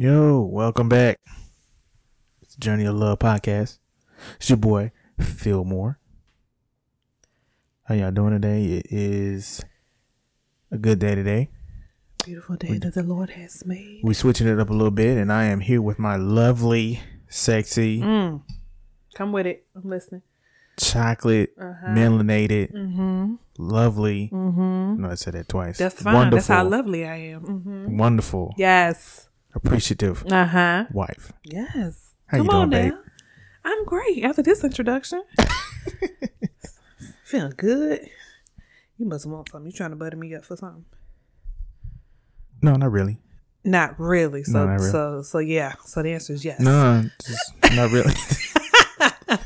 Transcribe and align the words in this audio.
Yo, 0.00 0.42
welcome 0.42 0.88
back. 0.88 1.18
It's 2.40 2.54
Journey 2.54 2.84
of 2.84 2.94
Love 2.94 3.18
podcast. 3.18 3.78
It's 4.36 4.48
your 4.48 4.56
boy 4.56 4.92
Phil 5.18 5.64
Moore. 5.64 5.98
How 7.82 7.96
y'all 7.96 8.12
doing 8.12 8.30
today? 8.32 8.64
It 8.64 8.86
is 8.90 9.60
a 10.70 10.78
good 10.78 11.00
day 11.00 11.16
today. 11.16 11.50
Beautiful 12.24 12.54
day 12.54 12.78
that 12.78 12.94
the 12.94 13.02
Lord 13.02 13.30
has 13.30 13.66
made. 13.66 14.00
We 14.04 14.14
switching 14.14 14.46
it 14.46 14.60
up 14.60 14.70
a 14.70 14.72
little 14.72 14.92
bit, 14.92 15.18
and 15.18 15.32
I 15.32 15.46
am 15.46 15.58
here 15.58 15.82
with 15.82 15.98
my 15.98 16.14
lovely, 16.14 17.00
sexy, 17.28 18.00
Mm. 18.00 18.42
Come 19.16 19.32
with 19.32 19.46
it. 19.48 19.66
I'm 19.74 19.88
listening. 19.90 20.22
chocolate, 20.78 21.54
Uh-huh. 21.60 21.88
melanated, 21.88 22.70
Mm-hmm. 22.72 23.34
lovely. 23.58 24.30
Mm-hmm. 24.32 25.02
No, 25.02 25.10
I 25.10 25.16
said 25.16 25.32
that 25.34 25.48
twice. 25.48 25.76
That's 25.76 26.00
fine. 26.00 26.14
Wonderful, 26.14 26.36
That's 26.36 26.46
how 26.46 26.62
lovely 26.62 27.04
I 27.04 27.16
am. 27.34 27.40
Mm-hmm. 27.42 27.98
wonderful, 27.98 28.54
Yes. 28.56 29.27
Appreciative 29.64 30.24
Uh 30.30 30.46
huh. 30.46 30.84
wife. 30.92 31.32
Yes. 31.44 32.12
How 32.26 32.38
you 32.38 32.44
Come 32.44 32.56
on 32.56 32.70
doing, 32.70 32.88
now. 32.88 32.90
babe? 32.96 33.00
I'm 33.64 33.84
great 33.84 34.24
after 34.24 34.42
this 34.42 34.64
introduction. 34.64 35.22
Feeling 37.24 37.52
good. 37.56 38.08
You 38.96 39.06
must 39.06 39.26
want 39.26 39.48
something. 39.50 39.66
You 39.70 39.72
trying 39.76 39.90
to 39.90 39.96
butter 39.96 40.16
me 40.16 40.34
up 40.34 40.44
for 40.44 40.56
something? 40.56 40.84
No, 42.62 42.74
not 42.76 42.90
really. 42.90 43.18
Not 43.64 43.98
really. 44.00 44.42
So 44.44 44.52
No, 44.52 44.66
not 44.66 44.80
really. 44.80 44.90
so 44.90 45.22
so 45.22 45.38
yeah. 45.38 45.74
So 45.84 46.02
the 46.02 46.12
answer 46.14 46.32
is 46.32 46.44
yes. 46.44 46.60
No, 46.60 47.04
just 47.24 47.52
not 47.74 47.90
really. 47.90 48.12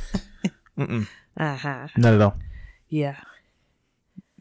Mm-mm, 0.78 1.06
Uh 1.36 1.56
huh. 1.56 1.88
not 1.96 2.14
at 2.14 2.20
all. 2.20 2.36
Yeah. 2.88 3.16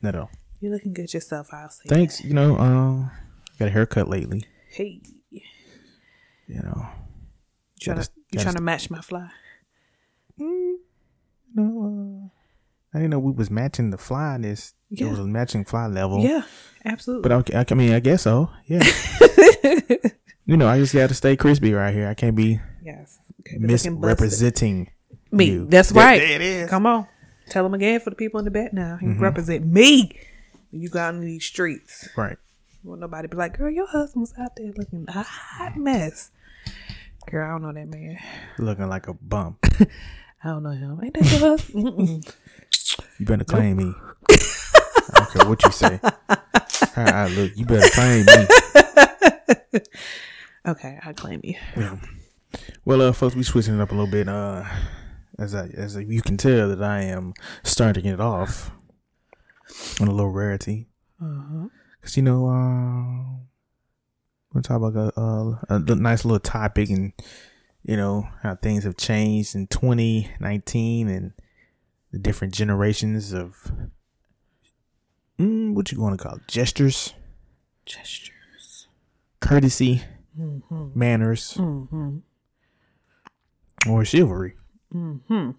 Not 0.01 0.15
at 0.15 0.21
all. 0.21 0.29
You're 0.59 0.71
looking 0.73 0.93
good 0.93 1.13
yourself. 1.13 1.49
I'll 1.51 1.69
say. 1.69 1.83
Thanks. 1.87 2.23
You 2.23 2.33
know, 2.33 2.57
um, 2.57 3.11
got 3.59 3.67
a 3.67 3.71
haircut 3.71 4.07
lately. 4.07 4.45
Hey. 4.69 5.01
You 6.53 6.61
know, 6.63 6.85
Trying 7.81 8.01
to 8.01 8.09
you 8.33 8.39
trying 8.39 8.55
to 8.55 8.61
match 8.61 8.89
my 8.89 8.99
fly? 9.01 9.29
no, 10.37 10.75
uh, 11.55 12.27
I 12.93 12.99
didn't 12.99 13.11
know 13.11 13.19
we 13.19 13.31
was 13.31 13.49
matching 13.49 13.89
the 13.91 13.97
flyness. 13.97 14.73
Yeah. 14.89 15.07
It 15.07 15.09
was 15.11 15.19
a 15.19 15.25
matching 15.25 15.63
fly 15.65 15.87
level. 15.87 16.19
Yeah, 16.21 16.43
absolutely. 16.83 17.29
But 17.29 17.49
okay, 17.49 17.65
I 17.69 17.73
mean, 17.75 17.93
I 17.93 17.99
guess 18.01 18.23
so. 18.23 18.49
Yeah. 18.65 18.83
you 20.45 20.57
know, 20.57 20.67
I 20.67 20.77
just 20.79 20.93
got 20.93 21.07
to 21.07 21.15
stay 21.15 21.37
crispy 21.37 21.73
right 21.73 21.93
here. 21.93 22.07
I 22.09 22.13
can't 22.13 22.35
be 22.35 22.59
yes. 22.83 23.17
Okay, 23.41 23.57
but 23.59 23.69
looking 23.69 23.99
misrepresenting 23.99 24.91
me. 25.31 25.45
you. 25.45 25.65
That's 25.67 25.91
right. 25.93 26.19
there 26.19 26.35
it 26.35 26.41
is. 26.41 26.69
Come 26.69 26.85
on, 26.85 27.07
tell 27.49 27.63
them 27.63 27.73
again 27.73 27.99
for 28.01 28.09
the 28.09 28.15
people 28.17 28.39
in 28.39 28.45
the 28.45 28.51
back 28.51 28.73
now. 28.73 28.97
You 29.01 29.09
Mm-hmm. 29.09 29.23
represent 29.23 29.65
me. 29.65 30.11
when 30.71 30.81
You 30.81 30.89
go 30.89 30.99
out 30.99 31.15
in 31.15 31.21
these 31.21 31.45
streets. 31.45 32.09
Right. 32.17 32.37
Well, 32.83 32.97
nobody 32.97 33.27
be 33.27 33.37
like, 33.37 33.57
"Girl, 33.57 33.69
your 33.69 33.87
husband 33.87 34.21
was 34.21 34.33
out 34.39 34.55
there 34.57 34.71
looking 34.75 35.05
a 35.07 35.23
hot 35.23 35.77
mess." 35.77 36.31
Girl, 37.29 37.45
I 37.47 37.51
don't 37.51 37.61
know 37.61 37.73
that 37.73 37.87
man. 37.87 38.17
Looking 38.57 38.89
like 38.89 39.07
a 39.07 39.13
bump. 39.13 39.59
I 40.43 40.47
don't 40.49 40.63
know 40.63 40.71
him. 40.71 40.99
Ain't 41.03 41.13
that 41.13 41.31
your 41.31 41.39
husband? 41.57 42.25
You 43.19 43.25
better 43.25 43.43
claim 43.45 43.77
me. 43.77 43.93
I 44.29 45.13
don't 45.13 45.31
care 45.31 45.47
what 45.49 45.63
you 45.63 45.71
say. 45.71 45.99
How 46.95 47.23
I 47.23 47.27
look, 47.27 47.51
you 47.55 47.65
better 47.65 47.89
claim 47.91 48.25
me. 48.25 49.81
okay, 50.67 50.99
I 51.03 51.13
claim 51.13 51.41
you. 51.43 51.55
Yeah. 51.77 51.97
Well, 52.85 53.01
uh, 53.01 53.11
folks, 53.13 53.35
we 53.35 53.43
switching 53.43 53.75
it 53.75 53.81
up 53.81 53.91
a 53.91 53.95
little 53.95 54.11
bit. 54.11 54.27
Uh, 54.27 54.65
as 55.37 55.53
I, 55.55 55.67
as 55.67 55.95
you 55.95 56.21
can 56.21 56.37
tell 56.37 56.69
that 56.69 56.83
I 56.83 57.01
am 57.03 57.33
starting 57.63 57.93
to 57.95 58.01
get 58.01 58.15
it 58.15 58.19
off 58.19 58.71
on 60.01 60.07
a 60.07 60.11
little 60.11 60.31
rarity, 60.31 60.87
Uh-huh. 61.21 61.67
cause 62.01 62.17
you 62.17 62.23
know, 62.23 62.47
uh, 62.47 63.30
we'll 64.53 64.61
talk 64.63 64.81
about 64.81 65.13
a, 65.15 65.21
a, 65.73 65.75
a 65.75 65.95
nice 65.95 66.25
little 66.25 66.39
topic 66.39 66.89
and 66.89 67.13
you 67.83 67.97
know 67.97 68.27
how 68.43 68.55
things 68.55 68.83
have 68.83 68.97
changed 68.97 69.55
in 69.55 69.67
2019 69.67 71.07
and 71.09 71.33
the 72.11 72.19
different 72.19 72.53
generations 72.53 73.33
of 73.33 73.71
mm, 75.39 75.73
what 75.73 75.91
you 75.91 75.99
want 76.01 76.17
to 76.19 76.23
call 76.23 76.35
it? 76.35 76.47
gestures, 76.47 77.13
Gestures. 77.85 78.87
courtesy, 79.39 80.03
Mm-hmm. 80.39 80.97
manners, 80.97 81.55
Mm-hmm. 81.55 82.17
or 83.89 84.05
chivalry 84.05 84.53
Mm-hmm. 84.95 85.51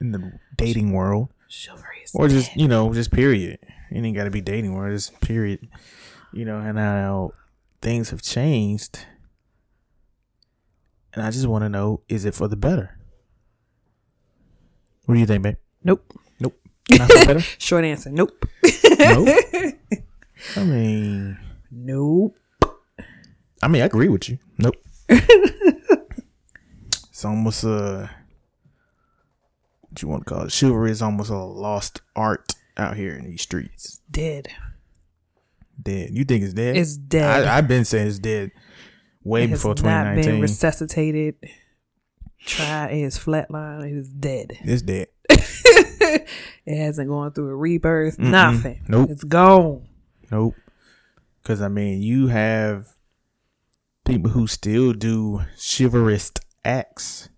in 0.00 0.12
the 0.12 0.32
dating 0.56 0.92
world. 0.92 1.28
Chivalry 1.48 2.00
is 2.04 2.14
or 2.14 2.28
just 2.28 2.54
you 2.56 2.66
know 2.68 2.92
just 2.92 3.12
period 3.12 3.58
it 3.90 4.02
ain't 4.04 4.16
got 4.16 4.24
to 4.24 4.30
be 4.30 4.40
dating 4.40 4.72
or 4.74 4.90
just 4.90 5.18
period 5.20 5.68
you 6.32 6.44
know 6.44 6.58
and 6.58 6.76
how 6.78 7.30
things 7.84 8.08
have 8.08 8.22
changed 8.22 9.00
and 11.12 11.22
i 11.22 11.30
just 11.30 11.46
want 11.46 11.62
to 11.62 11.68
know 11.68 12.00
is 12.08 12.24
it 12.24 12.34
for 12.34 12.48
the 12.48 12.56
better 12.56 12.98
what 15.04 15.14
do 15.14 15.20
you 15.20 15.26
think 15.26 15.42
babe 15.42 15.56
nope. 15.84 16.02
nope 16.40 16.58
not 16.92 17.12
for 17.12 17.26
better 17.26 17.40
Short 17.58 17.84
answer. 17.84 18.10
Nope. 18.10 18.30
nope 18.98 19.28
i 20.56 20.64
mean 20.64 21.38
Nope. 21.70 22.34
i 23.62 23.68
mean 23.68 23.82
i 23.82 23.84
agree 23.84 24.08
with 24.08 24.30
you 24.30 24.38
nope 24.56 24.76
it's 25.10 27.22
almost 27.22 27.64
uh 27.64 28.08
what 29.82 30.00
you 30.00 30.08
want 30.08 30.26
to 30.26 30.34
call 30.34 30.44
it 30.44 30.52
chivalry 30.52 30.90
is 30.90 31.02
almost 31.02 31.28
a 31.30 31.36
lost 31.36 32.00
art 32.16 32.54
out 32.78 32.96
here 32.96 33.14
in 33.14 33.26
these 33.26 33.42
streets 33.42 34.00
Dead. 34.10 34.48
Dead. 35.82 36.10
You 36.12 36.24
think 36.24 36.44
it's 36.44 36.54
dead? 36.54 36.76
It's 36.76 36.96
dead. 36.96 37.46
I, 37.46 37.58
I've 37.58 37.68
been 37.68 37.84
saying 37.84 38.08
it's 38.08 38.18
dead 38.18 38.50
way 39.22 39.44
It 39.44 39.50
before 39.50 39.70
not 39.70 39.76
been 39.76 40.22
2019. 40.24 40.40
resuscitated. 40.40 41.34
Try 42.44 42.90
is 42.90 43.18
flatline. 43.18 43.90
It 43.90 43.96
is 43.96 44.08
dead. 44.08 44.58
it's 44.60 44.82
dead. 44.82 45.08
It 46.66 46.78
hasn't 46.78 47.10
gone 47.10 47.32
through 47.32 47.50
a 47.50 47.56
rebirth. 47.56 48.18
Nothing. 48.18 48.82
Nope. 48.88 49.10
It's 49.10 49.24
gone. 49.24 49.86
Nope. 50.30 50.54
Because 51.42 51.60
I 51.60 51.68
mean, 51.68 52.00
you 52.00 52.28
have 52.28 52.88
people 54.06 54.30
who 54.30 54.46
still 54.46 54.94
do 54.94 55.42
chivalrous 55.58 56.32
acts. 56.64 57.28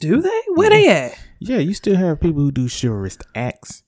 Do 0.00 0.22
they? 0.22 0.40
Where 0.54 0.70
they 0.70 0.88
at? 0.88 1.18
Yeah, 1.38 1.58
you 1.58 1.74
still 1.74 1.96
have 1.96 2.20
people 2.20 2.40
who 2.42 2.50
do 2.50 2.66
chivalrous 2.66 3.18
acts. 3.34 3.82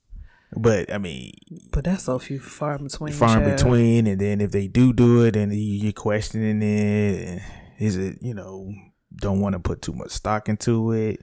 But 0.57 0.93
I 0.93 0.99
mean, 0.99 1.33
But 1.73 1.85
that's 1.85 2.05
so 2.05 2.19
few 2.19 2.39
far 2.41 2.77
in 2.77 2.85
between. 2.85 3.13
far 3.13 3.43
in 3.43 3.51
between. 3.51 4.07
And 4.07 4.21
then 4.21 4.41
if 4.41 4.51
they 4.53 4.69
do 4.69 4.93
do 4.93 5.25
it, 5.25 5.37
and 5.37 5.53
you- 5.53 5.59
you're 5.85 5.93
questioning 5.93 6.63
it, 6.63 7.43
is 7.79 7.97
it 7.97 8.19
you 8.23 8.35
know 8.35 8.73
don't 9.17 9.41
want 9.41 9.53
to 9.55 9.59
put 9.61 9.83
too 9.83 9.93
much 9.93 10.11
stock 10.11 10.49
into 10.49 10.93
it. 10.93 11.21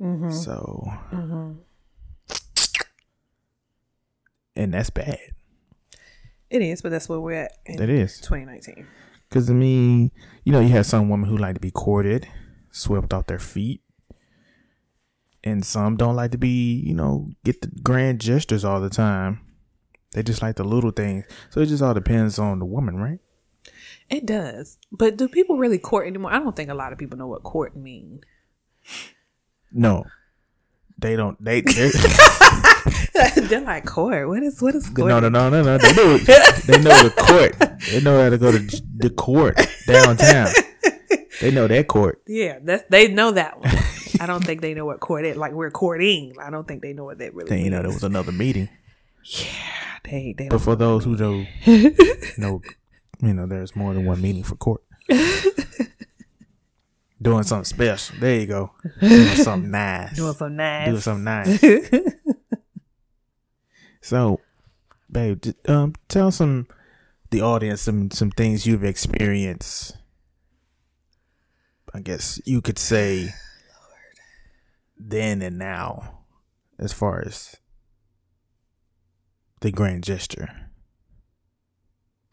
Mhm. 0.00 0.32
So, 0.32 0.84
Mhm. 1.12 1.56
and 4.56 4.74
that's 4.74 4.90
bad. 4.90 5.18
It 6.50 6.62
is, 6.62 6.80
but 6.82 6.90
that's 6.90 7.08
where 7.08 7.20
we're 7.20 7.34
at 7.44 7.52
in 7.66 7.82
It 7.82 7.90
is. 7.90 8.18
2019. 8.20 8.86
Because, 9.28 9.50
I 9.50 9.52
mean, 9.52 10.10
you 10.44 10.52
know, 10.52 10.60
you 10.60 10.70
have 10.70 10.86
some 10.86 11.08
women 11.10 11.28
who 11.28 11.36
like 11.36 11.54
to 11.54 11.60
be 11.60 11.70
courted, 11.70 12.26
swept 12.70 13.12
off 13.12 13.26
their 13.26 13.38
feet. 13.38 13.82
And 15.44 15.64
some 15.64 15.96
don't 15.96 16.16
like 16.16 16.32
to 16.32 16.38
be, 16.38 16.82
you 16.84 16.94
know, 16.94 17.30
get 17.44 17.60
the 17.60 17.68
grand 17.82 18.20
gestures 18.20 18.64
all 18.64 18.80
the 18.80 18.90
time. 18.90 19.40
They 20.12 20.22
just 20.22 20.42
like 20.42 20.56
the 20.56 20.64
little 20.64 20.90
things. 20.90 21.24
So 21.50 21.60
it 21.60 21.66
just 21.66 21.82
all 21.82 21.94
depends 21.94 22.38
on 22.38 22.58
the 22.58 22.64
woman, 22.64 22.96
right? 22.96 23.20
It 24.10 24.26
does. 24.26 24.78
But 24.90 25.16
do 25.16 25.28
people 25.28 25.58
really 25.58 25.78
court 25.78 26.06
anymore? 26.06 26.32
I 26.32 26.38
don't 26.38 26.56
think 26.56 26.70
a 26.70 26.74
lot 26.74 26.92
of 26.92 26.98
people 26.98 27.18
know 27.18 27.26
what 27.26 27.42
court 27.42 27.76
mean. 27.76 28.22
No. 29.70 30.04
They 30.98 31.14
don't. 31.14 31.42
They, 31.42 31.60
they're, 33.14 33.30
They're 33.48 33.60
like 33.60 33.86
court. 33.86 34.28
What 34.28 34.42
is 34.42 34.60
what 34.60 34.74
is 34.74 34.88
court? 34.88 35.08
no, 35.08 35.20
no, 35.20 35.28
no, 35.28 35.50
no, 35.50 35.62
no. 35.62 35.78
They 35.78 35.92
know, 35.92 36.16
they 36.18 36.78
know 36.80 37.02
the 37.02 37.14
court. 37.16 37.78
They 37.90 38.00
know 38.00 38.22
how 38.22 38.30
to 38.30 38.38
go 38.38 38.50
to 38.50 38.58
the 38.96 39.10
court 39.10 39.56
downtown. 39.86 40.48
They 41.40 41.50
know 41.52 41.68
that 41.68 41.86
court. 41.86 42.22
Yeah, 42.26 42.58
that's 42.62 42.84
they 42.90 43.08
know 43.08 43.30
that 43.32 43.60
one. 43.60 43.70
I 44.20 44.26
don't 44.26 44.44
think 44.44 44.60
they 44.60 44.74
know 44.74 44.84
what 44.86 45.00
court 45.00 45.24
is. 45.24 45.36
Like 45.36 45.52
we're 45.52 45.70
courting. 45.70 46.34
I 46.40 46.50
don't 46.50 46.66
think 46.66 46.82
they 46.82 46.92
know 46.92 47.04
what 47.04 47.18
that 47.18 47.34
really 47.34 47.48
They 47.50 47.56
means. 47.56 47.64
you 47.66 47.70
know 47.70 47.82
there 47.82 47.92
was 47.92 48.02
another 48.04 48.32
meeting. 48.32 48.68
Yeah, 49.24 49.46
they, 50.04 50.34
they 50.36 50.48
But 50.48 50.60
for 50.60 50.76
those 50.76 51.04
who 51.04 51.16
don't 51.16 51.46
know, 52.38 52.60
you 53.20 53.34
know, 53.34 53.46
there's 53.46 53.74
more 53.76 53.92
than 53.94 54.04
one 54.06 54.20
meeting 54.22 54.42
for 54.44 54.56
court. 54.56 54.82
Doing 57.20 57.42
something 57.42 57.64
special. 57.64 58.16
There 58.20 58.38
you 58.40 58.46
go. 58.46 58.70
Doing 59.00 59.26
something 59.36 59.70
nice. 59.72 60.14
doing 60.16 60.32
some 60.34 60.54
nice. 60.54 60.88
Doing 60.88 61.00
something 61.00 61.24
nice. 61.24 62.14
So, 64.00 64.40
babe, 65.10 65.42
um, 65.66 65.94
tell 66.08 66.30
some 66.30 66.68
the 67.30 67.40
audience 67.42 67.82
some 67.82 68.10
some 68.12 68.30
things 68.30 68.66
you've 68.66 68.84
experienced. 68.84 69.96
I 71.92 72.00
guess 72.00 72.40
you 72.44 72.60
could 72.62 72.78
say 72.78 73.30
then 74.98 75.42
and 75.42 75.58
now, 75.58 76.20
as 76.78 76.92
far 76.92 77.22
as 77.24 77.56
the 79.60 79.70
grand 79.70 80.04
gesture 80.04 80.70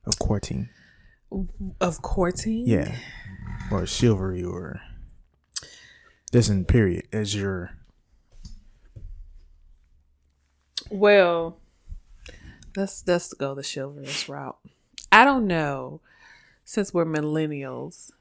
of 0.06 0.20
courting. 0.20 0.70
of 1.82 2.02
courting. 2.02 2.68
Yeah. 2.68 2.96
Or 3.72 3.86
chivalry 3.86 4.44
or 4.44 4.82
this 6.32 6.50
in 6.50 6.66
period 6.66 7.08
as 7.12 7.36
your 7.36 7.72
Well, 10.90 11.58
let's 12.76 13.04
let's 13.08 13.34
go 13.34 13.56
the 13.56 13.64
chivalrous 13.64 14.30
route. 14.30 14.58
I 15.12 15.26
don't 15.26 15.48
know. 15.48 16.02
Since 16.64 16.94
we're 16.94 17.06
millennials, 17.06 18.12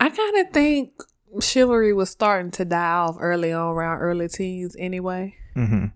I 0.00 0.08
kind 0.10 0.46
of 0.46 0.52
think 0.52 0.92
chivalry 1.40 1.92
was 1.92 2.10
starting 2.10 2.50
to 2.52 2.64
die 2.64 2.94
off 2.96 3.16
early 3.20 3.52
on, 3.52 3.74
around 3.74 3.98
early 3.98 4.28
teens, 4.28 4.76
anyway. 4.78 5.36
mm-hmm. 5.56 5.86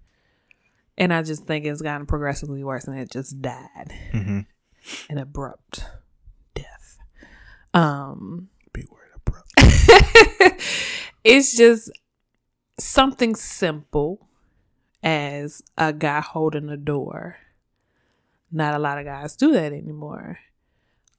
And 0.99 1.13
I 1.15 1.23
just 1.23 1.45
think 1.47 1.65
it's 1.65 1.83
gotten 1.83 2.07
progressively 2.07 2.63
worse, 2.63 2.87
and 2.87 2.99
it 2.99 3.11
just 3.11 3.41
died 3.41 3.93
Mm-hmm. 4.13 4.41
an 5.11 5.19
abrupt 5.19 5.85
death. 6.55 6.99
Um, 7.75 8.49
Big 8.73 8.89
word 8.91 9.09
abrupt. 9.17 9.53
it's 11.25 11.57
just 11.57 11.91
something 12.79 13.35
simple 13.35 14.29
as 15.03 15.63
a 15.79 15.93
guy 15.93 16.21
holding 16.21 16.69
a 16.69 16.77
door. 16.77 17.37
Not 18.51 18.75
a 18.75 18.79
lot 18.79 18.99
of 18.99 19.07
guys 19.07 19.35
do 19.35 19.53
that 19.53 19.73
anymore. 19.73 20.39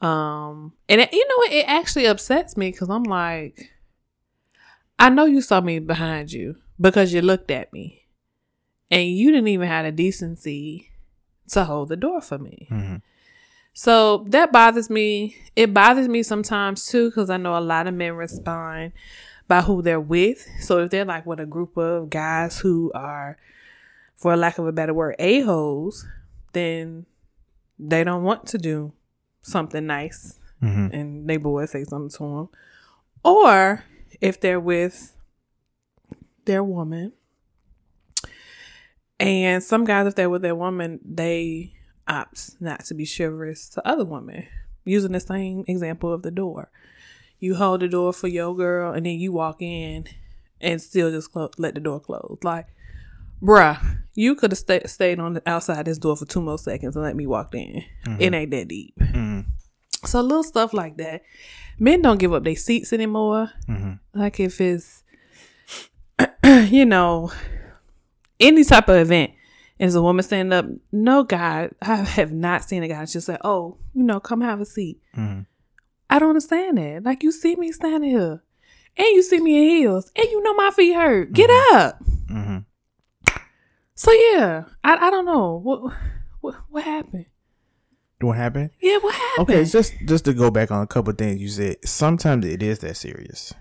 Um, 0.01 0.73
and 0.87 1.01
it, 1.01 1.11
you 1.13 1.27
know 1.27 1.37
what? 1.37 1.51
It 1.51 1.65
actually 1.67 2.05
upsets 2.05 2.55
me 2.55 2.69
because 2.71 2.89
I'm 2.89 3.03
like, 3.03 3.71
I 4.99 5.09
know 5.09 5.25
you 5.25 5.41
saw 5.41 5.61
me 5.61 5.79
behind 5.79 6.31
you 6.31 6.55
because 6.79 7.13
you 7.13 7.21
looked 7.21 7.51
at 7.51 7.73
me, 7.73 8.03
and 8.89 9.07
you 9.07 9.31
didn't 9.31 9.47
even 9.49 9.67
have 9.67 9.85
the 9.85 9.91
decency 9.91 10.89
to 11.49 11.65
hold 11.65 11.89
the 11.89 11.95
door 11.95 12.21
for 12.21 12.37
me. 12.37 12.67
Mm-hmm. 12.71 12.95
So 13.73 14.25
that 14.29 14.51
bothers 14.51 14.89
me. 14.89 15.35
It 15.55 15.73
bothers 15.73 16.07
me 16.07 16.23
sometimes 16.23 16.87
too 16.87 17.09
because 17.09 17.29
I 17.29 17.37
know 17.37 17.57
a 17.57 17.59
lot 17.59 17.87
of 17.87 17.93
men 17.93 18.13
respond 18.13 18.93
by 19.47 19.61
who 19.61 19.81
they're 19.81 19.99
with. 19.99 20.47
So 20.61 20.79
if 20.79 20.91
they're 20.91 21.05
like 21.05 21.25
with 21.25 21.39
a 21.39 21.45
group 21.45 21.75
of 21.75 22.09
guys 22.09 22.59
who 22.59 22.91
are, 22.93 23.37
for 24.15 24.37
lack 24.37 24.57
of 24.57 24.67
a 24.67 24.71
better 24.71 24.93
word, 24.93 25.15
a-holes, 25.19 26.05
then 26.53 27.05
they 27.79 28.03
don't 28.03 28.23
want 28.23 28.45
to 28.47 28.57
do 28.57 28.93
something 29.41 29.85
nice 29.85 30.39
Mm-hmm. 30.63 30.95
and 30.95 31.29
they 31.29 31.35
boys 31.35 31.71
say 31.71 31.83
something 31.83 32.09
to 32.09 32.23
them. 32.23 32.49
Or 33.25 33.83
if 34.21 34.39
they're 34.39 34.59
with 34.59 35.15
their 36.45 36.63
woman, 36.63 37.13
and 39.19 39.63
some 39.63 39.85
guys, 39.85 40.07
if 40.07 40.15
they're 40.15 40.29
with 40.29 40.41
their 40.41 40.55
woman, 40.55 40.99
they 41.03 41.73
opt 42.07 42.59
not 42.59 42.85
to 42.85 42.93
be 42.93 43.05
chivalrous 43.05 43.69
to 43.69 43.87
other 43.87 44.05
women. 44.05 44.45
Using 44.85 45.13
the 45.13 45.19
same 45.21 45.63
example 45.67 46.11
of 46.11 46.23
the 46.23 46.31
door, 46.31 46.69
you 47.39 47.55
hold 47.55 47.79
the 47.81 47.87
door 47.87 48.11
for 48.11 48.27
your 48.27 48.55
girl, 48.55 48.91
and 48.91 49.05
then 49.05 49.13
you 49.13 49.31
walk 49.31 49.61
in 49.61 50.05
and 50.59 50.81
still 50.81 51.09
just 51.11 51.31
clo- 51.31 51.51
let 51.57 51.75
the 51.75 51.79
door 51.79 52.01
close. 52.01 52.37
Like, 52.43 52.67
bruh, 53.41 53.79
you 54.13 54.35
could 54.35 54.51
have 54.51 54.57
sta- 54.57 54.87
stayed 54.87 55.19
on 55.19 55.33
the 55.33 55.43
outside 55.45 55.85
this 55.85 55.97
door 55.97 56.17
for 56.17 56.25
two 56.25 56.41
more 56.41 56.57
seconds 56.57 56.95
and 56.95 57.03
let 57.03 57.15
me 57.15 57.27
walk 57.27 57.55
in. 57.55 57.83
It 58.19 58.33
ain't 58.33 58.51
that 58.51 58.67
deep. 58.67 58.93
Mm-hmm. 58.99 59.41
So 60.05 60.21
little 60.21 60.43
stuff 60.43 60.73
like 60.73 60.97
that. 60.97 61.21
Men 61.79 62.01
don't 62.01 62.19
give 62.19 62.33
up 62.33 62.43
their 62.43 62.55
seats 62.55 62.93
anymore. 62.93 63.51
Mm-hmm. 63.67 64.19
Like 64.19 64.39
if 64.39 64.61
it's, 64.61 65.03
you 66.43 66.85
know, 66.85 67.31
any 68.39 68.63
type 68.63 68.89
of 68.89 68.97
event, 68.97 69.31
and 69.79 69.87
there's 69.87 69.95
a 69.95 70.01
woman 70.01 70.23
standing 70.23 70.53
up. 70.53 70.65
No 70.91 71.23
guy, 71.23 71.69
I 71.81 71.95
have 71.95 72.31
not 72.31 72.63
seen 72.63 72.83
a 72.83 72.87
guy 72.87 73.05
just 73.05 73.25
say, 73.25 73.37
"Oh, 73.43 73.77
you 73.93 74.03
know, 74.03 74.19
come 74.19 74.41
have 74.41 74.61
a 74.61 74.65
seat." 74.65 75.01
Mm-hmm. 75.17 75.41
I 76.09 76.19
don't 76.19 76.29
understand 76.29 76.77
that. 76.77 77.03
Like 77.03 77.23
you 77.23 77.31
see 77.31 77.55
me 77.55 77.71
standing 77.71 78.11
here, 78.11 78.43
and 78.97 79.07
you 79.07 79.23
see 79.23 79.39
me 79.39 79.57
in 79.57 79.77
heels, 79.77 80.11
and 80.15 80.25
you 80.29 80.43
know 80.43 80.53
my 80.53 80.69
feet 80.71 80.93
hurt. 80.93 81.33
Get 81.33 81.49
up. 81.73 82.03
Mm-hmm. 82.29 82.59
So 83.95 84.11
yeah, 84.11 84.65
I 84.83 84.95
I 84.95 85.09
don't 85.09 85.25
know 85.25 85.59
what 85.63 85.93
what 86.41 86.55
what 86.69 86.83
happened. 86.83 87.25
What 88.23 88.37
happened? 88.37 88.71
Yeah, 88.81 88.97
what 88.97 89.13
happened? 89.15 89.49
Okay, 89.49 89.65
just 89.65 89.93
just 90.05 90.25
to 90.25 90.33
go 90.33 90.49
back 90.51 90.71
on 90.71 90.81
a 90.81 90.87
couple 90.87 91.11
of 91.11 91.17
things 91.17 91.41
you 91.41 91.49
said. 91.49 91.77
Sometimes 91.85 92.45
it 92.45 92.63
is 92.63 92.79
that 92.79 92.95
serious. 92.97 93.53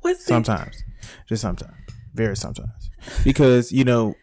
What's 0.00 0.20
it? 0.22 0.24
Sometimes, 0.28 0.82
just 1.28 1.42
sometimes, 1.42 1.76
very 2.14 2.36
sometimes, 2.36 2.90
because 3.24 3.72
you 3.72 3.84
know, 3.84 4.14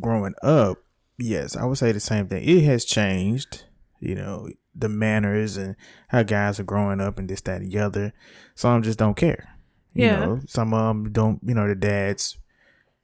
growing 0.00 0.34
up, 0.42 0.78
yes, 1.18 1.56
I 1.56 1.64
would 1.64 1.78
say 1.78 1.92
the 1.92 2.00
same 2.00 2.28
thing. 2.28 2.42
It 2.44 2.64
has 2.64 2.84
changed. 2.84 3.64
You 4.00 4.14
know, 4.14 4.48
the 4.76 4.88
manners 4.88 5.56
and 5.56 5.74
how 6.08 6.22
guys 6.22 6.60
are 6.60 6.64
growing 6.64 7.00
up 7.00 7.18
and 7.18 7.28
this, 7.28 7.40
that, 7.42 7.60
and 7.62 7.70
the 7.72 7.78
other. 7.80 8.12
Some 8.54 8.82
just 8.82 8.98
don't 8.98 9.16
care. 9.16 9.56
You 9.92 10.04
Yeah. 10.06 10.16
know, 10.20 10.40
some 10.46 10.72
of 10.72 10.86
them 10.88 11.12
don't. 11.12 11.40
You 11.44 11.54
know, 11.54 11.66
the 11.66 11.74
dads, 11.74 12.38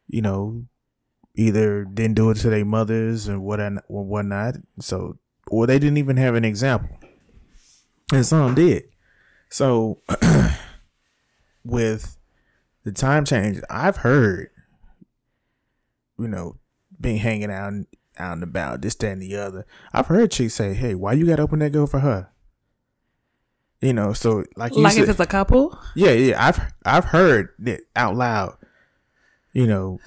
you 0.06 0.23
know, 0.23 0.67
either 1.35 1.85
didn't 1.85 2.14
do 2.14 2.31
it 2.31 2.37
to 2.37 2.50
their 2.50 2.64
mothers 2.64 3.26
and 3.26 3.43
what 3.43 3.58
or 3.61 4.05
whatnot. 4.05 4.55
So, 4.81 5.19
or 5.49 5.67
they 5.67 5.79
didn't 5.79 5.99
even 5.99 6.17
have 6.17 6.35
an 6.35 6.44
example, 6.44 6.96
and 8.12 8.25
some 8.25 8.55
did. 8.55 8.85
So, 9.50 10.00
with 11.64 12.17
the 12.85 12.93
time 12.93 13.25
change, 13.25 13.61
I've 13.70 13.99
heard, 13.99 14.50
you 16.19 16.29
know, 16.29 16.56
being 17.00 17.19
hanging 17.19 17.50
out 17.50 17.69
and 17.69 17.87
out 18.19 18.35
and 18.35 18.43
about, 18.43 18.82
this, 18.82 18.94
that, 18.96 19.12
and 19.12 19.23
the 19.23 19.37
other. 19.37 19.67
I've 19.93 20.06
heard 20.06 20.31
chicks 20.31 20.55
say, 20.55 20.75
"Hey, 20.75 20.94
why 20.94 21.12
you 21.12 21.26
got 21.26 21.37
to 21.37 21.43
open 21.43 21.58
that 21.61 21.73
door 21.73 21.87
for 21.87 22.00
her?" 22.00 22.31
You 23.81 23.93
know, 23.93 24.12
so 24.12 24.44
like 24.56 24.73
like 24.75 24.94
said, 24.94 25.02
if 25.02 25.11
it's 25.11 25.20
a 25.20 25.26
couple. 25.26 25.79
yeah, 25.94 26.12
yeah. 26.12 26.46
I've 26.46 26.61
I've 26.87 27.05
heard 27.05 27.50
that 27.61 27.81
out 27.94 28.17
loud. 28.17 28.56
You 29.52 29.67
know, 29.67 30.00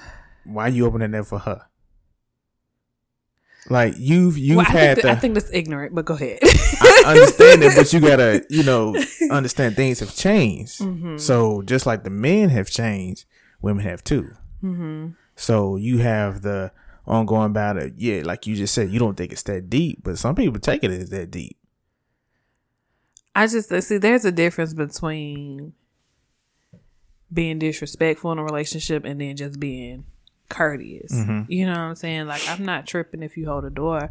why 0.45 0.69
you 0.69 0.85
opening 0.85 1.11
that 1.11 1.27
for 1.27 1.39
her? 1.39 1.66
Like 3.69 3.95
you've 3.97 4.37
you've 4.37 4.57
Well, 4.57 4.65
I, 4.67 4.71
had 4.71 4.95
think 4.95 5.03
the, 5.03 5.11
I 5.11 5.15
think 5.15 5.33
that's 5.33 5.51
ignorant, 5.51 5.93
but 5.93 6.05
go 6.05 6.13
ahead. 6.13 6.39
I 6.41 7.03
understand 7.07 7.63
it, 7.63 7.75
but 7.75 7.91
you 7.91 7.99
gotta 8.07 8.45
you 8.49 8.63
know 8.63 8.95
understand 9.29 9.75
things 9.75 9.99
have 9.99 10.15
changed. 10.15 10.79
Mm-hmm. 10.79 11.17
So 11.17 11.61
just 11.63 11.85
like 11.85 12.03
the 12.03 12.09
men 12.09 12.49
have 12.49 12.69
changed, 12.69 13.25
women 13.61 13.83
have 13.83 14.03
too. 14.03 14.31
mm-hmm. 14.63 15.09
So 15.35 15.75
you 15.75 15.99
have 15.99 16.41
the 16.41 16.71
ongoing 17.05 17.53
battle. 17.53 17.89
Yeah, 17.95 18.23
like 18.23 18.47
you 18.47 18.55
just 18.55 18.73
said, 18.73 18.89
you 18.89 18.99
don't 18.99 19.15
think 19.15 19.31
it's 19.31 19.43
that 19.43 19.69
deep, 19.69 20.01
but 20.03 20.17
some 20.17 20.35
people 20.35 20.59
take 20.59 20.83
it 20.83 20.91
as 20.91 21.09
that 21.09 21.31
deep. 21.31 21.57
I 23.35 23.47
just 23.47 23.69
see 23.83 23.97
there's 23.97 24.25
a 24.25 24.31
difference 24.31 24.73
between 24.73 25.73
being 27.31 27.59
disrespectful 27.59 28.31
in 28.31 28.39
a 28.39 28.43
relationship 28.43 29.05
and 29.05 29.19
then 29.19 29.35
just 29.35 29.59
being 29.59 30.05
courteous. 30.49 31.11
Mhm. 31.13 31.45
You 31.49 31.65
know 31.65 31.71
what 31.73 31.79
I'm 31.79 31.95
saying? 31.95 32.27
Like 32.27 32.47
I'm 32.49 32.63
not 32.65 32.85
tripping 32.87 33.23
if 33.23 33.37
you 33.37 33.47
hold 33.47 33.65
a 33.65 33.69
door. 33.69 34.09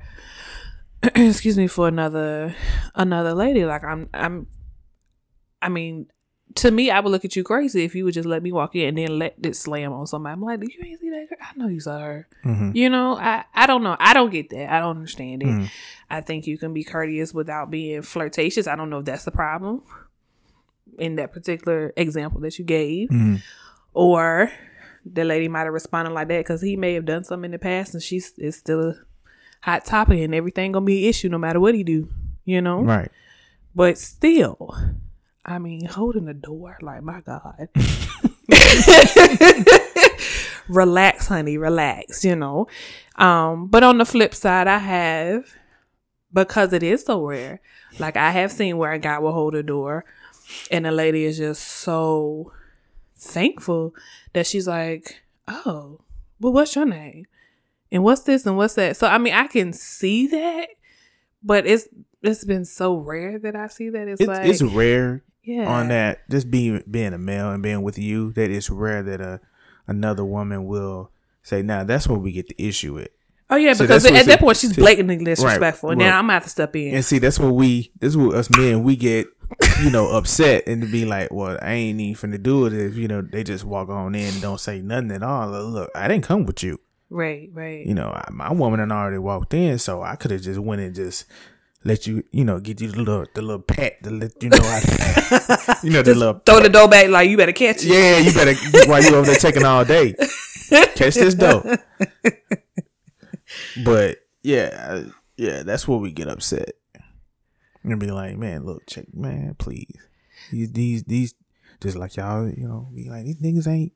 excuse 1.15 1.57
me 1.57 1.67
for 1.67 1.89
another 1.89 2.55
another 2.95 3.35
lady. 3.35 3.65
Like 3.65 3.85
I'm 3.85 4.09
I'm 4.15 4.47
I 5.63 5.69
mean, 5.69 6.07
to 6.57 6.71
me, 6.71 6.91
I 6.91 7.01
would 7.01 7.11
look 7.11 7.25
at 7.25 7.35
you 7.37 7.43
crazy 7.43 7.85
if 7.85 7.95
you 7.95 8.05
would 8.05 8.15
just 8.15 8.29
let 8.29 8.43
me 8.43 8.53
walk 8.53 8.77
in 8.77 8.89
and 8.89 8.99
then 8.99 9.19
let 9.19 9.43
this 9.43 9.59
slam 9.59 9.93
on 9.93 10.07
somebody. 10.07 10.33
I'm 10.35 10.43
like, 10.43 10.61
you 10.63 10.69
ain't 10.85 11.01
see 11.01 11.11
that 11.11 11.29
girl? 11.29 11.39
I 11.41 11.59
know 11.59 11.67
you 11.69 11.81
saw 11.81 11.99
her. 11.99 12.29
Mm-hmm. 12.45 12.71
You 12.75 12.89
know, 12.89 13.17
I, 13.17 13.45
I 13.55 13.67
don't 13.67 13.83
know. 13.83 13.97
I 13.99 14.15
don't 14.15 14.31
get 14.31 14.51
that. 14.51 14.73
I 14.73 14.81
don't 14.81 14.97
understand 14.97 15.43
it. 15.43 15.49
Mm. 15.49 15.71
I 16.09 16.21
think 16.21 16.47
you 16.47 16.57
can 16.57 16.73
be 16.73 16.85
courteous 16.85 17.35
without 17.35 17.71
being 17.71 18.03
flirtatious. 18.03 18.67
I 18.67 18.77
don't 18.77 18.91
know 18.91 18.99
if 19.01 19.07
that's 19.07 19.25
the 19.25 19.33
problem 19.33 19.83
in 20.99 21.17
that 21.17 21.33
particular 21.33 21.93
example 21.97 22.41
that 22.43 22.59
you 22.59 22.65
gave. 22.65 23.09
Mhm. 23.09 23.43
Or 23.93 24.51
the 25.13 25.25
lady 25.25 25.49
might 25.49 25.65
have 25.65 25.73
responded 25.73 26.13
like 26.13 26.29
that 26.29 26.41
because 26.41 26.61
he 26.61 26.77
may 26.77 26.95
have 26.95 27.05
done 27.05 27.25
something 27.25 27.47
in 27.47 27.53
the 27.53 27.59
past 27.59 27.95
and 27.95 28.03
she's 28.03 28.33
it's 28.39 28.57
still 28.57 28.91
a 28.91 28.95
hot 29.63 29.85
topic 29.85 30.21
and 30.21 30.35
everything 30.35 30.73
gonna 30.73 30.85
be 30.85 31.05
an 31.05 31.11
issue 31.11 31.29
no 31.29 31.39
matter 31.39 31.61
what 31.61 31.75
he 31.75 31.85
do, 31.85 32.09
you 32.45 32.61
know? 32.61 32.83
Right. 32.83 33.11
But 33.75 33.99
still, 33.99 34.77
I 35.45 35.59
mean, 35.59 35.87
holding 35.87 36.25
the 36.25 36.35
door, 36.35 36.79
like 36.81 37.03
my 37.03 37.21
God. 37.21 37.69
relax, 40.69 41.29
honey, 41.29 41.59
relax, 41.59 42.25
you 42.25 42.37
know. 42.37 42.67
Um, 43.17 43.69
but 43.69 43.83
on 43.83 43.99
the 43.99 44.05
flip 44.05 44.35
side, 44.35 44.67
I 44.67 44.79
have 44.79 45.55
because 46.33 46.73
it 46.73 46.83
is 46.83 47.05
so 47.05 47.25
rare. 47.25 47.61
Like 47.99 48.17
I 48.17 48.31
have 48.31 48.53
seen 48.53 48.77
where 48.77 48.93
a 48.93 48.99
guy 48.99 49.19
will 49.19 49.33
hold 49.33 49.55
a 49.55 49.63
door 49.63 50.05
and 50.71 50.85
the 50.85 50.93
lady 50.93 51.25
is 51.25 51.39
just 51.39 51.63
so 51.63 52.53
thankful 53.17 53.95
that 54.33 54.47
she's 54.47 54.67
like, 54.67 55.23
Oh, 55.49 56.01
well, 56.41 56.53
what's 56.53 56.75
your 56.75 56.87
name? 56.87 57.27
And 57.93 58.03
what's 58.03 58.23
this 58.23 58.45
and 58.47 58.57
what's 58.57 58.75
that? 58.75 58.97
So 58.97 59.07
I 59.07 59.19
mean 59.19 59.35
I 59.35 59.47
can 59.47 59.73
see 59.73 60.27
that, 60.29 60.69
but 61.43 61.67
it's 61.67 61.89
it's 62.23 62.45
been 62.45 62.65
so 62.65 62.97
rare 62.97 63.39
that 63.39 63.55
I 63.55 63.69
see 63.69 63.91
that. 63.91 64.09
It's, 64.09 64.21
It's, 64.21 64.29
like 64.29 64.47
it's 64.47 64.63
rare 64.63 65.23
yeah. 65.43 65.67
on 65.69 65.89
that 65.89 66.29
just 66.29 66.51
being 66.51 66.83
being 66.91 67.13
a 67.13 67.19
male 67.19 67.51
and 67.53 67.63
being 67.63 67.83
with 67.83 67.99
you 67.99 68.33
that 68.33 68.51
it's 68.51 68.69
rare 68.69 69.03
that 69.03 69.21
a 69.21 69.41
another 69.87 70.25
woman 70.25 70.65
will 70.67 71.13
say 71.43 71.63
now 71.63 71.85
that's 71.85 72.09
where 72.09 72.19
we 72.19 72.33
get 72.33 72.49
the 72.49 72.69
issue 72.69 72.95
with 72.95 73.09
Oh 73.49 73.57
yeah, 73.57 73.75
So 73.75 73.85
because 73.85 74.05
at 74.07 74.27
that 74.27 74.41
point 74.41 74.57
she's 74.57 74.75
blatantly 74.75 75.17
disrespectful, 75.19 75.91
and 75.91 76.01
then 76.01 76.11
right. 76.11 76.17
I'm 76.19 76.25
gonna 76.25 76.33
have 76.35 76.45
to 76.45 76.51
step 76.51 76.75
in. 76.75 76.95
And 76.95 77.05
see, 77.05 77.19
that's 77.19 77.39
what 77.39 77.55
we 77.55 77.93
this 78.01 78.11
is 78.11 78.17
what 78.17 78.35
us 78.35 78.51
men 78.51 78.83
we 78.83 78.97
get, 78.97 79.29
you 79.83 79.91
know, 79.91 80.09
upset 80.11 80.65
and 80.67 80.83
to 80.83 80.89
be 80.89 81.05
like, 81.05 81.33
well, 81.33 81.57
I 81.63 81.75
ain't 81.75 82.01
even 82.01 82.31
finna 82.31 82.43
do 82.43 82.67
it 82.67 82.73
if 82.73 82.97
you 82.97 83.07
know 83.07 83.23
they 83.23 83.45
just 83.45 83.65
walk 83.65 83.89
on 83.89 84.15
in 84.17 84.33
and 84.35 84.43
don't 84.43 84.59
say 84.59 84.81
nothing 84.81 85.13
at 85.13 85.23
all. 85.23 85.49
Look, 85.49 85.91
I 85.95 86.09
didn't 86.09 86.25
come 86.25 86.45
with 86.45 86.63
you. 86.65 86.81
right, 87.09 87.49
right. 87.53 87.87
You 87.87 87.95
know, 87.95 88.09
I, 88.09 88.29
my 88.33 88.53
woman 88.53 88.81
had 88.81 88.91
already 88.91 89.19
walked 89.19 89.55
in, 89.55 89.79
so 89.79 90.03
I 90.03 90.17
could 90.17 90.33
have 90.33 90.43
just 90.43 90.59
went 90.59 90.81
and 90.81 90.93
just 90.93 91.27
let 91.85 92.05
you, 92.09 92.25
you 92.33 92.45
know, 92.45 92.59
get 92.59 92.81
you 92.81 92.89
the 92.89 92.99
little 92.99 93.27
the 93.33 93.43
little 93.43 93.63
pat 93.63 94.03
to 94.03 94.11
let 94.11 94.43
you 94.43 94.49
know, 94.49 94.59
I, 94.61 95.79
you 95.85 95.91
know, 95.91 96.03
the 96.03 96.17
little 96.17 96.43
Throw 96.45 96.59
the 96.59 96.69
dough 96.69 96.89
back 96.89 97.09
like 97.11 97.31
you 97.31 97.37
better 97.37 97.53
catch 97.53 97.85
it. 97.85 97.87
yeah, 97.87 98.19
you 98.19 98.33
better 98.35 98.55
while 98.91 99.01
you 99.01 99.15
over 99.15 99.27
there 99.27 99.37
taking 99.37 99.65
all 99.65 99.85
day. 99.85 100.15
Catch 100.97 101.15
this 101.15 101.35
dough. 101.35 101.77
But 103.85 104.19
yeah, 104.43 105.05
yeah, 105.37 105.63
that's 105.63 105.87
where 105.87 105.99
we 105.99 106.13
get 106.13 106.29
upset. 106.29 106.73
And 107.83 108.01
be 108.01 108.07
like, 108.11 108.37
man, 108.37 108.65
look, 108.65 108.87
check, 108.87 109.07
man, 109.15 109.55
please. 109.59 109.97
These, 110.51 110.73
these, 110.73 111.05
these, 111.05 111.35
just 111.81 111.97
like 111.97 112.17
y'all, 112.17 112.49
you 112.49 112.67
know, 112.67 112.89
be 112.95 113.09
like, 113.09 113.25
these 113.25 113.37
niggas 113.37 113.69
ain't 113.69 113.93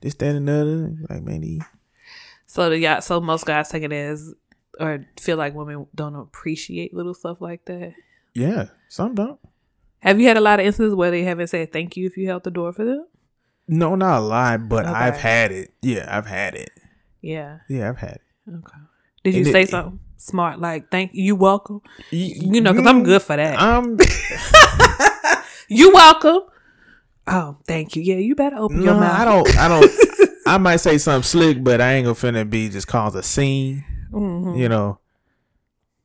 this, 0.00 0.14
that, 0.14 0.34
and 0.36 0.46
the 0.46 0.52
other. 0.52 0.96
Like, 1.10 1.24
man, 1.24 1.40
these, 1.40 1.62
So 2.46 2.70
the 2.70 2.78
yeah, 2.78 3.00
so 3.00 3.20
most 3.20 3.44
guys 3.46 3.68
take 3.70 3.82
it 3.82 3.92
as 3.92 4.34
or 4.78 5.04
feel 5.20 5.36
like 5.36 5.54
women 5.54 5.86
don't 5.94 6.14
appreciate 6.14 6.94
little 6.94 7.14
stuff 7.14 7.40
like 7.40 7.64
that. 7.66 7.94
yeah, 8.34 8.66
some 8.88 9.14
don't. 9.14 9.40
Have 10.00 10.20
you 10.20 10.28
had 10.28 10.36
a 10.36 10.40
lot 10.40 10.60
of 10.60 10.66
instances 10.66 10.94
where 10.94 11.10
they 11.10 11.22
haven't 11.22 11.46
said 11.48 11.72
thank 11.72 11.96
you 11.96 12.06
if 12.06 12.16
you 12.16 12.26
held 12.26 12.44
the 12.44 12.50
door 12.50 12.72
for 12.72 12.84
them? 12.84 13.06
No, 13.66 13.94
not 13.94 14.18
a 14.18 14.20
lot, 14.20 14.68
but 14.68 14.84
Okay. 14.84 14.94
I've 14.94 15.16
had 15.16 15.50
it. 15.50 15.72
Yeah, 15.80 16.06
I've 16.14 16.26
had 16.26 16.54
it. 16.54 16.70
Yeah. 17.22 17.60
Yeah, 17.68 17.88
I've 17.88 17.96
had 17.98 18.16
it. 18.16 18.22
Okay. 18.48 18.78
Did 19.24 19.34
you 19.34 19.40
And 19.40 19.48
it- 19.48 19.52
say 19.52 19.64
something 19.66 19.98
smart 20.16 20.60
like 20.60 20.90
thank 20.90 21.10
you, 21.14 21.34
welcome? 21.34 21.80
You, 22.10 22.52
You 22.54 22.60
know, 22.60 22.72
because 22.72 22.86
I'm 22.86 23.02
good 23.02 23.22
for 23.22 23.36
that. 23.36 23.60
I'm 23.60 23.98
You 25.68 25.92
welcome. 25.92 26.40
Oh, 27.26 27.56
thank 27.66 27.96
you. 27.96 28.02
Yeah, 28.02 28.16
you 28.16 28.34
better 28.34 28.56
open 28.56 28.82
your 28.82 28.94
no, 28.94 29.00
mouth. 29.00 29.18
I 29.20 29.24
don't. 29.24 29.58
I 29.58 29.68
don't. 29.68 29.90
I 30.46 30.58
might 30.58 30.76
say 30.76 30.98
something 30.98 31.22
slick, 31.26 31.64
but 31.64 31.80
I 31.80 31.94
ain't 31.94 32.04
gonna 32.04 32.14
finna 32.14 32.48
be 32.48 32.68
just 32.68 32.86
cause 32.86 33.14
a 33.14 33.22
scene. 33.22 33.82
Mhm. 34.12 34.58
You 34.58 34.68
know, 34.68 34.98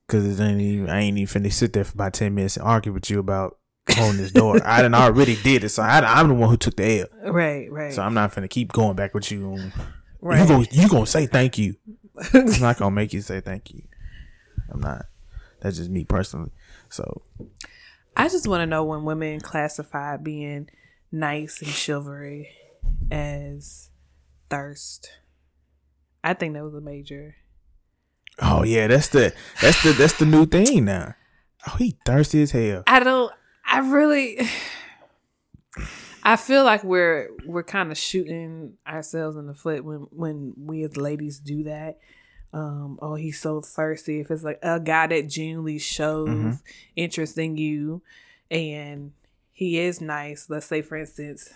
because 0.07 0.39
ain't 0.39 0.61
even, 0.61 0.89
I 0.89 1.01
ain't 1.01 1.17
even 1.17 1.41
finna 1.43 1.51
sit 1.51 1.73
there 1.73 1.83
for 1.83 1.93
about 1.93 2.13
ten 2.13 2.33
minutes 2.33 2.55
and 2.55 2.65
argue 2.65 2.93
with 2.93 3.09
you 3.09 3.19
about 3.19 3.57
holding 3.91 4.21
this 4.21 4.31
door. 4.31 4.61
I 4.65 4.81
done 4.81 4.93
already 4.93 5.35
did 5.43 5.65
it, 5.65 5.69
so 5.69 5.83
I, 5.83 5.99
I'm 5.99 6.29
the 6.29 6.33
one 6.35 6.49
who 6.49 6.57
took 6.57 6.77
the 6.77 7.01
L. 7.01 7.31
Right, 7.31 7.69
right, 7.69 7.91
So 7.93 8.01
I'm 8.01 8.13
not 8.13 8.31
finna 8.33 8.49
keep 8.49 8.71
going 8.71 8.95
back 8.95 9.13
with 9.13 9.29
you. 9.29 9.45
On, 9.45 9.73
right. 10.21 10.39
You 10.41 10.47
gonna 10.47 10.65
you 10.71 10.87
gonna 10.87 11.05
say 11.05 11.25
thank 11.25 11.57
you? 11.57 11.75
I'm 12.33 12.59
not 12.61 12.77
gonna 12.77 12.91
make 12.91 13.13
you 13.13 13.21
say 13.21 13.41
thank 13.41 13.71
you. 13.71 13.83
I'm 14.71 14.81
not. 14.81 15.05
That's 15.61 15.77
just 15.77 15.89
me 15.89 16.05
personally. 16.05 16.51
So 16.89 17.21
I 18.15 18.29
just 18.29 18.47
want 18.47 18.61
to 18.61 18.65
know 18.65 18.83
when 18.83 19.03
women 19.03 19.39
classify 19.39 20.17
being 20.17 20.69
nice 21.11 21.61
and 21.61 21.71
chivalry 21.71 22.49
as 23.11 23.89
thirst. 24.49 25.11
I 26.23 26.33
think 26.33 26.53
that 26.53 26.63
was 26.63 26.73
a 26.73 26.81
major. 26.81 27.35
Oh 28.41 28.63
yeah, 28.63 28.87
that's 28.87 29.09
the 29.09 29.33
that's 29.61 29.83
the 29.83 29.91
that's 29.93 30.17
the 30.17 30.25
new 30.25 30.45
thing 30.45 30.85
now. 30.85 31.15
Oh, 31.67 31.75
he 31.77 31.97
thirsty 32.05 32.41
as 32.41 32.51
hell. 32.51 32.83
I 32.87 32.99
don't. 33.01 33.31
I 33.65 33.79
really. 33.79 34.39
I 36.23 36.35
feel 36.35 36.63
like 36.63 36.83
we're 36.83 37.29
we're 37.45 37.63
kind 37.63 37.91
of 37.91 37.97
shooting 37.97 38.73
ourselves 38.87 39.37
in 39.37 39.47
the 39.47 39.53
foot 39.53 39.83
when 39.83 40.07
when 40.11 40.53
we 40.57 40.83
as 40.83 40.97
ladies 40.97 41.39
do 41.39 41.63
that. 41.63 41.97
Um, 42.51 42.97
oh, 43.01 43.15
he's 43.15 43.39
so 43.39 43.61
thirsty. 43.61 44.19
If 44.19 44.31
it's 44.31 44.43
like 44.43 44.59
a 44.63 44.79
guy 44.79 45.07
that 45.07 45.29
genuinely 45.29 45.77
shows 45.79 46.29
Mhm. 46.29 46.61
interest 46.95 47.37
in 47.37 47.57
you, 47.57 48.01
and 48.49 49.11
he 49.51 49.79
is 49.79 50.01
nice. 50.01 50.49
Let's 50.49 50.65
say, 50.65 50.81
for 50.81 50.97
instance, 50.97 51.53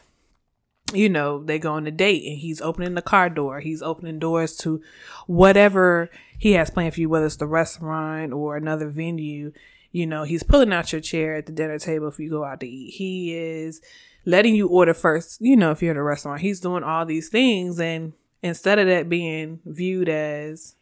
you 0.94 1.10
know 1.10 1.44
they 1.44 1.58
go 1.58 1.74
on 1.74 1.88
a 1.88 1.92
date 1.92 2.24
and 2.28 2.38
he's 2.38 2.62
opening 2.62 2.94
the 2.94 3.02
car 3.02 3.30
door. 3.30 3.60
He's 3.60 3.82
opening 3.82 4.20
doors 4.20 4.56
to 4.58 4.82
whatever 5.28 6.10
he 6.38 6.52
has 6.54 6.70
planned 6.70 6.94
for 6.94 7.00
you, 7.02 7.10
whether 7.10 7.26
it's 7.26 7.38
the 7.38 7.48
restaurant 7.48 8.34
or 8.34 8.56
another 8.58 8.88
venue 8.90 9.52
you 9.96 10.08
know 10.08 10.24
he's 10.24 10.42
pulling 10.42 10.74
out 10.74 10.92
your 10.92 11.00
chair 11.00 11.36
at 11.36 11.46
the 11.46 11.52
dinner 11.52 11.78
table 11.78 12.08
if 12.08 12.18
you 12.20 12.28
go 12.28 12.44
out 12.44 12.60
to 12.60 12.68
eat 12.68 12.90
he 12.96 13.32
is 13.36 13.80
letting 14.26 14.56
you 14.56 14.68
order 14.68 14.94
first 14.94 15.42
you 15.42 15.56
know 15.56 15.72
if 15.72 15.82
you're 15.82 15.92
at 15.92 15.98
a 15.98 16.04
restaurant. 16.04 16.42
He's 16.42 16.60
doing 16.60 16.84
all 16.84 17.06
these 17.06 17.30
things 17.30 17.80
and 17.80 18.14
instead 18.42 18.80
of 18.80 18.88
that 18.88 19.10
being 19.10 19.60
viewed 19.66 20.10
as 20.10 20.76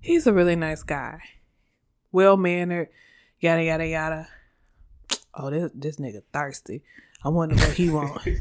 he's 0.00 0.26
a 0.26 0.32
really 0.32 0.56
nice 0.56 0.82
guy. 0.82 1.20
Well 2.12 2.36
mannered 2.36 2.88
yada 3.40 3.62
yada 3.62 3.86
yada. 3.86 4.28
Oh 5.34 5.50
this 5.50 5.70
this 5.74 5.96
nigga 5.96 6.22
thirsty. 6.32 6.82
I 7.24 7.28
wonder 7.28 7.56
what 7.56 7.74
he 7.74 7.90
want. 7.90 8.20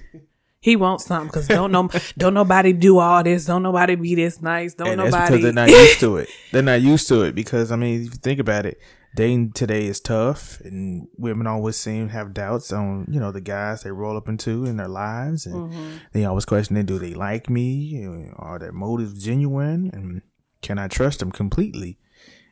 He 0.59 0.75
wants 0.75 1.05
something 1.05 1.27
because 1.27 1.47
don't 1.47 1.71
know 1.71 1.89
don't 2.17 2.33
nobody 2.33 2.73
do 2.73 2.97
all 2.97 3.23
this. 3.23 3.45
Don't 3.45 3.63
nobody 3.63 3.95
be 3.95 4.15
this 4.15 4.41
nice. 4.41 4.73
Don't 4.73 4.87
and 4.87 4.99
that's 4.99 5.11
nobody 5.11 5.35
because 5.37 5.43
they're 5.43 5.53
not 5.53 5.69
used 5.69 5.99
to 5.99 6.17
it. 6.17 6.29
They're 6.51 6.61
not 6.61 6.81
used 6.81 7.07
to 7.09 7.21
it 7.21 7.35
because 7.35 7.71
I 7.71 7.75
mean, 7.75 8.01
if 8.01 8.05
you 8.05 8.09
think 8.11 8.39
about 8.39 8.65
it, 8.65 8.79
dating 9.17 9.51
today 9.51 9.85
is 9.87 9.99
tough, 9.99 10.61
and 10.61 11.07
women 11.17 11.47
always 11.47 11.75
seem 11.75 12.07
to 12.07 12.13
have 12.13 12.33
doubts 12.33 12.71
on 12.71 13.05
you 13.11 13.19
know 13.19 13.31
the 13.33 13.41
guys 13.41 13.83
they 13.83 13.91
roll 13.91 14.15
up 14.15 14.29
into 14.29 14.65
in 14.65 14.77
their 14.77 14.87
lives, 14.87 15.45
and 15.45 15.55
Mm-hmm. 15.55 15.97
they 16.13 16.23
always 16.23 16.45
question, 16.45 16.85
do 16.85 16.97
they 16.99 17.13
like 17.13 17.49
me? 17.49 17.69
Are 18.37 18.59
their 18.59 18.71
motives 18.71 19.21
genuine? 19.23 19.89
And 19.93 20.21
can 20.61 20.77
I 20.79 20.87
trust 20.87 21.19
them 21.19 21.31
completely? 21.31 21.97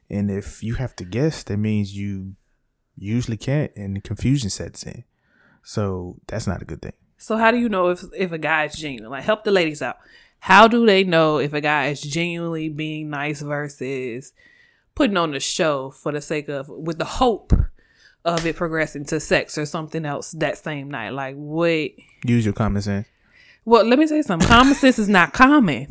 And 0.09 0.29
if 0.29 0.61
you 0.61 0.75
have 0.75 0.95
to 0.97 1.05
guess, 1.05 1.43
that 1.43 1.57
means 1.57 1.95
you 1.95 2.35
usually 2.97 3.37
can't, 3.37 3.71
and 3.75 4.03
confusion 4.03 4.49
sets 4.49 4.83
in. 4.83 5.03
So 5.63 6.17
that's 6.27 6.47
not 6.47 6.61
a 6.61 6.65
good 6.65 6.81
thing. 6.81 6.93
So 7.17 7.37
how 7.37 7.51
do 7.51 7.57
you 7.57 7.69
know 7.69 7.89
if 7.89 8.03
if 8.15 8.31
a 8.31 8.37
guy 8.37 8.65
is 8.65 8.75
genuine? 8.75 9.09
Like 9.11 9.23
help 9.23 9.43
the 9.43 9.51
ladies 9.51 9.81
out. 9.81 9.97
How 10.39 10.67
do 10.67 10.85
they 10.85 11.03
know 11.03 11.37
if 11.39 11.53
a 11.53 11.61
guy 11.61 11.87
is 11.87 12.01
genuinely 12.01 12.69
being 12.69 13.09
nice 13.09 13.41
versus 13.41 14.31
putting 14.95 15.17
on 15.17 15.31
the 15.31 15.39
show 15.39 15.91
for 15.91 16.11
the 16.11 16.21
sake 16.21 16.49
of 16.49 16.69
with 16.69 16.97
the 16.97 17.05
hope 17.05 17.53
of 18.23 18.45
it 18.45 18.55
progressing 18.55 19.05
to 19.05 19.19
sex 19.19 19.57
or 19.57 19.65
something 19.65 20.05
else 20.05 20.31
that 20.31 20.57
same 20.57 20.89
night? 20.89 21.09
Like 21.11 21.35
what 21.35 21.91
Use 22.25 22.43
your 22.45 22.53
common 22.53 22.81
sense. 22.81 23.07
well, 23.65 23.85
let 23.85 23.99
me 23.99 24.07
tell 24.07 24.17
you 24.17 24.23
something. 24.23 24.47
Common 24.47 24.73
sense 24.75 24.97
is 24.99 25.09
not 25.09 25.33
common. 25.33 25.87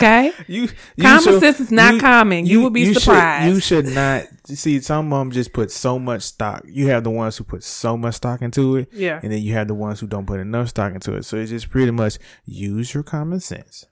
Okay? 0.00 0.32
You, 0.48 0.62
you 0.96 1.02
Common 1.04 1.22
should- 1.22 1.40
sense 1.40 1.60
is 1.60 1.70
not 1.70 2.00
common. 2.00 2.46
You 2.46 2.62
would 2.62 2.72
be 2.72 2.86
should- 2.86 3.02
surprised. 3.02 3.52
you 3.54 3.60
should 3.60 3.84
not 3.88 4.24
see. 4.46 4.80
Some 4.80 5.12
of 5.12 5.18
them 5.18 5.30
just 5.30 5.52
put 5.52 5.70
so 5.70 5.98
much 5.98 6.22
stock. 6.22 6.62
You 6.66 6.86
have 6.88 7.04
the 7.04 7.10
ones 7.10 7.36
who 7.36 7.44
put 7.44 7.62
so 7.62 7.98
much 7.98 8.14
stock 8.14 8.40
into 8.40 8.76
it, 8.76 8.88
Yeah. 8.94 9.20
and 9.22 9.30
then 9.30 9.42
you 9.42 9.52
have 9.52 9.68
the 9.68 9.74
ones 9.74 10.00
who 10.00 10.06
don't 10.06 10.24
put 10.24 10.40
enough 10.40 10.70
stock 10.70 10.94
into 10.94 11.14
it. 11.16 11.26
So 11.26 11.36
it's 11.36 11.50
just 11.50 11.68
pretty 11.68 11.90
much 11.90 12.16
use 12.46 12.94
your 12.94 13.02
common 13.02 13.40
sense. 13.40 13.84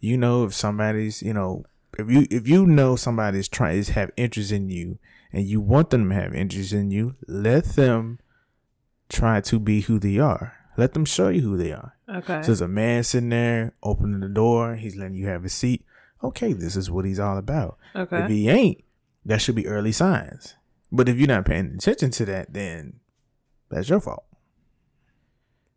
You 0.00 0.16
know 0.16 0.44
if 0.44 0.54
somebody's, 0.54 1.20
you 1.22 1.34
know, 1.34 1.64
if 1.98 2.10
you 2.10 2.26
if 2.30 2.48
you 2.48 2.66
know 2.66 2.96
somebody's 2.96 3.48
trying 3.48 3.78
is 3.78 3.90
have 3.90 4.10
interest 4.16 4.52
in 4.52 4.70
you, 4.70 4.98
and 5.32 5.46
you 5.46 5.60
want 5.60 5.90
them 5.90 6.08
to 6.08 6.14
have 6.14 6.34
interest 6.34 6.72
in 6.72 6.90
you, 6.90 7.16
let 7.26 7.64
them 7.76 8.18
try 9.08 9.40
to 9.42 9.58
be 9.58 9.82
who 9.82 9.98
they 9.98 10.18
are. 10.18 10.56
Let 10.76 10.94
them 10.94 11.04
show 11.04 11.28
you 11.28 11.42
who 11.42 11.56
they 11.56 11.72
are. 11.72 11.96
Okay. 12.08 12.42
So 12.42 12.46
there's 12.46 12.60
a 12.60 12.68
man 12.68 13.02
sitting 13.02 13.28
there 13.28 13.74
opening 13.82 14.20
the 14.20 14.28
door. 14.28 14.76
He's 14.76 14.96
letting 14.96 15.16
you 15.16 15.26
have 15.26 15.44
a 15.44 15.48
seat. 15.48 15.84
Okay, 16.22 16.52
this 16.52 16.76
is 16.76 16.90
what 16.90 17.04
he's 17.04 17.20
all 17.20 17.38
about. 17.38 17.78
Okay. 17.94 18.24
If 18.24 18.28
he 18.30 18.48
ain't, 18.48 18.84
that 19.24 19.40
should 19.40 19.54
be 19.54 19.66
early 19.66 19.92
signs. 19.92 20.54
But 20.92 21.08
if 21.08 21.16
you're 21.16 21.28
not 21.28 21.44
paying 21.44 21.74
attention 21.74 22.10
to 22.12 22.24
that, 22.26 22.52
then 22.52 23.00
that's 23.70 23.88
your 23.88 24.00
fault. 24.00 24.24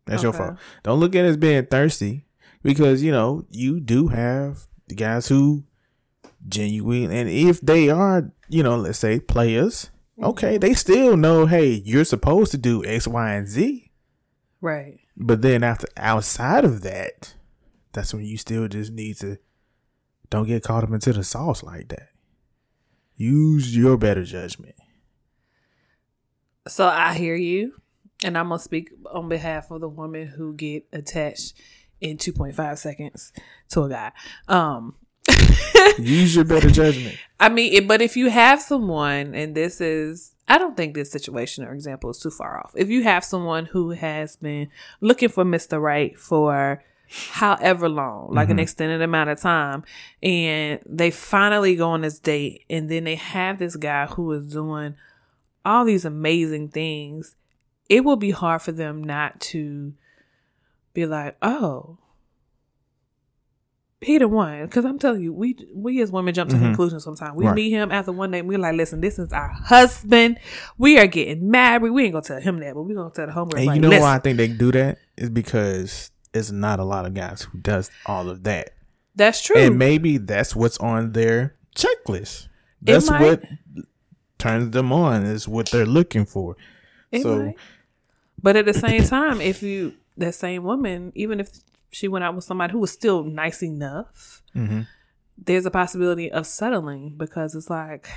That's 0.06 0.22
your 0.22 0.32
fault. 0.32 0.56
Don't 0.82 1.00
look 1.00 1.14
at 1.14 1.24
it 1.24 1.28
as 1.28 1.36
being 1.36 1.64
thirsty 1.66 2.26
because, 2.62 3.02
you 3.02 3.10
know, 3.10 3.46
you 3.50 3.80
do 3.80 4.08
have 4.08 4.66
the 4.88 4.94
guys 4.94 5.28
who 5.28 5.64
genuine, 6.48 7.10
and 7.10 7.28
if 7.28 7.60
they 7.60 7.88
are, 7.88 8.30
you 8.48 8.62
know, 8.62 8.76
let's 8.76 8.98
say 8.98 9.20
players, 9.20 9.90
okay, 10.22 10.58
they 10.58 10.74
still 10.74 11.16
know, 11.16 11.46
hey, 11.46 11.82
you're 11.84 12.04
supposed 12.04 12.50
to 12.52 12.58
do 12.58 12.84
X, 12.84 13.06
Y, 13.06 13.32
and 13.32 13.48
Z. 13.48 13.90
Right. 14.60 15.00
But 15.16 15.42
then 15.42 15.62
after 15.62 15.86
outside 15.96 16.64
of 16.64 16.82
that, 16.82 17.34
that's 17.92 18.12
when 18.12 18.24
you 18.24 18.36
still 18.36 18.66
just 18.68 18.92
need 18.92 19.16
to 19.18 19.38
don't 20.30 20.46
get 20.46 20.64
caught 20.64 20.84
up 20.84 20.90
into 20.90 21.12
the 21.12 21.22
sauce 21.22 21.62
like 21.62 21.88
that. 21.88 22.08
Use 23.16 23.76
your 23.76 23.96
better 23.96 24.24
judgment. 24.24 24.74
So 26.66 26.88
I 26.88 27.14
hear 27.14 27.36
you, 27.36 27.74
and 28.24 28.36
I'm 28.36 28.48
gonna 28.48 28.58
speak 28.58 28.90
on 29.12 29.28
behalf 29.28 29.70
of 29.70 29.80
the 29.80 29.88
women 29.88 30.26
who 30.26 30.54
get 30.54 30.86
attached 30.92 31.54
in 32.00 32.16
2.5 32.16 32.78
seconds 32.78 33.32
to 33.68 33.82
a 33.82 33.88
guy. 33.88 34.12
Um, 34.48 34.96
Use 35.98 36.34
your 36.36 36.44
better 36.44 36.70
judgment. 36.70 37.16
I 37.40 37.48
mean, 37.48 37.72
it, 37.72 37.88
but 37.88 38.00
if 38.00 38.16
you 38.16 38.30
have 38.30 38.60
someone, 38.60 39.34
and 39.34 39.54
this 39.54 39.80
is, 39.80 40.34
I 40.48 40.58
don't 40.58 40.76
think 40.76 40.94
this 40.94 41.10
situation 41.10 41.64
or 41.64 41.72
example 41.72 42.10
is 42.10 42.18
too 42.18 42.30
far 42.30 42.58
off. 42.58 42.72
If 42.76 42.88
you 42.88 43.02
have 43.02 43.24
someone 43.24 43.66
who 43.66 43.90
has 43.90 44.36
been 44.36 44.68
looking 45.00 45.28
for 45.28 45.44
Mr. 45.44 45.80
Right 45.80 46.18
for 46.18 46.82
however 47.08 47.88
long, 47.88 48.32
like 48.32 48.48
an 48.48 48.54
mm-hmm. 48.54 48.62
extended 48.62 49.02
amount 49.02 49.30
of 49.30 49.40
time. 49.40 49.84
And 50.22 50.80
they 50.86 51.10
finally 51.10 51.76
go 51.76 51.90
on 51.90 52.00
this 52.00 52.18
date 52.18 52.64
and 52.68 52.90
then 52.90 53.04
they 53.04 53.14
have 53.14 53.58
this 53.58 53.76
guy 53.76 54.06
who 54.06 54.32
is 54.32 54.46
doing 54.46 54.96
all 55.64 55.84
these 55.84 56.04
amazing 56.04 56.70
things. 56.70 57.36
It 57.88 58.04
will 58.04 58.16
be 58.16 58.30
hard 58.30 58.62
for 58.62 58.72
them 58.72 59.02
not 59.04 59.40
to 59.40 59.94
be 60.92 61.06
like, 61.06 61.36
oh, 61.42 61.98
he 64.04 64.18
the 64.18 64.28
one. 64.28 64.62
Because 64.62 64.84
I'm 64.84 64.98
telling 64.98 65.22
you, 65.22 65.32
we 65.32 65.56
we 65.74 66.00
as 66.02 66.10
women 66.10 66.34
jump 66.34 66.50
to 66.50 66.56
mm-hmm. 66.56 66.66
conclusions 66.66 67.04
sometimes. 67.04 67.34
We 67.36 67.46
Right. 67.46 67.54
meet 67.54 67.70
him 67.70 67.90
after 67.90 68.12
one 68.12 68.30
day 68.30 68.40
and 68.40 68.48
we're 68.48 68.58
like, 68.58 68.74
listen, 68.74 69.00
this 69.00 69.18
is 69.18 69.32
our 69.32 69.48
husband. 69.48 70.38
We 70.78 70.98
are 70.98 71.06
getting 71.06 71.50
married. 71.50 71.90
We 71.90 72.04
ain't 72.04 72.12
gonna 72.12 72.24
tell 72.24 72.40
him 72.40 72.60
that, 72.60 72.74
but 72.74 72.82
we're 72.82 72.94
gonna 72.94 73.10
tell 73.10 73.26
the 73.26 73.32
homegirl. 73.32 73.56
And 73.58 73.66
like, 73.66 73.74
you 73.76 73.80
know 73.80 73.88
listen, 73.88 74.02
why 74.02 74.14
I 74.14 74.18
think 74.18 74.36
they 74.36 74.48
do 74.48 74.72
that 74.72 74.98
is 75.16 75.30
because 75.30 76.10
it's 76.32 76.50
not 76.50 76.80
a 76.80 76.84
lot 76.84 77.06
of 77.06 77.14
guys 77.14 77.42
who 77.42 77.58
does 77.58 77.90
all 78.06 78.28
of 78.28 78.42
that, 78.44 78.70
That's 79.14 79.42
true. 79.42 79.56
and 79.56 79.78
maybe 79.78 80.18
that's 80.18 80.54
what's 80.54 80.78
on 80.78 81.12
their 81.12 81.54
checklist. 81.76 82.48
That's 82.82 83.08
might. 83.08 83.20
what 83.20 83.42
turns 84.38 84.70
them 84.70 84.92
on. 84.92 85.24
Is 85.24 85.48
what 85.48 85.70
they're 85.70 85.86
looking 85.86 86.26
for. 86.26 86.56
So 87.22 87.46
might. 87.46 87.56
But 88.42 88.56
at 88.56 88.66
the 88.66 88.74
same 88.74 89.04
time, 89.04 89.40
if 89.40 89.62
you 89.62 89.94
that 90.18 90.34
same 90.34 90.64
woman, 90.64 91.12
even 91.14 91.40
if 91.40 91.50
she 91.90 92.08
went 92.08 92.24
out 92.24 92.34
with 92.34 92.44
somebody 92.44 92.72
who 92.72 92.78
was 92.78 92.90
still 92.92 93.22
nice 93.24 93.62
enough, 93.62 94.42
Mhm. 94.56 94.86
there's 95.38 95.66
a 95.66 95.70
possibility 95.70 96.30
of 96.30 96.46
settling 96.46 97.14
because 97.16 97.54
it's 97.54 97.70
like, 97.70 98.08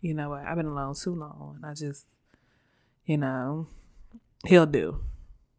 you 0.00 0.14
know 0.14 0.30
what, 0.30 0.44
I've 0.46 0.56
been 0.56 0.66
alone 0.66 0.94
too 0.94 1.14
long, 1.14 1.54
and 1.56 1.66
I 1.66 1.74
just, 1.74 2.06
you 3.04 3.18
know, 3.18 3.66
he'll 4.46 4.66
do, 4.66 5.00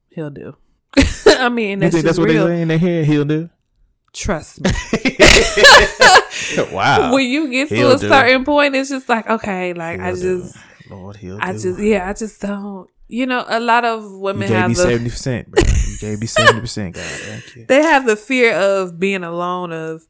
he'll 0.09 0.29
do. 0.29 0.55
I 1.27 1.50
mean, 1.50 1.79
that's 1.79 2.01
that's 2.01 2.17
what 2.17 2.29
real. 2.29 2.47
they 2.47 2.55
say 2.55 2.62
in 2.62 2.67
their 2.69 2.77
head? 2.77 3.05
He'll 3.05 3.25
do. 3.25 3.50
Trust 4.13 4.62
me. 4.62 4.71
wow. 6.71 7.13
when 7.13 7.27
you 7.27 7.50
get 7.51 7.69
to 7.69 7.75
He'll 7.75 7.91
a 7.91 7.97
do. 8.00 8.07
certain 8.07 8.45
point, 8.45 8.75
it's 8.75 8.89
just 8.89 9.07
like, 9.09 9.29
okay, 9.29 9.74
like 9.74 10.00
I 10.00 10.07
He'll 10.07 10.15
do. 10.15 10.41
just, 10.43 10.57
Lord, 10.89 11.17
he'll 11.17 11.39
I 11.41 11.51
do. 11.53 11.59
just, 11.59 11.79
yeah, 11.79 12.09
I 12.09 12.13
just 12.13 12.41
don't. 12.41 12.89
You 13.09 13.25
know, 13.25 13.45
a 13.47 13.59
lot 13.59 13.86
of 13.86 14.03
you 14.03 14.17
women 14.19 14.47
gave 14.50 14.57
have 14.57 14.75
seventy 14.77 15.09
percent, 15.09 15.47
seventy 16.27 16.59
percent, 16.61 16.95
God. 16.95 17.03
Thank 17.03 17.55
you. 17.55 17.65
they 17.65 17.81
have 17.83 18.05
the 18.05 18.15
fear 18.15 18.53
of 18.55 18.99
being 18.99 19.23
alone 19.23 19.71
of 19.71 20.07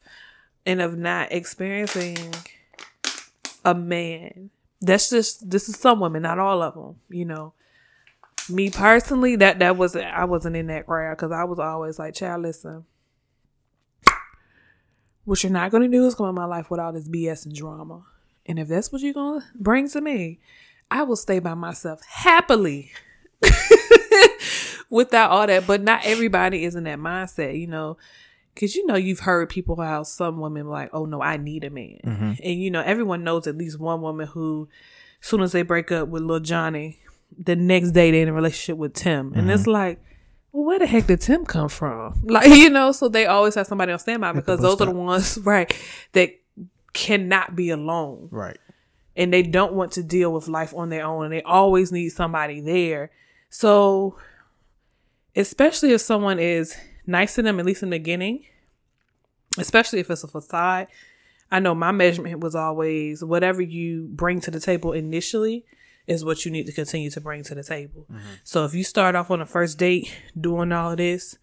and 0.66 0.80
of 0.80 0.98
not 0.98 1.32
experiencing 1.32 2.18
a 3.64 3.74
man 3.74 4.50
that's 4.80 5.10
just 5.10 5.48
this 5.50 5.68
is 5.68 5.76
some 5.76 6.00
women 6.00 6.22
not 6.22 6.38
all 6.38 6.62
of 6.62 6.74
them 6.74 6.96
you 7.08 7.24
know 7.24 7.52
me 8.48 8.70
personally 8.70 9.36
that 9.36 9.58
that 9.58 9.76
was 9.76 9.96
i 9.96 10.24
wasn't 10.24 10.54
in 10.54 10.68
that 10.68 10.86
crowd 10.86 11.16
because 11.16 11.32
i 11.32 11.44
was 11.44 11.58
always 11.58 11.98
like 11.98 12.14
child 12.14 12.42
listen 12.42 12.84
what 15.24 15.42
you're 15.42 15.52
not 15.52 15.70
going 15.70 15.82
to 15.82 15.88
do 15.88 16.06
is 16.06 16.14
come 16.14 16.28
in 16.28 16.34
my 16.34 16.44
life 16.44 16.70
with 16.70 16.80
all 16.80 16.92
this 16.92 17.08
bs 17.08 17.44
and 17.44 17.54
drama 17.54 18.02
and 18.46 18.58
if 18.58 18.68
that's 18.68 18.92
what 18.92 19.02
you're 19.02 19.12
going 19.12 19.40
to 19.40 19.46
bring 19.56 19.88
to 19.88 20.00
me 20.00 20.38
i 20.90 21.02
will 21.02 21.16
stay 21.16 21.38
by 21.40 21.54
myself 21.54 22.00
happily 22.08 22.90
without 24.90 25.30
all 25.30 25.46
that. 25.46 25.66
But 25.66 25.82
not 25.82 26.00
everybody 26.04 26.64
is 26.64 26.74
in 26.74 26.84
that 26.84 26.98
mindset, 26.98 27.58
you 27.60 27.66
know. 27.66 27.96
Cause 28.58 28.74
you 28.74 28.84
know 28.86 28.96
you've 28.96 29.20
heard 29.20 29.48
people 29.50 29.76
how 29.80 30.02
some 30.02 30.40
women 30.40 30.66
like, 30.66 30.90
oh 30.92 31.04
no, 31.04 31.22
I 31.22 31.36
need 31.36 31.62
a 31.62 31.70
man, 31.70 32.00
and 32.42 32.60
you 32.60 32.72
know 32.72 32.80
everyone 32.80 33.22
knows 33.22 33.46
at 33.46 33.56
least 33.56 33.78
one 33.78 34.00
woman 34.02 34.26
who, 34.26 34.68
as 35.22 35.28
soon 35.28 35.42
as 35.42 35.52
they 35.52 35.62
break 35.62 35.92
up 35.92 36.08
with 36.08 36.22
little 36.22 36.40
Johnny, 36.40 36.98
the 37.38 37.54
next 37.54 37.92
day 37.92 38.10
they're 38.10 38.22
in 38.22 38.28
a 38.28 38.32
relationship 38.32 38.76
with 38.76 38.94
Tim, 38.94 39.32
and 39.34 39.48
it's 39.48 39.68
like, 39.68 40.00
well, 40.50 40.64
where 40.64 40.80
the 40.80 40.86
heck 40.86 41.06
did 41.06 41.20
Tim 41.20 41.44
come 41.46 41.68
from? 41.68 42.20
Like 42.24 42.48
you 42.48 42.68
know, 42.68 42.90
so 42.90 43.08
they 43.08 43.26
always 43.26 43.54
have 43.54 43.68
somebody 43.68 43.92
on 43.92 43.98
standby 44.00 44.32
because 44.32 44.58
those 44.58 44.80
are 44.80 44.86
the 44.86 44.90
ones 44.90 45.38
right 45.44 45.72
that 46.14 46.30
cannot 46.94 47.54
be 47.54 47.70
alone 47.70 48.28
Right. 48.32 48.58
and 49.16 49.32
they 49.32 49.42
don't 49.42 49.74
want 49.74 49.92
to 49.92 50.02
deal 50.02 50.32
with 50.32 50.48
life 50.48 50.74
on 50.74 50.88
their 50.88 51.04
own 51.04 51.24
and 51.26 51.32
they 51.32 51.42
always 51.42 51.92
need 51.92 52.08
somebody 52.08 52.60
there. 52.60 53.12
So, 53.50 54.16
especially 55.38 55.92
if 55.92 56.00
someone 56.00 56.38
is 56.38 56.76
nice 57.06 57.34
to 57.36 57.42
them, 57.42 57.58
at 57.58 57.66
least 57.66 57.82
in 57.82 57.90
the 57.90 57.98
beginning, 57.98 58.44
especially 59.56 60.00
if 60.00 60.10
it's 60.10 60.24
a 60.24 60.28
facade. 60.28 60.88
I 61.50 61.60
know 61.60 61.74
my 61.74 61.92
measurement 61.92 62.40
was 62.40 62.54
always 62.54 63.24
whatever 63.24 63.62
you 63.62 64.08
bring 64.12 64.40
to 64.42 64.50
the 64.50 64.60
table 64.60 64.92
initially 64.92 65.64
is 66.06 66.24
what 66.24 66.44
you 66.44 66.50
need 66.50 66.66
to 66.66 66.72
continue 66.72 67.10
to 67.10 67.20
bring 67.20 67.42
to 67.44 67.54
the 67.54 67.62
table. 67.62 68.06
So 68.44 68.64
if 68.66 68.74
you 68.74 68.84
start 68.84 69.14
off 69.14 69.30
on 69.30 69.40
a 69.40 69.46
first 69.46 69.78
date 69.78 70.12
doing 70.38 70.72
all 70.72 70.90
of 70.90 70.98
this, 70.98 71.38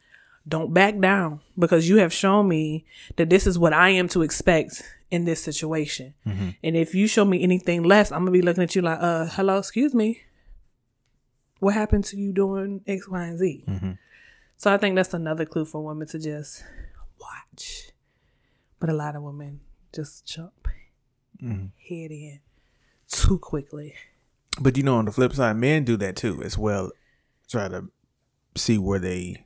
don't 0.48 0.74
back 0.74 1.00
down 1.00 1.40
because 1.58 1.90
you 1.90 1.98
have 1.98 2.14
shown 2.14 2.48
me 2.48 2.86
that 3.16 3.30
this 3.32 3.48
is 3.48 3.58
what 3.58 3.74
I 3.74 3.90
am 3.90 4.08
to 4.10 4.22
expect 4.22 4.84
in 5.10 5.26
this 5.26 5.42
situation. 5.42 6.14
And 6.64 6.76
if 6.76 6.94
you 6.94 7.08
show 7.08 7.26
me 7.26 7.42
anything 7.42 7.82
less, 7.84 8.12
I'm 8.12 8.20
gonna 8.22 8.32
be 8.32 8.42
looking 8.44 8.64
at 8.64 8.76
you 8.76 8.84
like, 8.84 9.00
uh, 9.02 9.26
hello, 9.28 9.58
excuse 9.58 9.96
me. 9.96 10.22
What 11.60 11.74
happened 11.74 12.04
to 12.06 12.18
you 12.18 12.34
doing 12.34 12.82
X, 12.86 13.08
Y, 13.08 13.24
and 13.24 13.40
Z? 13.40 13.64
So 14.58 14.74
I 14.74 14.78
think 14.78 14.96
that's 14.96 15.14
another 15.14 15.46
clue 15.46 15.66
for 15.66 15.84
women 15.84 16.08
to 16.08 16.20
just 16.20 16.64
watch. 17.20 17.92
But 18.80 18.90
a 18.90 18.94
lot 18.94 19.16
of 19.16 19.24
women 19.24 19.62
just 19.94 20.26
jump 20.26 20.68
head 21.42 22.12
in 22.12 22.40
too 23.08 23.38
quickly. 23.40 23.94
But 24.60 24.78
you 24.78 24.84
know, 24.84 24.96
on 24.96 25.06
the 25.06 25.12
flip 25.12 25.34
side, 25.34 25.58
men 25.58 25.84
do 25.84 25.98
that 25.98 26.16
too 26.16 26.42
as 26.44 26.58
well. 26.58 26.92
Try 27.50 27.68
to 27.68 27.90
see 28.56 28.78
where 28.78 29.00
they 29.00 29.46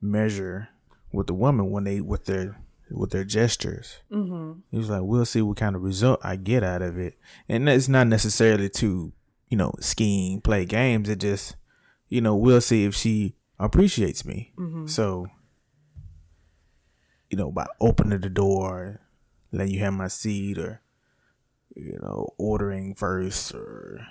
measure 0.00 0.68
with 1.12 1.28
the 1.28 1.34
woman 1.34 1.70
when 1.70 1.84
they 1.84 2.00
with 2.00 2.26
their 2.26 2.60
with 2.90 3.10
their 3.10 3.24
gestures. 3.24 3.98
Mm-hmm. 4.10 4.60
He 4.70 4.78
was 4.78 4.90
like, 4.90 5.02
"We'll 5.02 5.24
see 5.24 5.42
what 5.42 5.56
kind 5.56 5.76
of 5.76 5.82
result 5.82 6.20
I 6.22 6.36
get 6.36 6.62
out 6.62 6.82
of 6.82 6.98
it," 6.98 7.18
and 7.48 7.68
it's 7.68 7.88
not 7.88 8.08
necessarily 8.08 8.68
to 8.70 9.12
you 9.52 9.58
know 9.58 9.74
scheme, 9.80 10.40
play 10.40 10.64
games. 10.64 11.10
It 11.10 11.20
just 11.20 11.56
you 12.08 12.22
know 12.22 12.34
we'll 12.34 12.62
see 12.62 12.84
if 12.84 12.94
she 12.94 13.36
appreciates 13.58 14.24
me. 14.24 14.54
So 14.86 15.26
you 17.28 17.36
know 17.36 17.52
by 17.52 17.66
opening 17.78 18.22
the 18.22 18.30
door, 18.30 19.02
letting 19.52 19.74
you 19.74 19.80
have 19.80 19.92
my 19.92 20.08
seat, 20.08 20.56
or 20.56 20.80
you 21.76 21.98
know 22.00 22.30
ordering 22.38 22.94
first, 22.94 23.54
or 23.54 24.06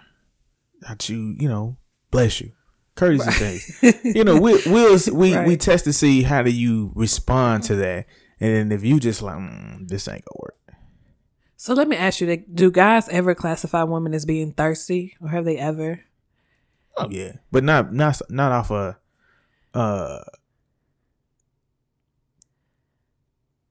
that 0.81 1.09
you 1.09 1.35
you 1.39 1.49
know 1.49 1.77
bless 2.11 2.39
you. 2.39 2.51
Courtesy 2.93 3.31
things. 3.31 4.05
You 4.15 4.23
know 4.23 4.39
we 4.39 4.61
we'll 4.67 4.99
we 5.11 5.35
we 5.39 5.57
test 5.57 5.85
to 5.85 5.93
see 5.93 6.21
how 6.21 6.43
do 6.43 6.51
you 6.51 6.91
respond 6.93 7.63
to 7.63 7.75
that. 7.77 8.05
And 8.39 8.55
then 8.55 8.71
if 8.71 8.83
you 8.83 8.99
just 8.99 9.23
like 9.23 9.37
mm, 9.37 9.87
this 9.87 10.07
ain't 10.07 10.23
gonna 10.23 10.39
work 10.39 10.55
So 11.61 11.75
let 11.75 11.87
me 11.87 11.95
ask 11.95 12.19
you: 12.21 12.37
Do 12.51 12.71
guys 12.71 13.07
ever 13.09 13.35
classify 13.35 13.83
women 13.83 14.15
as 14.15 14.25
being 14.25 14.51
thirsty, 14.51 15.15
or 15.21 15.29
have 15.29 15.45
they 15.45 15.59
ever? 15.59 16.01
oh 16.97 17.07
yeah 17.07 17.33
but 17.51 17.63
not 17.63 17.93
not 17.93 18.19
not 18.29 18.51
off 18.51 18.71
a 18.71 18.97
uh 19.75 20.19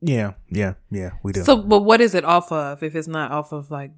yeah 0.01 0.35
yeah 0.51 0.75
yeah 0.91 1.11
we 1.25 1.33
do 1.33 1.43
So, 1.43 1.57
but 1.57 1.81
what 1.81 2.01
is 2.01 2.15
it 2.15 2.25
off 2.25 2.53
of? 2.53 2.81
If 2.85 2.95
it's 2.95 3.09
not 3.09 3.33
off 3.33 3.51
of 3.51 3.73
like, 3.73 3.91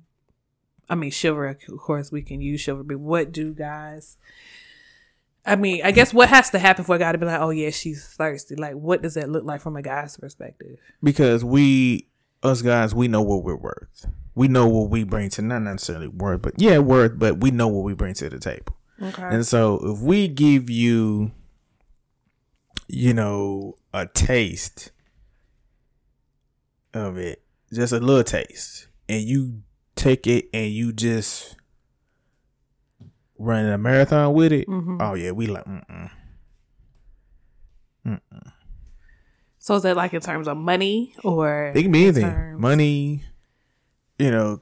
I 0.88 0.94
mean, 0.94 1.10
chivalry. 1.10 1.50
Of 1.68 1.78
course, 1.78 2.10
we 2.10 2.22
can 2.22 2.40
use 2.40 2.62
chivalry. 2.62 2.86
But 2.86 2.98
what 2.98 3.30
do 3.30 3.52
guys? 3.52 4.16
I 5.44 5.56
mean, 5.56 5.82
I 5.84 5.90
guess 5.90 6.14
what 6.14 6.30
has 6.30 6.48
to 6.50 6.58
happen 6.58 6.86
for 6.86 6.96
a 6.96 6.98
guy 6.98 7.12
to 7.12 7.18
be 7.18 7.26
like, 7.26 7.42
oh 7.42 7.50
yeah, 7.50 7.68
she's 7.68 8.06
thirsty. 8.06 8.56
Like, 8.56 8.74
what 8.74 9.02
does 9.02 9.14
that 9.14 9.28
look 9.28 9.44
like 9.44 9.60
from 9.60 9.76
a 9.76 9.82
guy's 9.82 10.16
perspective? 10.16 10.78
because 11.02 11.44
we 11.44 12.08
us 12.42 12.62
guys 12.62 12.94
we 12.94 13.08
know 13.08 13.22
what 13.22 13.44
we're 13.44 13.56
worth 13.56 14.06
we 14.34 14.48
know 14.48 14.66
what 14.66 14.90
we 14.90 15.04
bring 15.04 15.28
to 15.28 15.42
not 15.42 15.62
necessarily 15.62 16.08
worth 16.08 16.42
but 16.42 16.54
yeah 16.56 16.78
worth 16.78 17.18
but 17.18 17.40
we 17.40 17.50
know 17.50 17.68
what 17.68 17.84
we 17.84 17.94
bring 17.94 18.14
to 18.14 18.28
the 18.28 18.38
table 18.38 18.76
Okay. 19.02 19.22
And 19.22 19.46
so 19.46 19.80
if 19.82 20.00
we 20.00 20.28
give 20.28 20.70
you, 20.70 21.32
you 22.88 23.14
know, 23.14 23.74
a 23.92 24.06
taste 24.06 24.92
of 26.94 27.18
it, 27.18 27.42
just 27.72 27.92
a 27.92 27.98
little 27.98 28.22
taste, 28.22 28.86
and 29.08 29.22
you 29.22 29.62
take 29.96 30.26
it 30.26 30.48
and 30.52 30.70
you 30.70 30.92
just 30.92 31.56
run 33.38 33.64
a 33.66 33.78
marathon 33.78 34.34
with 34.34 34.52
it, 34.52 34.68
mm-hmm. 34.68 34.98
oh 35.00 35.14
yeah, 35.14 35.32
we 35.32 35.46
like, 35.46 35.64
mm-mm. 35.64 36.10
So 39.62 39.76
is 39.76 39.84
that 39.84 39.96
like 39.96 40.12
in 40.12 40.20
terms 40.20 40.48
of 40.48 40.56
money 40.56 41.14
or 41.22 41.72
it 41.72 41.82
can 41.82 41.92
be 41.92 42.02
anything, 42.02 42.24
terms- 42.24 42.60
money, 42.60 43.22
you 44.18 44.32
know, 44.32 44.60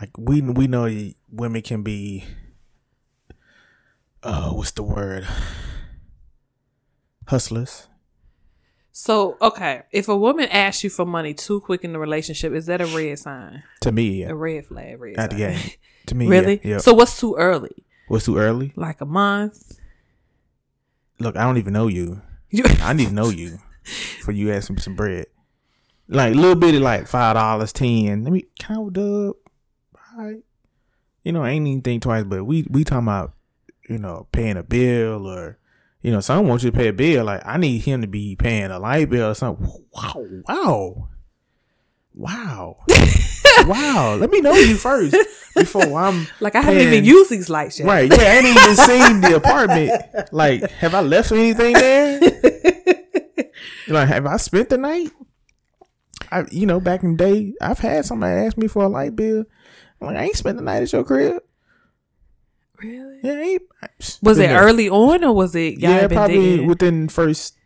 like 0.00 0.10
we 0.18 0.40
we 0.42 0.66
know 0.66 0.90
women 1.30 1.62
can 1.62 1.84
be, 1.84 2.24
uh, 4.24 4.50
what's 4.50 4.72
the 4.72 4.82
word? 4.82 5.24
Hustlers. 7.28 7.86
So 8.90 9.36
okay, 9.40 9.82
if 9.92 10.08
a 10.08 10.16
woman 10.16 10.48
asks 10.48 10.82
you 10.82 10.90
for 10.90 11.06
money 11.06 11.32
too 11.32 11.60
quick 11.60 11.84
in 11.84 11.92
the 11.92 12.00
relationship, 12.00 12.52
is 12.52 12.66
that 12.66 12.80
a 12.80 12.86
red 12.86 13.20
sign? 13.20 13.62
To 13.82 13.92
me, 13.92 14.24
A 14.24 14.34
red 14.34 14.66
flag, 14.66 15.00
red 15.00 15.16
At 15.16 15.30
the 15.30 15.38
sign. 15.38 15.70
To 16.06 16.14
me, 16.16 16.26
really? 16.34 16.60
Yeah. 16.64 16.70
yeah. 16.70 16.78
So 16.78 16.92
what's 16.92 17.20
too 17.20 17.36
early? 17.36 17.86
What's 18.08 18.24
too 18.24 18.36
early? 18.36 18.72
Like 18.74 19.00
a 19.00 19.06
month? 19.06 19.78
Look, 21.20 21.36
I 21.36 21.44
don't 21.44 21.58
even 21.58 21.72
know 21.72 21.86
you. 21.86 22.20
I 22.54 22.92
need 22.92 23.08
to 23.08 23.14
know 23.14 23.30
you 23.30 23.58
for 24.22 24.32
you 24.32 24.52
asking 24.52 24.76
me 24.76 24.82
some 24.82 24.96
bread. 24.96 25.26
Like 26.08 26.34
a 26.34 26.36
little 26.36 26.56
bit 26.56 26.74
of 26.74 26.82
like 26.82 27.06
five 27.06 27.34
dollars, 27.36 27.72
ten. 27.72 28.24
Let 28.24 28.32
me 28.32 28.44
count 28.58 28.98
up. 28.98 29.36
All 29.94 30.18
right. 30.18 30.42
You 31.24 31.32
know, 31.32 31.42
I 31.42 31.50
ain't 31.50 31.66
even 31.66 31.82
think 31.82 32.02
twice, 32.02 32.24
but 32.24 32.44
we 32.44 32.66
we 32.68 32.84
talking 32.84 33.06
about, 33.06 33.32
you 33.88 33.98
know, 33.98 34.26
paying 34.32 34.56
a 34.56 34.62
bill 34.62 35.26
or 35.26 35.58
you 36.02 36.10
know, 36.10 36.20
someone 36.20 36.48
wants 36.48 36.64
you 36.64 36.70
to 36.70 36.76
pay 36.76 36.88
a 36.88 36.92
bill. 36.92 37.24
Like 37.24 37.42
I 37.46 37.56
need 37.56 37.78
him 37.78 38.02
to 38.02 38.08
be 38.08 38.36
paying 38.36 38.70
a 38.70 38.78
light 38.78 39.08
bill 39.08 39.30
or 39.30 39.34
something. 39.34 39.66
Wow, 39.92 40.26
wow. 40.48 41.08
Wow. 42.14 42.84
wow. 43.66 44.16
Let 44.16 44.30
me 44.30 44.40
know 44.40 44.54
you 44.54 44.76
first 44.76 45.16
before 45.54 45.98
I'm 45.98 46.26
like 46.40 46.54
I 46.54 46.60
haven't 46.60 46.80
even 46.80 47.04
used 47.04 47.30
these 47.30 47.48
lights 47.48 47.78
yet. 47.78 47.86
Right. 47.88 48.10
Yeah, 48.10 48.22
I 48.22 48.36
ain't 48.36 48.46
even 48.46 48.76
seen 48.76 49.20
the 49.20 49.36
apartment. 49.36 50.32
Like, 50.32 50.70
have 50.72 50.94
I 50.94 51.00
left 51.00 51.32
anything 51.32 51.74
there? 51.74 52.20
like, 53.88 54.08
have 54.08 54.26
I 54.26 54.36
spent 54.36 54.68
the 54.68 54.78
night? 54.78 55.10
I, 56.30 56.44
you 56.50 56.66
know, 56.66 56.80
back 56.80 57.02
in 57.02 57.16
the 57.16 57.24
day, 57.24 57.54
I've 57.60 57.78
had 57.78 58.04
somebody 58.04 58.46
ask 58.46 58.56
me 58.56 58.66
for 58.66 58.84
a 58.84 58.88
light 58.88 59.14
bill. 59.16 59.44
I'm 60.00 60.06
like, 60.08 60.16
I 60.16 60.24
ain't 60.24 60.36
spent 60.36 60.56
the 60.56 60.64
night 60.64 60.82
at 60.82 60.92
your 60.92 61.04
crib. 61.04 61.42
Really? 62.78 63.20
Yeah, 63.22 63.32
I 63.32 63.42
ain't. 63.42 63.62
Was 64.22 64.38
it 64.38 64.48
there. 64.48 64.60
early 64.62 64.88
on 64.88 65.22
or 65.22 65.34
was 65.34 65.54
it? 65.54 65.78
Yeah, 65.78 66.08
probably 66.08 66.56
dating? 66.56 66.66
within 66.66 67.08
first 67.08 67.56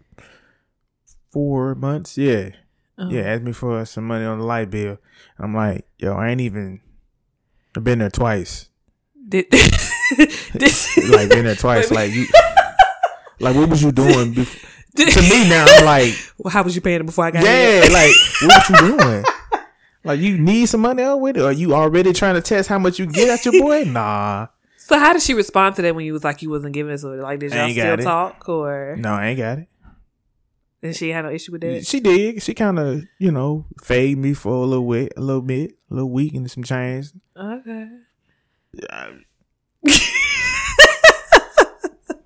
four 1.32 1.74
months. 1.74 2.18
Yeah, 2.18 2.50
Oh. 2.98 3.08
yeah. 3.10 3.20
Uh-huh. 3.20 3.28
Asked 3.30 3.42
me 3.42 3.52
for 3.52 3.84
some 3.84 4.04
money 4.06 4.24
on 4.24 4.38
the 4.38 4.44
light 4.44 4.70
bill. 4.70 4.98
I'm 5.38 5.54
like, 5.54 5.86
yo, 5.98 6.14
I 6.14 6.28
ain't 6.30 6.40
even. 6.40 6.80
I've 7.76 7.84
been 7.84 7.98
there 7.98 8.10
twice. 8.10 8.68
Did, 9.28 9.50
did, 9.50 9.72
Like 11.10 11.28
been 11.28 11.44
there 11.44 11.54
twice. 11.56 11.90
Like 11.90 12.12
you. 12.12 12.26
Like 13.40 13.54
what 13.56 13.68
was 13.68 13.82
you 13.82 13.92
doing? 13.92 14.32
Before? 14.32 14.70
did- 14.94 15.12
to 15.12 15.20
me 15.22 15.48
now, 15.48 15.66
I'm 15.68 15.84
like, 15.84 16.14
well, 16.38 16.50
how 16.52 16.62
was 16.62 16.74
you 16.74 16.80
paying 16.80 17.00
it 17.00 17.04
before 17.06 17.26
I 17.26 17.30
got 17.32 17.42
here? 17.42 17.82
yeah, 17.84 17.88
like 17.92 18.14
what 18.42 18.68
you 18.70 18.96
doing? 18.96 19.24
Like 20.04 20.20
you 20.20 20.38
need 20.38 20.66
some 20.66 20.80
money 20.82 21.02
out 21.02 21.20
with 21.20 21.36
it, 21.36 21.42
or 21.42 21.52
you 21.52 21.74
already 21.74 22.12
trying 22.12 22.36
to 22.36 22.40
test 22.40 22.68
how 22.68 22.78
much 22.78 22.98
you 22.98 23.06
get 23.06 23.28
at 23.28 23.44
your 23.44 23.60
boy? 23.60 23.82
Nah, 23.84 24.46
So 24.78 24.98
how 24.98 25.12
did 25.12 25.20
she 25.20 25.34
respond 25.34 25.74
to 25.76 25.82
that 25.82 25.94
when 25.96 26.04
you 26.06 26.12
was 26.12 26.22
like 26.24 26.40
you 26.42 26.48
wasn't 26.48 26.72
giving 26.74 26.94
it 26.94 27.02
her? 27.02 27.20
Like 27.20 27.40
did 27.40 27.52
y'all 27.52 27.68
still 27.70 27.94
it. 27.98 28.02
talk 28.02 28.48
or 28.48 28.96
no, 28.98 29.12
I 29.12 29.26
ain't 29.28 29.38
got 29.38 29.58
it. 29.58 29.68
Did 30.82 30.96
she 30.96 31.10
had 31.10 31.24
no 31.24 31.30
issue 31.30 31.52
with 31.52 31.62
that? 31.62 31.86
She 31.86 32.00
did. 32.00 32.42
She 32.42 32.54
kind 32.54 32.78
of, 32.78 33.04
you 33.18 33.30
know, 33.32 33.66
fade 33.82 34.18
me 34.18 34.34
for 34.34 34.52
a 34.52 34.66
little 34.66 34.88
bit, 34.88 35.12
a 35.16 35.20
little 35.20 35.42
bit, 35.42 35.72
a 35.90 35.94
little 35.94 36.10
week, 36.10 36.34
and 36.34 36.50
some 36.50 36.62
change. 36.62 37.08
Okay. 37.36 37.88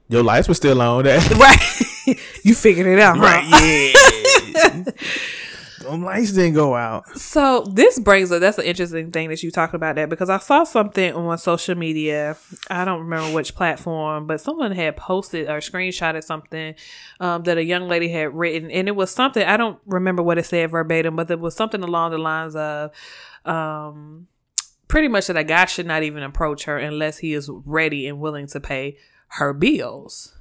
Your 0.09 0.25
lights 0.25 0.49
were 0.49 0.55
still 0.55 0.83
on. 0.83 1.05
That 1.05 1.31
Right. 2.07 2.19
you 2.43 2.55
figured 2.55 2.87
it 2.87 2.99
out, 2.99 3.17
huh? 3.17 3.23
right? 3.25 3.45
Yeah. 4.65 4.85
Them 5.81 6.05
lights 6.05 6.33
didn't 6.33 6.55
go 6.55 6.75
out. 6.75 7.17
So 7.19 7.63
this 7.63 7.99
brings 7.99 8.31
up 8.31 8.41
that's 8.41 8.59
an 8.59 8.65
interesting 8.65 9.11
thing 9.11 9.31
that 9.31 9.43
you 9.43 9.51
talked 9.51 9.75
about 9.75 9.97
that 9.97 10.11
because 10.11 10.29
I 10.29 10.39
saw 10.39 10.65
something 10.65 11.13
on 11.15 11.39
social 11.39 11.75
media. 11.75 12.37
I 12.71 12.85
don't 12.85 13.01
remember 13.01 13.35
which 13.35 13.55
platform, 13.55 14.27
but 14.27 14.41
someone 14.41 14.73
had 14.73 14.97
posted 14.97 15.49
or 15.49 15.59
screenshotted 15.59 16.23
something 16.23 16.75
um, 17.19 17.45
that 17.45 17.57
a 17.57 17.65
young 17.65 17.89
lady 17.89 18.09
had 18.09 18.35
written, 18.35 18.71
and 18.71 18.89
it 18.89 18.97
was 18.97 19.11
something 19.11 19.47
I 19.47 19.57
don't 19.57 19.79
remember 19.87 20.23
what 20.23 20.39
it 20.39 20.47
said 20.47 20.71
verbatim, 20.71 21.17
but 21.17 21.31
it 21.31 21.41
was 21.41 21.57
something 21.57 21.83
along 21.83 22.11
the 22.11 22.19
lines 22.19 22.55
of, 22.57 22.91
um, 23.45 24.27
pretty 24.87 25.09
much 25.09 25.29
that 25.29 25.37
a 25.37 25.45
guy 25.45 25.65
should 25.65 25.87
not 25.87 26.03
even 26.03 26.23
approach 26.23 26.65
her 26.65 26.77
unless 26.77 27.19
he 27.19 27.33
is 27.33 27.49
ready 27.49 28.07
and 28.07 28.21
willing 28.21 28.47
to 28.49 28.61
pay 28.61 28.99
her 29.29 29.53
bills. 29.53 30.35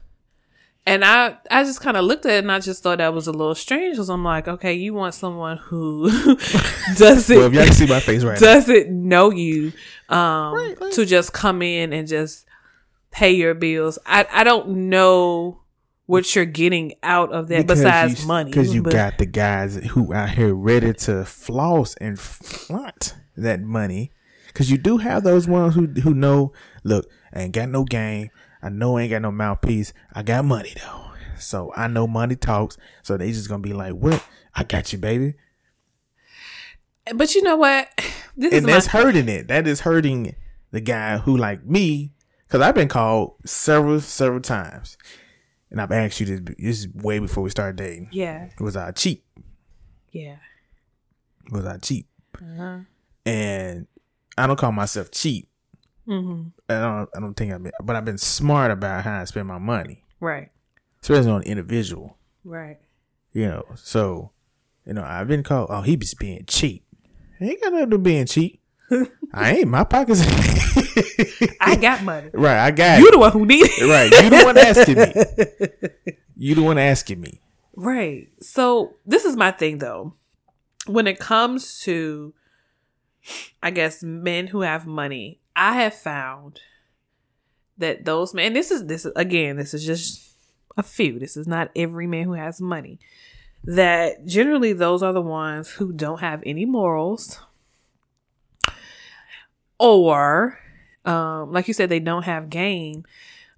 And 0.89 1.05
I, 1.05 1.37
I 1.51 1.63
just 1.63 1.81
kind 1.81 1.95
of 1.97 2.03
looked 2.05 2.25
at 2.25 2.31
it 2.33 2.37
and 2.39 2.51
I 2.51 2.59
just 2.59 2.81
thought 2.81 2.97
that 2.97 3.13
was 3.13 3.27
a 3.27 3.31
little 3.31 3.53
strange 3.53 3.93
because 3.93 4.09
I'm 4.09 4.23
like, 4.23 4.47
okay, 4.47 4.73
you 4.73 4.93
want 4.95 5.13
someone 5.13 5.57
who 5.57 6.09
doesn't 6.97 7.37
Well, 7.37 7.45
if 7.47 7.53
y'all 7.53 7.65
can 7.65 7.73
see 7.73 7.85
my 7.85 7.99
face 7.99 8.23
right 8.23 8.39
now. 8.41 8.47
doesn't 8.47 8.89
know 8.89 9.29
you 9.29 9.71
um, 10.09 10.53
Right, 10.55 10.81
right. 10.81 10.91
to 10.93 11.05
just 11.05 11.31
come 11.31 11.61
in 11.61 11.93
and 11.93 12.07
just 12.07 12.45
pay 13.11 13.31
your 13.31 13.53
bills. 13.53 13.99
I, 14.05 14.25
I 14.31 14.43
don't 14.43 14.89
know 14.89 15.61
what 16.07 16.35
you're 16.35 16.45
getting 16.45 16.93
out 17.03 17.31
of 17.31 17.49
that 17.49 17.67
besides 17.67 18.21
you, 18.23 18.27
money. 18.27 18.49
Because 18.49 18.73
you 18.73 18.81
but- 18.81 18.93
got 18.93 19.17
the 19.19 19.27
guys 19.27 19.75
who 19.75 20.11
out 20.11 20.31
here 20.31 20.55
ready 20.55 20.93
to 20.93 21.23
floss 21.23 21.93
and 22.01 22.19
flaunt 22.19 23.15
that 23.37 23.61
money. 23.61 24.11
Because 24.47 24.71
you 24.71 24.79
do 24.79 24.97
have 24.97 25.23
those 25.23 25.47
ones 25.47 25.75
who 25.75 25.85
who 26.01 26.15
know, 26.15 26.51
look, 26.83 27.07
I 27.31 27.41
ain't 27.43 27.53
got 27.53 27.69
no 27.69 27.83
game. 27.83 28.31
I 28.61 28.69
know 28.69 28.97
I 28.97 29.03
ain't 29.03 29.11
got 29.11 29.21
no 29.21 29.31
mouthpiece. 29.31 29.93
I 30.13 30.23
got 30.23 30.45
money 30.45 30.73
though. 30.83 31.05
So 31.37 31.71
I 31.75 31.87
know 31.87 32.07
money 32.07 32.35
talks. 32.35 32.77
So 33.03 33.15
they 33.17 33.31
just 33.31 33.47
gonna 33.49 33.61
be 33.61 33.73
like, 33.73 33.93
what? 33.93 34.23
I 34.55 34.63
got 34.63 34.91
you, 34.91 34.99
baby. 34.99 35.35
But 37.15 37.33
you 37.35 37.41
know 37.43 37.55
what? 37.57 37.87
This 38.37 38.53
is 38.53 38.57
And 38.59 38.67
my 38.67 38.71
that's 38.73 38.87
hurting 38.87 39.27
it. 39.27 39.49
That 39.49 39.67
is 39.67 39.81
hurting 39.81 40.33
the 40.71 40.79
guy 40.79 41.17
who 41.17 41.35
like 41.35 41.65
me. 41.65 42.13
Because 42.43 42.61
I've 42.61 42.73
been 42.75 42.87
called 42.87 43.33
several, 43.45 43.99
several 43.99 44.39
times. 44.39 44.97
And 45.69 45.81
I've 45.81 45.91
asked 45.91 46.21
you 46.21 46.25
this, 46.25 46.55
this 46.57 46.79
is 46.79 46.87
way 46.93 47.19
before 47.19 47.43
we 47.43 47.49
started 47.49 47.75
dating. 47.75 48.07
yeah, 48.13 48.47
Was 48.61 48.77
I 48.77 48.91
cheap? 48.91 49.25
yeah. 50.11 50.37
Was 51.51 51.65
I 51.65 51.77
cheap? 51.79 52.07
Uh-huh. 52.41 52.79
and 53.25 53.87
I 54.37 54.47
don't 54.47 54.57
call 54.57 54.71
myself 54.71 55.11
cheap. 55.11 55.48
Hmm 56.09 56.43
I 56.67 56.73
don't. 56.79 57.09
I 57.15 57.19
don't 57.19 57.33
think 57.35 57.53
I've 57.53 57.61
been, 57.61 57.71
but 57.83 57.95
I've 57.95 58.05
been 58.05 58.17
smart 58.17 58.71
about 58.71 59.03
how 59.03 59.21
I 59.21 59.25
spend 59.25 59.47
my 59.47 59.59
money, 59.59 60.03
Right, 60.19 60.49
especially 61.01 61.31
on 61.31 61.43
individual. 61.43 62.17
right. 62.43 62.77
You 63.31 63.45
know, 63.47 63.63
so 63.75 64.31
you 64.85 64.93
know 64.93 65.03
I've 65.03 65.27
been 65.27 65.43
called. 65.43 65.67
Oh, 65.69 65.81
he 65.81 65.95
was 65.95 66.13
being 66.15 66.45
cheap. 66.47 66.83
Ain't 67.39 67.61
got 67.61 67.73
nothing 67.73 67.91
to 67.91 67.97
being 67.99 68.25
cheap. 68.25 68.59
I 69.33 69.57
ain't. 69.57 69.67
My 69.67 69.83
pockets. 69.83 70.21
I 71.61 71.75
got 71.75 72.03
money. 72.03 72.29
right. 72.33 72.57
I 72.65 72.71
got 72.71 72.99
You 72.99 73.07
it. 73.07 73.11
the 73.11 73.19
one 73.19 73.31
who 73.31 73.45
need 73.45 73.65
it. 73.69 73.87
Right. 73.87 74.11
You 74.23 74.29
the 74.31 74.43
one 74.45 74.57
asking 74.69 74.95
me. 74.95 76.17
You 76.35 76.55
the 76.55 76.63
one 76.63 76.77
asking 76.79 77.21
me. 77.21 77.39
Right. 77.75 78.29
So 78.41 78.95
this 79.05 79.25
is 79.25 79.35
my 79.35 79.51
thing 79.51 79.77
though. 79.77 80.13
When 80.87 81.05
it 81.05 81.19
comes 81.19 81.81
to 81.81 82.33
I 83.61 83.69
guess 83.71 84.01
men 84.01 84.47
who 84.47 84.61
have 84.61 84.87
money, 84.87 85.39
I 85.59 85.73
have 85.73 85.93
found 85.93 86.61
that 87.77 88.05
those 88.05 88.33
men 88.33 88.53
this 88.53 88.71
is 88.71 88.85
this 88.85 89.05
is 89.05 89.11
again, 89.17 89.57
this 89.57 89.73
is 89.73 89.85
just 89.85 90.31
a 90.77 90.83
few. 90.83 91.19
This 91.19 91.35
is 91.35 91.47
not 91.47 91.69
every 91.75 92.07
man 92.07 92.23
who 92.23 92.33
has 92.33 92.61
money. 92.61 92.97
That 93.65 94.25
generally 94.25 94.71
those 94.71 95.03
are 95.03 95.11
the 95.11 95.21
ones 95.21 95.69
who 95.69 95.91
don't 95.91 96.21
have 96.21 96.41
any 96.45 96.63
morals 96.65 97.41
or 99.77 100.57
um 101.03 101.51
like 101.51 101.67
you 101.67 101.73
said 101.73 101.89
they 101.89 101.99
don't 101.99 102.23
have 102.23 102.49
game. 102.49 103.03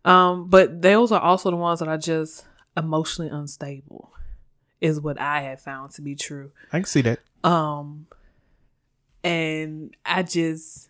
Um 0.04 0.50
but 0.50 0.82
those 0.82 1.12
are 1.12 1.22
also 1.22 1.52
the 1.52 1.58
ones 1.58 1.82
that 1.82 1.88
are 1.88 2.00
just 2.00 2.46
emotionally 2.76 3.30
unstable 3.30 4.12
is 4.82 5.00
what 5.00 5.22
I 5.22 5.42
have 5.42 5.62
found 5.62 5.92
to 5.92 6.02
be 6.02 6.16
true. 6.16 6.52
I 6.74 6.80
can 6.80 6.86
see 6.86 7.02
that. 7.02 7.20
Um 7.44 8.08
and 9.24 9.96
I 10.04 10.24
just 10.24 10.90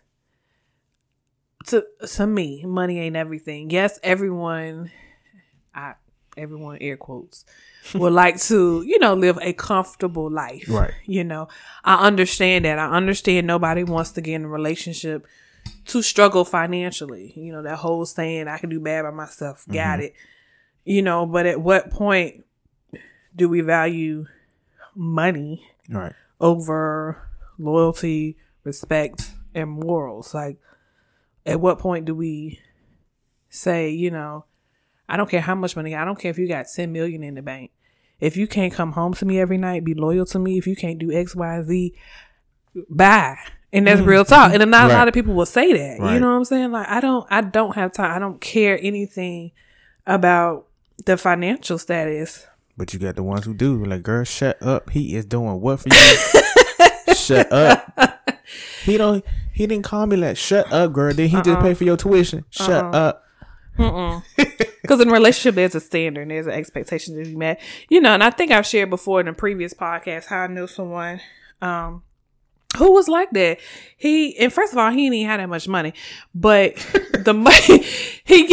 to 1.66 1.84
to 2.14 2.26
me, 2.26 2.64
money 2.64 3.00
ain't 3.00 3.16
everything. 3.16 3.70
Yes, 3.70 3.98
everyone 4.02 4.90
I 5.74 5.94
everyone 6.36 6.78
air 6.80 6.96
quotes 6.96 7.44
would 7.94 8.12
like 8.12 8.40
to, 8.40 8.82
you 8.82 8.98
know, 8.98 9.14
live 9.14 9.38
a 9.42 9.52
comfortable 9.52 10.30
life. 10.30 10.64
Right. 10.68 10.92
You 11.04 11.24
know, 11.24 11.48
I 11.84 12.06
understand 12.06 12.64
that. 12.64 12.78
I 12.78 12.90
understand 12.90 13.46
nobody 13.46 13.84
wants 13.84 14.12
to 14.12 14.20
get 14.20 14.34
in 14.34 14.44
a 14.44 14.48
relationship 14.48 15.26
to 15.86 16.02
struggle 16.02 16.44
financially. 16.44 17.32
You 17.36 17.52
know, 17.52 17.62
that 17.62 17.78
whole 17.78 18.04
saying 18.06 18.48
I 18.48 18.58
can 18.58 18.70
do 18.70 18.80
bad 18.80 19.02
by 19.02 19.10
myself. 19.10 19.64
Got 19.66 19.98
mm-hmm. 19.98 20.02
it. 20.02 20.14
You 20.84 21.02
know, 21.02 21.26
but 21.26 21.46
at 21.46 21.60
what 21.60 21.90
point 21.90 22.44
do 23.34 23.48
we 23.48 23.60
value 23.60 24.26
money 24.94 25.66
Right. 25.88 26.12
over 26.40 27.28
loyalty, 27.58 28.36
respect, 28.64 29.30
and 29.54 29.70
morals? 29.70 30.34
Like, 30.34 30.58
at 31.44 31.60
what 31.60 31.78
point 31.78 32.04
do 32.04 32.14
we 32.14 32.60
say, 33.48 33.90
you 33.90 34.10
know, 34.10 34.44
I 35.08 35.16
don't 35.16 35.28
care 35.28 35.40
how 35.40 35.54
much 35.54 35.76
money, 35.76 35.94
I 35.94 36.04
don't 36.04 36.18
care 36.18 36.30
if 36.30 36.38
you 36.38 36.48
got 36.48 36.66
10 36.74 36.92
million 36.92 37.22
in 37.22 37.34
the 37.34 37.42
bank. 37.42 37.70
If 38.20 38.36
you 38.36 38.46
can't 38.46 38.72
come 38.72 38.92
home 38.92 39.14
to 39.14 39.24
me 39.24 39.40
every 39.40 39.58
night, 39.58 39.84
be 39.84 39.94
loyal 39.94 40.24
to 40.26 40.38
me, 40.38 40.56
if 40.56 40.66
you 40.66 40.76
can't 40.76 40.98
do 40.98 41.12
X, 41.12 41.34
Y, 41.34 41.62
Z, 41.64 41.94
bye. 42.88 43.36
And 43.72 43.86
that's 43.86 44.00
mm. 44.00 44.06
real 44.06 44.24
talk. 44.24 44.52
And 44.52 44.70
not 44.70 44.90
a 44.90 44.94
lot 44.94 45.08
of 45.08 45.14
people 45.14 45.34
will 45.34 45.46
say 45.46 45.72
that. 45.72 46.12
You 46.12 46.20
know 46.20 46.28
what 46.28 46.36
I'm 46.36 46.44
saying? 46.44 46.72
Like 46.72 46.88
I 46.88 47.00
don't 47.00 47.26
I 47.30 47.40
don't 47.40 47.74
have 47.74 47.92
time. 47.94 48.14
I 48.14 48.18
don't 48.18 48.38
care 48.38 48.78
anything 48.82 49.52
about 50.06 50.66
the 51.06 51.16
financial 51.16 51.78
status. 51.78 52.46
But 52.76 52.92
you 52.92 52.98
got 52.98 53.16
the 53.16 53.22
ones 53.22 53.44
who 53.44 53.54
do. 53.54 53.84
Like, 53.84 54.02
girl, 54.02 54.24
shut 54.24 54.62
up. 54.62 54.90
He 54.90 55.14
is 55.14 55.24
doing 55.24 55.60
what 55.60 55.80
for 55.80 55.88
you? 55.88 55.94
shut 57.22 57.52
up. 57.52 58.20
He 58.84 58.96
don't. 58.98 59.24
He 59.52 59.66
didn't 59.66 59.84
call 59.84 60.06
me 60.06 60.16
like, 60.16 60.36
shut 60.36 60.70
up, 60.72 60.92
girl. 60.92 61.14
Then 61.14 61.28
he 61.28 61.36
just 61.36 61.48
Uh-uh. 61.48 61.62
pay 61.62 61.74
for 61.74 61.84
your 61.84 61.96
tuition. 61.96 62.44
Shut 62.50 62.70
Uh-uh. 62.84 62.90
up. 62.90 63.24
Because 64.82 65.00
in 65.00 65.08
relationship, 65.08 65.54
there's 65.54 65.74
a 65.74 65.80
standard, 65.80 66.28
there's 66.30 66.46
an 66.46 66.52
expectation 66.52 67.16
to 67.16 67.24
be 67.24 67.36
met. 67.36 67.60
You 67.88 68.00
know, 68.00 68.12
and 68.12 68.22
I 68.24 68.30
think 68.30 68.50
I've 68.50 68.66
shared 68.66 68.90
before 68.90 69.20
in 69.20 69.28
a 69.28 69.32
previous 69.32 69.72
podcast 69.72 70.26
how 70.26 70.40
I 70.40 70.46
knew 70.48 70.66
someone 70.66 71.20
um, 71.60 72.02
who 72.76 72.92
was 72.92 73.08
like 73.08 73.30
that. 73.30 73.60
He 73.96 74.36
and 74.38 74.52
first 74.52 74.72
of 74.72 74.78
all, 74.78 74.90
he 74.90 75.04
didn't 75.04 75.14
even 75.14 75.30
have 75.30 75.40
that 75.40 75.48
much 75.48 75.68
money, 75.68 75.94
but 76.34 76.74
the 77.24 77.32
money 77.34 77.84
he 78.24 78.48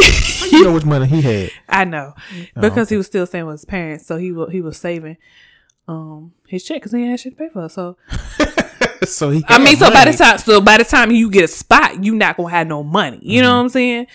you 0.51 0.63
know 0.63 0.73
which 0.73 0.85
money 0.85 1.07
he 1.07 1.21
had. 1.21 1.49
I 1.67 1.85
know 1.85 2.13
because 2.59 2.89
he 2.89 2.97
was 2.97 3.07
still 3.07 3.25
staying 3.25 3.45
with 3.45 3.55
his 3.55 3.65
parents, 3.65 4.05
so 4.05 4.17
he 4.17 4.31
was 4.31 4.51
he 4.51 4.61
was 4.61 4.77
saving 4.77 5.17
um 5.89 6.33
his 6.47 6.63
check 6.63 6.77
because 6.77 6.91
he 6.93 7.05
had 7.07 7.19
shit 7.19 7.33
to 7.33 7.37
pay 7.37 7.49
for. 7.49 7.67
So 7.69 7.97
so 9.05 9.31
he. 9.31 9.43
I 9.47 9.57
mean, 9.57 9.75
so 9.75 9.91
by 9.91 10.05
the 10.05 10.13
time 10.17 10.37
so 10.37 10.61
by 10.61 10.77
the 10.77 10.83
time 10.83 11.11
you 11.11 11.29
get 11.29 11.43
a 11.45 11.47
spot, 11.47 12.03
you 12.03 12.15
not 12.15 12.37
gonna 12.37 12.49
have 12.51 12.67
no 12.67 12.83
money. 12.83 13.19
You 13.21 13.41
know 13.41 13.53
what 13.55 13.61
I'm 13.61 13.69
saying? 13.69 14.07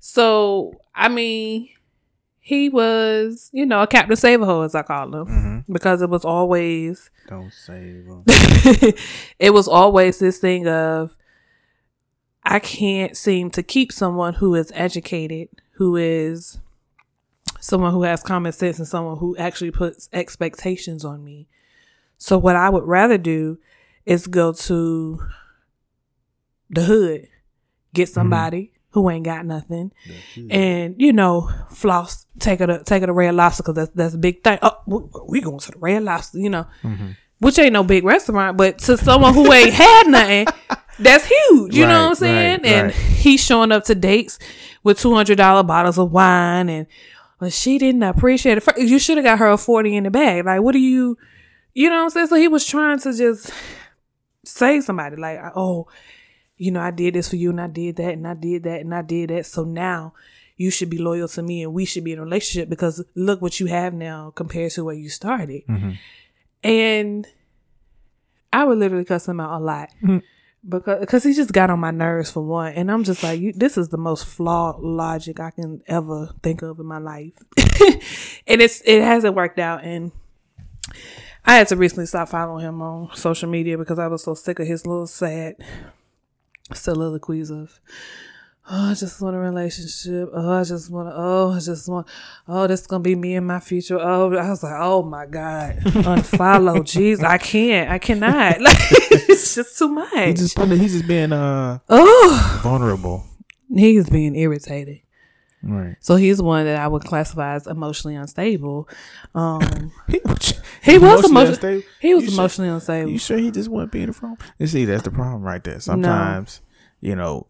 So 0.00 0.80
I 0.94 1.08
mean, 1.08 1.68
he 2.40 2.68
was 2.68 3.48
you 3.52 3.64
know 3.66 3.82
a 3.82 3.86
captain 3.86 4.16
saver 4.16 4.64
as 4.64 4.74
I 4.74 4.82
call 4.82 5.14
him 5.14 5.26
Mhm. 5.26 5.64
because 5.72 6.02
it 6.02 6.10
was 6.10 6.24
always 6.24 7.10
Don't 7.28 7.52
save 7.52 8.04
him. 8.06 8.24
it 9.38 9.52
was 9.52 9.68
always 9.68 10.18
this 10.18 10.38
thing 10.38 10.68
of 10.68 11.16
I 12.44 12.58
can't 12.58 13.16
seem 13.16 13.50
to 13.52 13.62
keep 13.62 13.92
someone 13.92 14.34
who 14.34 14.54
is 14.56 14.72
educated, 14.74 15.48
who 15.74 15.94
is 15.96 16.58
someone 17.62 17.92
who 17.92 18.02
has 18.02 18.22
common 18.24 18.50
sense 18.50 18.78
and 18.78 18.88
someone 18.88 19.16
who 19.16 19.36
actually 19.36 19.70
puts 19.70 20.08
expectations 20.12 21.04
on 21.04 21.22
me. 21.22 21.46
So 22.18 22.36
what 22.36 22.56
I 22.56 22.68
would 22.68 22.84
rather 22.84 23.16
do 23.16 23.58
is 24.04 24.26
go 24.26 24.52
to 24.52 25.22
the 26.68 26.82
hood, 26.82 27.28
get 27.94 28.08
mm-hmm. 28.08 28.14
somebody 28.14 28.72
who 28.90 29.08
ain't 29.08 29.24
got 29.24 29.46
nothing, 29.46 29.92
and 30.50 30.96
you 30.98 31.12
know, 31.12 31.48
floss, 31.70 32.26
take 32.40 32.58
her 32.58 32.66
to 32.66 32.82
take 32.84 33.00
her 33.00 33.06
to 33.06 33.12
Red 33.12 33.34
Lobster 33.34 33.62
because 33.62 33.76
that's 33.76 33.92
that's 33.92 34.14
a 34.14 34.18
big 34.18 34.42
thing. 34.42 34.58
Oh, 34.60 35.22
we, 35.28 35.40
going 35.40 35.60
to 35.60 35.70
the 35.70 35.78
Red 35.78 36.02
Lobster, 36.02 36.38
you 36.38 36.50
know, 36.50 36.66
mm-hmm. 36.82 37.12
which 37.38 37.58
ain't 37.58 37.72
no 37.72 37.84
big 37.84 38.04
restaurant, 38.04 38.56
but 38.56 38.78
to 38.80 38.98
someone 38.98 39.34
who 39.34 39.50
ain't 39.52 39.72
had 39.72 40.08
nothing, 40.08 40.46
that's 40.98 41.24
huge. 41.24 41.76
You 41.76 41.86
know 41.86 42.02
what 42.02 42.08
I'm 42.10 42.14
saying? 42.16 42.60
right, 42.62 42.66
and 42.66 42.86
right. 42.88 42.94
he's 42.94 43.42
showing 43.42 43.72
up 43.72 43.84
to 43.84 43.94
dates 43.94 44.38
with 44.82 44.98
two 44.98 45.14
hundred 45.14 45.36
dollar 45.36 45.62
bottles 45.62 45.98
of 45.98 46.10
wine, 46.10 46.68
and 46.68 46.86
well, 47.42 47.50
she 47.50 47.76
didn't 47.76 48.04
appreciate 48.04 48.58
it. 48.58 48.78
You 48.78 49.00
should 49.00 49.16
have 49.16 49.24
got 49.24 49.40
her 49.40 49.48
a 49.48 49.58
forty 49.58 49.96
in 49.96 50.04
the 50.04 50.12
bag. 50.12 50.44
Like, 50.44 50.62
what 50.62 50.70
do 50.70 50.78
you, 50.78 51.18
you 51.74 51.90
know 51.90 51.96
what 51.96 52.02
I'm 52.04 52.10
saying? 52.10 52.28
So 52.28 52.36
he 52.36 52.46
was 52.46 52.64
trying 52.64 53.00
to 53.00 53.12
just 53.12 53.50
save 54.44 54.84
somebody. 54.84 55.16
Like, 55.16 55.40
oh, 55.56 55.88
you 56.56 56.70
know, 56.70 56.78
I 56.78 56.92
did 56.92 57.14
this 57.14 57.30
for 57.30 57.34
you 57.34 57.50
and 57.50 57.60
I 57.60 57.66
did 57.66 57.96
that 57.96 58.12
and 58.12 58.28
I 58.28 58.34
did 58.34 58.62
that 58.62 58.82
and 58.82 58.94
I 58.94 59.02
did 59.02 59.30
that. 59.30 59.46
So 59.46 59.64
now 59.64 60.14
you 60.56 60.70
should 60.70 60.88
be 60.88 60.98
loyal 60.98 61.26
to 61.26 61.42
me 61.42 61.64
and 61.64 61.74
we 61.74 61.84
should 61.84 62.04
be 62.04 62.12
in 62.12 62.20
a 62.20 62.22
relationship 62.22 62.68
because 62.68 63.04
look 63.16 63.42
what 63.42 63.58
you 63.58 63.66
have 63.66 63.92
now 63.92 64.30
compared 64.36 64.70
to 64.74 64.84
where 64.84 64.94
you 64.94 65.08
started. 65.08 65.62
Mm-hmm. 65.68 65.90
And 66.62 67.26
I 68.52 68.62
would 68.62 68.78
literally 68.78 69.04
cuss 69.04 69.26
him 69.26 69.40
out 69.40 69.60
a 69.60 69.64
lot. 69.64 69.88
Mm-hmm. 70.00 70.18
Because 70.68 71.04
cause 71.06 71.24
he 71.24 71.34
just 71.34 71.52
got 71.52 71.70
on 71.70 71.80
my 71.80 71.90
nerves 71.90 72.30
for 72.30 72.42
one. 72.42 72.72
And 72.74 72.90
I'm 72.90 73.02
just 73.02 73.22
like, 73.22 73.40
you, 73.40 73.52
this 73.52 73.76
is 73.76 73.88
the 73.88 73.98
most 73.98 74.24
flawed 74.24 74.80
logic 74.80 75.40
I 75.40 75.50
can 75.50 75.82
ever 75.88 76.30
think 76.42 76.62
of 76.62 76.78
in 76.78 76.86
my 76.86 76.98
life. 76.98 77.34
and 78.46 78.62
it's 78.62 78.80
it 78.84 79.02
hasn't 79.02 79.34
worked 79.34 79.58
out. 79.58 79.82
And 79.82 80.12
I 81.44 81.56
had 81.56 81.68
to 81.68 81.76
recently 81.76 82.06
stop 82.06 82.28
following 82.28 82.64
him 82.64 82.80
on 82.80 83.14
social 83.16 83.48
media 83.48 83.76
because 83.76 83.98
I 83.98 84.06
was 84.06 84.22
so 84.22 84.34
sick 84.34 84.60
of 84.60 84.66
his 84.68 84.86
little 84.86 85.08
sad 85.08 85.56
soliloquies 86.72 87.50
of 87.50 87.80
oh 88.74 88.90
I 88.90 88.94
just 88.94 89.20
want 89.20 89.36
a 89.36 89.38
relationship. 89.38 90.30
Oh 90.32 90.52
I 90.52 90.64
just 90.64 90.90
want 90.90 91.08
to 91.08 91.14
oh 91.16 91.52
I 91.52 91.60
just 91.60 91.88
want 91.88 92.06
oh 92.48 92.66
this 92.66 92.80
is 92.80 92.86
gonna 92.86 93.02
be 93.02 93.14
me 93.14 93.34
in 93.34 93.44
my 93.44 93.60
future. 93.60 93.98
Oh 94.00 94.34
I 94.36 94.48
was 94.48 94.62
like, 94.62 94.74
oh 94.78 95.02
my 95.02 95.26
God. 95.26 95.76
Unfollow. 95.84 96.76
Jeez, 96.92 97.22
I 97.22 97.38
can't. 97.38 97.90
I 97.90 97.98
cannot. 97.98 98.60
Like 98.62 98.76
it's 99.28 99.54
just 99.54 99.78
too 99.78 99.88
much. 99.88 100.12
He 100.14 100.32
just 100.34 100.58
he's 100.58 100.92
just 100.94 101.06
being 101.06 101.32
uh 101.32 101.78
oh 101.88 102.60
vulnerable. 102.62 103.24
he's 103.74 104.08
being 104.08 104.34
irritated. 104.36 105.00
Right. 105.64 105.94
So 106.00 106.16
he's 106.16 106.42
one 106.42 106.64
that 106.64 106.76
I 106.80 106.88
would 106.88 107.04
classify 107.04 107.54
as 107.54 107.66
emotionally 107.68 108.16
unstable. 108.16 108.88
Um 109.34 109.92
He, 110.08 110.20
was- 110.24 110.60
he 110.82 110.98
was 110.98 111.24
emotionally 111.30 111.30
emotionally 111.30 111.48
unstable. 111.48 111.82
he 112.00 112.14
was 112.14 112.24
You 112.24 112.30
sure- 112.30 112.44
unstable. 112.44 113.10
You 113.10 113.18
sure 113.18 113.38
he 113.38 113.50
just 113.52 113.68
wasn't 113.68 113.92
being 113.92 114.08
a 114.08 114.12
phone? 114.12 114.38
You 114.58 114.66
see, 114.66 114.84
that's 114.86 115.02
the 115.04 115.10
problem 115.12 115.42
right 115.42 115.62
there. 115.62 115.78
Sometimes, 115.80 116.60
you 117.00 117.14
know, 117.14 117.46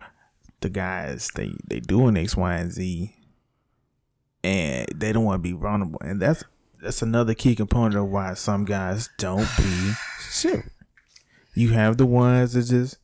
the 0.62 0.70
guys 0.70 1.31
they 1.35 1.53
they 1.68 1.81
doing 1.81 2.16
X, 2.16 2.37
Y, 2.37 2.55
and 2.55 2.72
Z, 2.72 3.14
and 4.44 4.87
they 4.94 5.12
don't 5.12 5.25
want 5.25 5.42
to 5.42 5.48
be 5.48 5.57
vulnerable, 5.57 6.01
and 6.03 6.20
that's 6.20 6.44
that's 6.83 7.03
another 7.03 7.35
key 7.35 7.55
component 7.55 7.94
of 7.96 8.09
why 8.09 8.35
some 8.35 8.64
guys 8.64 9.09
don't 9.18 9.48
be 9.57 9.92
serious. 10.20 10.68
You 11.55 11.70
have 11.70 11.96
the 11.98 12.07
ones 12.07 12.55
that 12.55 12.62
just 12.64 12.96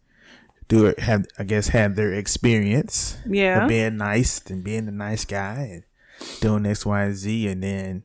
do 0.69 0.87
it, 0.87 0.99
have 1.01 1.27
I 1.39 1.45
guess 1.45 1.69
have 1.69 1.95
their 1.97 2.13
experience 2.13 3.19
Yeah. 3.29 3.63
of 3.63 3.69
being 3.69 3.97
nice 3.99 4.41
and 4.51 4.65
being 4.65 4.89
a 4.89 4.93
nice 4.93 5.25
guy 5.25 5.69
and 5.71 5.83
doing 6.41 6.67
X, 6.67 6.85
Y, 6.85 7.03
and 7.05 7.15
Z, 7.15 7.49
and 7.49 7.63
then 7.63 8.03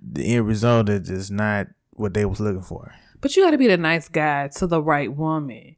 the 0.00 0.34
end 0.36 0.46
result 0.46 0.88
is 0.88 1.08
just 1.08 1.30
not 1.30 1.66
what 1.92 2.14
they 2.14 2.24
was 2.24 2.38
looking 2.40 2.62
for. 2.62 2.94
But 3.20 3.34
you 3.34 3.42
got 3.42 3.50
to 3.50 3.58
be 3.58 3.66
the 3.66 3.76
nice 3.76 4.08
guy 4.08 4.46
to 4.48 4.66
the 4.68 4.80
right 4.80 5.12
woman. 5.12 5.74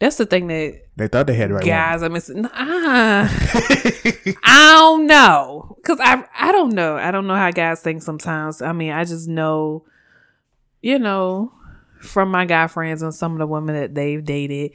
That's 0.00 0.16
the 0.16 0.26
thing 0.26 0.46
that 0.46 0.82
They 0.96 1.08
thought 1.08 1.26
they 1.26 1.34
had 1.34 1.50
right 1.50 1.64
guys 1.64 2.02
are 2.02 2.08
missing. 2.08 2.42
Nah, 2.42 2.50
I 2.54 4.36
don't 4.44 5.06
know, 5.06 5.76
cause 5.84 5.98
I 6.00 6.24
I 6.38 6.52
don't 6.52 6.72
know. 6.72 6.96
I 6.96 7.10
don't 7.10 7.26
know 7.26 7.34
how 7.34 7.50
guys 7.50 7.80
think 7.80 8.02
sometimes. 8.02 8.62
I 8.62 8.72
mean, 8.72 8.92
I 8.92 9.04
just 9.04 9.26
know, 9.26 9.84
you 10.82 11.00
know, 11.00 11.52
from 12.00 12.30
my 12.30 12.44
guy 12.44 12.68
friends 12.68 13.02
and 13.02 13.14
some 13.14 13.32
of 13.32 13.38
the 13.38 13.46
women 13.46 13.74
that 13.74 13.94
they've 13.94 14.24
dated, 14.24 14.72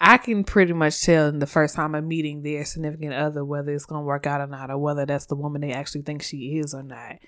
I 0.00 0.16
can 0.16 0.42
pretty 0.42 0.72
much 0.72 1.02
tell 1.02 1.28
in 1.28 1.38
the 1.38 1.46
first 1.46 1.74
time 1.74 1.94
I'm 1.94 2.08
meeting 2.08 2.42
their 2.42 2.64
significant 2.64 3.12
other 3.12 3.44
whether 3.44 3.72
it's 3.72 3.84
gonna 3.84 4.02
work 4.02 4.26
out 4.26 4.40
or 4.40 4.46
not, 4.46 4.70
or 4.70 4.78
whether 4.78 5.04
that's 5.04 5.26
the 5.26 5.36
woman 5.36 5.60
they 5.60 5.72
actually 5.72 6.02
think 6.02 6.22
she 6.22 6.58
is 6.58 6.72
or 6.72 6.82
not. 6.82 7.18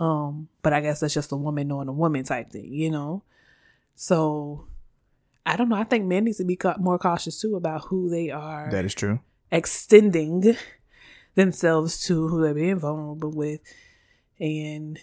Um, 0.00 0.48
but 0.62 0.72
I 0.72 0.80
guess 0.80 1.00
that's 1.00 1.12
just 1.12 1.32
a 1.32 1.36
woman 1.36 1.68
knowing 1.68 1.88
a 1.88 1.92
woman 1.92 2.24
type 2.24 2.50
thing, 2.50 2.72
you 2.72 2.90
know. 2.90 3.24
So 3.94 4.67
I 5.48 5.56
don't 5.56 5.70
know. 5.70 5.76
I 5.76 5.84
think 5.84 6.04
men 6.04 6.24
need 6.24 6.36
to 6.36 6.44
be 6.44 6.58
more 6.78 6.98
cautious 6.98 7.40
too 7.40 7.56
about 7.56 7.86
who 7.86 8.10
they 8.10 8.30
are. 8.30 8.68
That 8.70 8.84
is 8.84 8.94
true. 8.94 9.20
extending 9.50 10.56
themselves 11.34 12.04
to, 12.06 12.28
who 12.28 12.42
they're 12.42 12.52
being 12.54 12.78
vulnerable 12.78 13.30
with, 13.30 13.60
and 14.38 14.98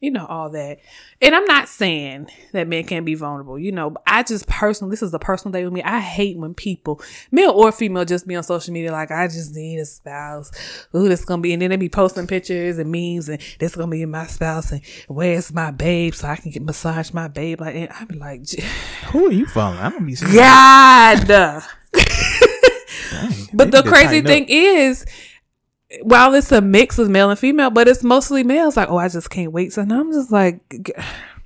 you 0.00 0.10
know 0.10 0.24
all 0.26 0.48
that. 0.50 0.78
And 1.20 1.34
I'm 1.34 1.44
not 1.44 1.68
saying 1.68 2.30
that 2.52 2.66
men 2.66 2.84
can't 2.84 3.04
be 3.04 3.14
vulnerable. 3.14 3.58
You 3.58 3.72
know, 3.72 3.94
I 4.06 4.22
just 4.22 4.46
personally, 4.46 4.90
this 4.90 5.02
is 5.02 5.12
a 5.12 5.18
personal 5.18 5.52
day 5.52 5.62
with 5.64 5.72
me. 5.72 5.82
I 5.82 6.00
hate 6.00 6.38
when 6.38 6.54
people, 6.54 7.02
male 7.30 7.50
or 7.50 7.70
female, 7.70 8.06
just 8.06 8.26
be 8.26 8.34
on 8.34 8.42
social 8.42 8.72
media 8.72 8.92
like, 8.92 9.10
I 9.10 9.26
just 9.26 9.54
need 9.54 9.78
a 9.78 9.84
spouse. 9.84 10.50
Ooh, 10.94 11.08
this 11.08 11.24
gonna 11.24 11.42
be, 11.42 11.52
and 11.52 11.60
then 11.60 11.70
they 11.70 11.76
be 11.76 11.90
posting 11.90 12.26
pictures 12.26 12.78
and 12.78 12.90
memes, 12.90 13.28
and 13.28 13.40
this 13.58 13.76
gonna 13.76 13.90
be 13.90 14.04
my 14.06 14.26
spouse, 14.26 14.72
and 14.72 14.80
where's 15.06 15.52
my 15.52 15.70
babe 15.70 16.14
so 16.14 16.28
I 16.28 16.36
can 16.36 16.50
get 16.50 16.62
massage 16.62 17.12
my 17.12 17.28
babe. 17.28 17.60
Like, 17.60 17.74
and 17.74 17.90
I 17.90 18.04
be 18.04 18.16
like, 18.16 18.48
Who 19.10 19.26
are 19.26 19.32
you 19.32 19.46
following? 19.46 19.80
I'm 19.80 19.92
gonna 19.92 20.06
be 20.06 20.14
God. 20.14 21.62
But 23.52 23.72
the 23.72 23.82
crazy 23.82 24.20
thing 24.22 24.44
up. 24.44 24.50
is, 24.50 25.04
while 26.02 26.34
it's 26.34 26.52
a 26.52 26.60
mix 26.60 26.98
of 26.98 27.08
male 27.10 27.30
and 27.30 27.38
female, 27.38 27.70
but 27.70 27.88
it's 27.88 28.02
mostly 28.04 28.42
males. 28.44 28.76
Like, 28.76 28.88
oh, 28.90 28.96
I 28.98 29.08
just 29.08 29.30
can't 29.30 29.52
wait. 29.52 29.72
So 29.72 29.84
now 29.84 30.00
I'm 30.00 30.12
just 30.12 30.30
like, 30.30 30.60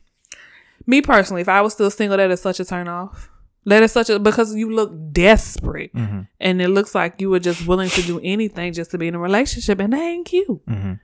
me 0.86 1.00
personally, 1.02 1.42
if 1.42 1.48
I 1.48 1.60
was 1.62 1.72
still 1.72 1.90
single, 1.90 2.16
that 2.18 2.30
is 2.30 2.40
such 2.40 2.60
a 2.60 2.64
turn 2.64 2.88
off. 2.88 3.30
That 3.66 3.82
is 3.82 3.92
such 3.92 4.10
a 4.10 4.18
because 4.18 4.54
you 4.54 4.70
look 4.70 4.92
desperate, 5.12 5.94
Mm-hmm. 5.94 6.20
and 6.40 6.60
it 6.60 6.68
looks 6.68 6.94
like 6.94 7.20
you 7.22 7.30
were 7.30 7.40
just 7.40 7.66
willing 7.66 7.88
to 7.90 8.02
do 8.02 8.20
anything 8.22 8.74
just 8.74 8.90
to 8.90 8.98
be 8.98 9.08
in 9.08 9.14
a 9.14 9.18
relationship, 9.18 9.80
and 9.80 9.92
that 9.94 10.00
ain't 10.02 10.26
cute. 10.26 10.66
Mhm. 10.66 11.00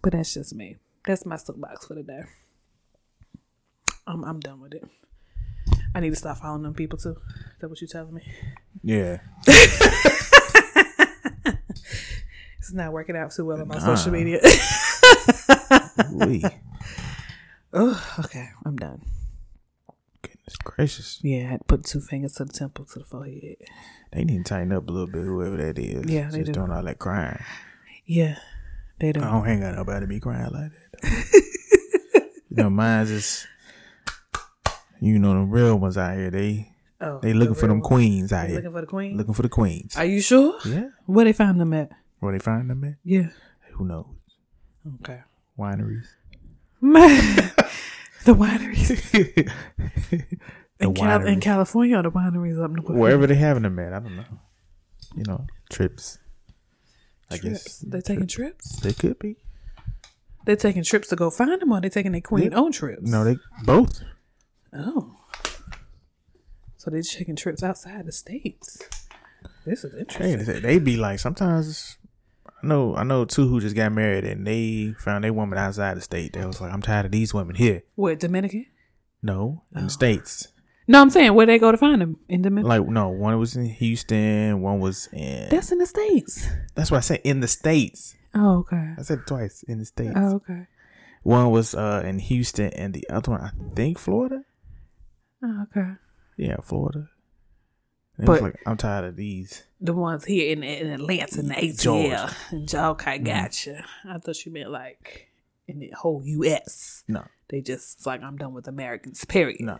But 0.00 0.12
that's 0.12 0.32
just 0.32 0.54
me. 0.54 0.76
That's 1.04 1.26
my 1.26 1.34
soapbox 1.36 1.86
for 1.86 1.94
the 1.94 2.04
day. 2.04 2.22
I'm 4.06 4.22
I'm 4.24 4.38
done 4.38 4.60
with 4.60 4.74
it. 4.74 4.84
I 5.92 5.98
need 6.00 6.10
to 6.10 6.16
stop 6.16 6.36
following 6.38 6.62
them 6.62 6.74
people 6.74 6.98
too. 6.98 7.16
Is 7.16 7.58
that 7.60 7.68
what 7.68 7.80
you 7.80 7.88
telling 7.88 8.14
me? 8.14 8.22
Yeah. 8.84 9.18
It's 12.58 12.72
not 12.72 12.92
working 12.92 13.16
out 13.16 13.30
too 13.32 13.44
well 13.44 13.60
on 13.60 13.68
my 13.68 13.76
Nah. 13.78 13.94
social 13.94 14.12
media. 14.12 14.40
Oh, 17.72 18.14
okay, 18.20 18.48
I'm 18.64 18.76
done. 18.76 19.02
Goodness 20.22 20.56
gracious. 20.64 21.20
Yeah, 21.22 21.44
I 21.46 21.50
had 21.50 21.60
to 21.60 21.64
put 21.64 21.84
two 21.84 22.00
fingers 22.00 22.32
to 22.34 22.44
the 22.46 22.52
temple 22.52 22.86
to 22.86 23.00
the 23.00 23.04
forehead. 23.04 23.56
They 24.12 24.24
need 24.24 24.38
to 24.38 24.44
tighten 24.44 24.72
up 24.72 24.88
a 24.88 24.90
little 24.90 25.06
bit, 25.06 25.22
whoever 25.22 25.56
that 25.58 25.78
is. 25.78 26.10
Yeah, 26.10 26.30
they 26.30 26.38
Just 26.38 26.46
do. 26.46 26.52
doing 26.60 26.70
all 26.72 26.82
that 26.82 26.98
crying. 26.98 27.38
Yeah, 28.06 28.38
they 28.98 29.12
do. 29.12 29.20
I 29.20 29.24
don't 29.30 29.44
hang 29.44 29.62
out 29.62 29.74
nobody 29.74 30.06
be 30.06 30.18
crying 30.18 30.50
like 30.50 30.72
that. 31.02 31.42
you 32.48 32.56
know, 32.56 32.70
mine's 32.70 33.10
just 33.10 33.46
you 35.00 35.18
know 35.18 35.34
the 35.34 35.40
real 35.40 35.78
ones 35.78 35.98
out 35.98 36.16
here. 36.16 36.30
They 36.30 36.72
Oh, 37.00 37.20
they 37.20 37.32
looking 37.34 37.52
the 37.54 37.60
for 37.60 37.66
them 37.68 37.76
real 37.76 37.82
one. 37.82 37.88
queens 37.90 38.32
out 38.32 38.46
They 38.46 38.54
here. 38.54 38.56
Looking 38.56 38.72
for 38.72 38.80
the 38.80 38.86
queen. 38.86 39.16
Looking 39.18 39.34
for 39.34 39.42
the 39.42 39.48
queens. 39.50 39.94
Are 39.96 40.04
you 40.06 40.20
sure? 40.22 40.58
yeah. 40.64 40.88
Where 41.06 41.26
they 41.26 41.32
found 41.34 41.60
them 41.60 41.72
at? 41.74 41.90
Where 42.20 42.32
they 42.32 42.38
find 42.38 42.68
them 42.70 42.84
at? 42.84 42.94
Yeah. 43.04 43.28
who 43.72 43.84
knows? 43.84 44.06
Okay. 45.02 45.20
Wineries. 45.58 46.06
the 46.80 48.34
wineries 48.34 49.10
the 50.78 50.84
in, 50.86 50.94
Cal- 50.94 51.26
in. 51.26 51.40
California, 51.40 51.98
or 51.98 52.02
the 52.02 52.10
wineries 52.12 52.62
up 52.62 52.70
north. 52.70 52.88
Wherever 52.90 53.26
they're 53.26 53.36
having 53.36 53.64
them 53.64 53.78
at, 53.78 53.92
I 53.92 53.98
don't 54.00 54.16
know. 54.16 54.24
You 55.16 55.24
know, 55.26 55.46
trips. 55.70 56.18
I 57.30 57.36
Trips. 57.36 57.62
guess 57.64 57.78
they're 57.80 58.00
taking 58.02 58.26
trips. 58.26 58.80
they 58.80 58.92
could 58.92 59.18
be. 59.18 59.36
They're 60.44 60.56
taking 60.56 60.82
trips 60.82 61.08
to 61.08 61.16
go 61.16 61.30
find 61.30 61.60
them, 61.60 61.72
or 61.72 61.80
they're 61.80 61.90
taking 61.90 62.12
their 62.12 62.20
queen 62.20 62.54
own 62.54 62.72
trips. 62.72 63.02
No, 63.10 63.24
they 63.24 63.36
both. 63.64 64.02
Oh. 64.72 65.14
So 66.76 66.90
they're 66.90 67.02
taking 67.02 67.36
trips 67.36 67.62
outside 67.62 68.06
the 68.06 68.12
states. 68.12 68.78
This 69.66 69.84
is 69.84 69.92
Hey, 69.92 70.00
interesting. 70.32 70.54
they, 70.54 70.60
they 70.60 70.78
be 70.78 70.96
like 70.96 71.18
sometimes. 71.18 71.96
I 72.62 72.66
know, 72.66 72.96
I 72.96 73.04
know 73.04 73.24
two 73.24 73.46
who 73.48 73.60
just 73.60 73.76
got 73.76 73.92
married 73.92 74.24
and 74.24 74.46
they 74.46 74.94
found 74.98 75.24
a 75.24 75.32
woman 75.32 75.58
outside 75.58 75.96
the 75.96 76.00
state. 76.00 76.32
They 76.32 76.44
was 76.44 76.60
like, 76.60 76.72
I'm 76.72 76.82
tired 76.82 77.06
of 77.06 77.12
these 77.12 77.32
women 77.32 77.54
here. 77.54 77.82
What 77.94 78.18
Dominican? 78.18 78.66
No, 79.22 79.62
in 79.74 79.82
Oh. 79.82 79.84
the 79.84 79.90
states. 79.90 80.48
No, 80.90 81.00
I'm 81.02 81.10
saying 81.10 81.34
where 81.34 81.44
they 81.46 81.58
go 81.58 81.70
to 81.70 81.76
find 81.76 82.00
them 82.00 82.16
in 82.28 82.42
Dominican. 82.42 82.68
Like 82.68 82.88
no, 82.88 83.10
one 83.10 83.38
was 83.38 83.54
in 83.56 83.66
Houston, 83.66 84.62
one 84.62 84.80
was 84.80 85.08
in. 85.12 85.48
That's 85.50 85.70
in 85.70 85.78
the 85.78 85.86
states. 85.86 86.46
That's 86.74 86.90
what 86.90 86.96
I 86.98 87.00
said 87.00 87.20
in 87.24 87.40
the 87.40 87.48
states. 87.48 88.14
Oh, 88.34 88.58
okay. 88.60 88.94
I 88.98 89.02
said 89.02 89.20
twice 89.26 89.62
in 89.64 89.78
the 89.80 89.84
states. 89.84 90.14
Oh, 90.16 90.36
okay. 90.36 90.66
One 91.24 91.50
was 91.50 91.74
uh 91.74 92.02
in 92.06 92.18
Houston, 92.20 92.72
and 92.72 92.94
the 92.94 93.04
other 93.10 93.32
one 93.32 93.40
I 93.42 93.50
think 93.74 93.98
Florida. 93.98 94.42
Oh, 95.44 95.64
okay. 95.70 95.92
Yeah, 96.38 96.56
Florida. 96.62 97.08
And 98.18 98.26
But- 98.26 98.42
like 98.42 98.62
I'm 98.66 98.76
tired 98.76 99.04
of 99.06 99.16
these. 99.16 99.64
The 99.80 99.94
ones 99.94 100.24
here 100.24 100.50
in, 100.52 100.62
in 100.64 100.88
Atlanta 100.88 101.38
in 101.38 101.46
the 101.48 101.54
ATL. 101.54 101.80
Georgia. 101.80 102.30
And 102.50 102.74
okay, 102.74 103.14
mm-hmm. 103.18 103.24
gotcha. 103.24 103.84
I 104.08 104.18
thought 104.18 104.44
you 104.44 104.50
meant 104.52 104.70
like 104.72 105.30
in 105.68 105.78
the 105.78 105.92
whole 105.96 106.20
U.S. 106.24 107.04
No, 107.06 107.24
They 107.48 107.60
just 107.60 107.98
it's 107.98 108.06
like 108.06 108.22
I'm 108.22 108.36
done 108.36 108.54
with 108.54 108.66
Americans. 108.66 109.24
Period. 109.24 109.60
no. 109.60 109.78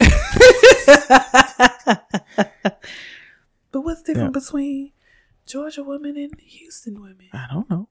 But 3.72 3.80
what's 3.82 4.02
different 4.02 4.34
Yeah. 4.34 4.40
between 4.40 4.92
Georgia 5.44 5.82
women 5.82 6.16
and 6.16 6.32
Houston 6.40 7.00
women 7.02 7.28
I 7.32 7.46
don't 7.52 7.68
know. 7.68 7.88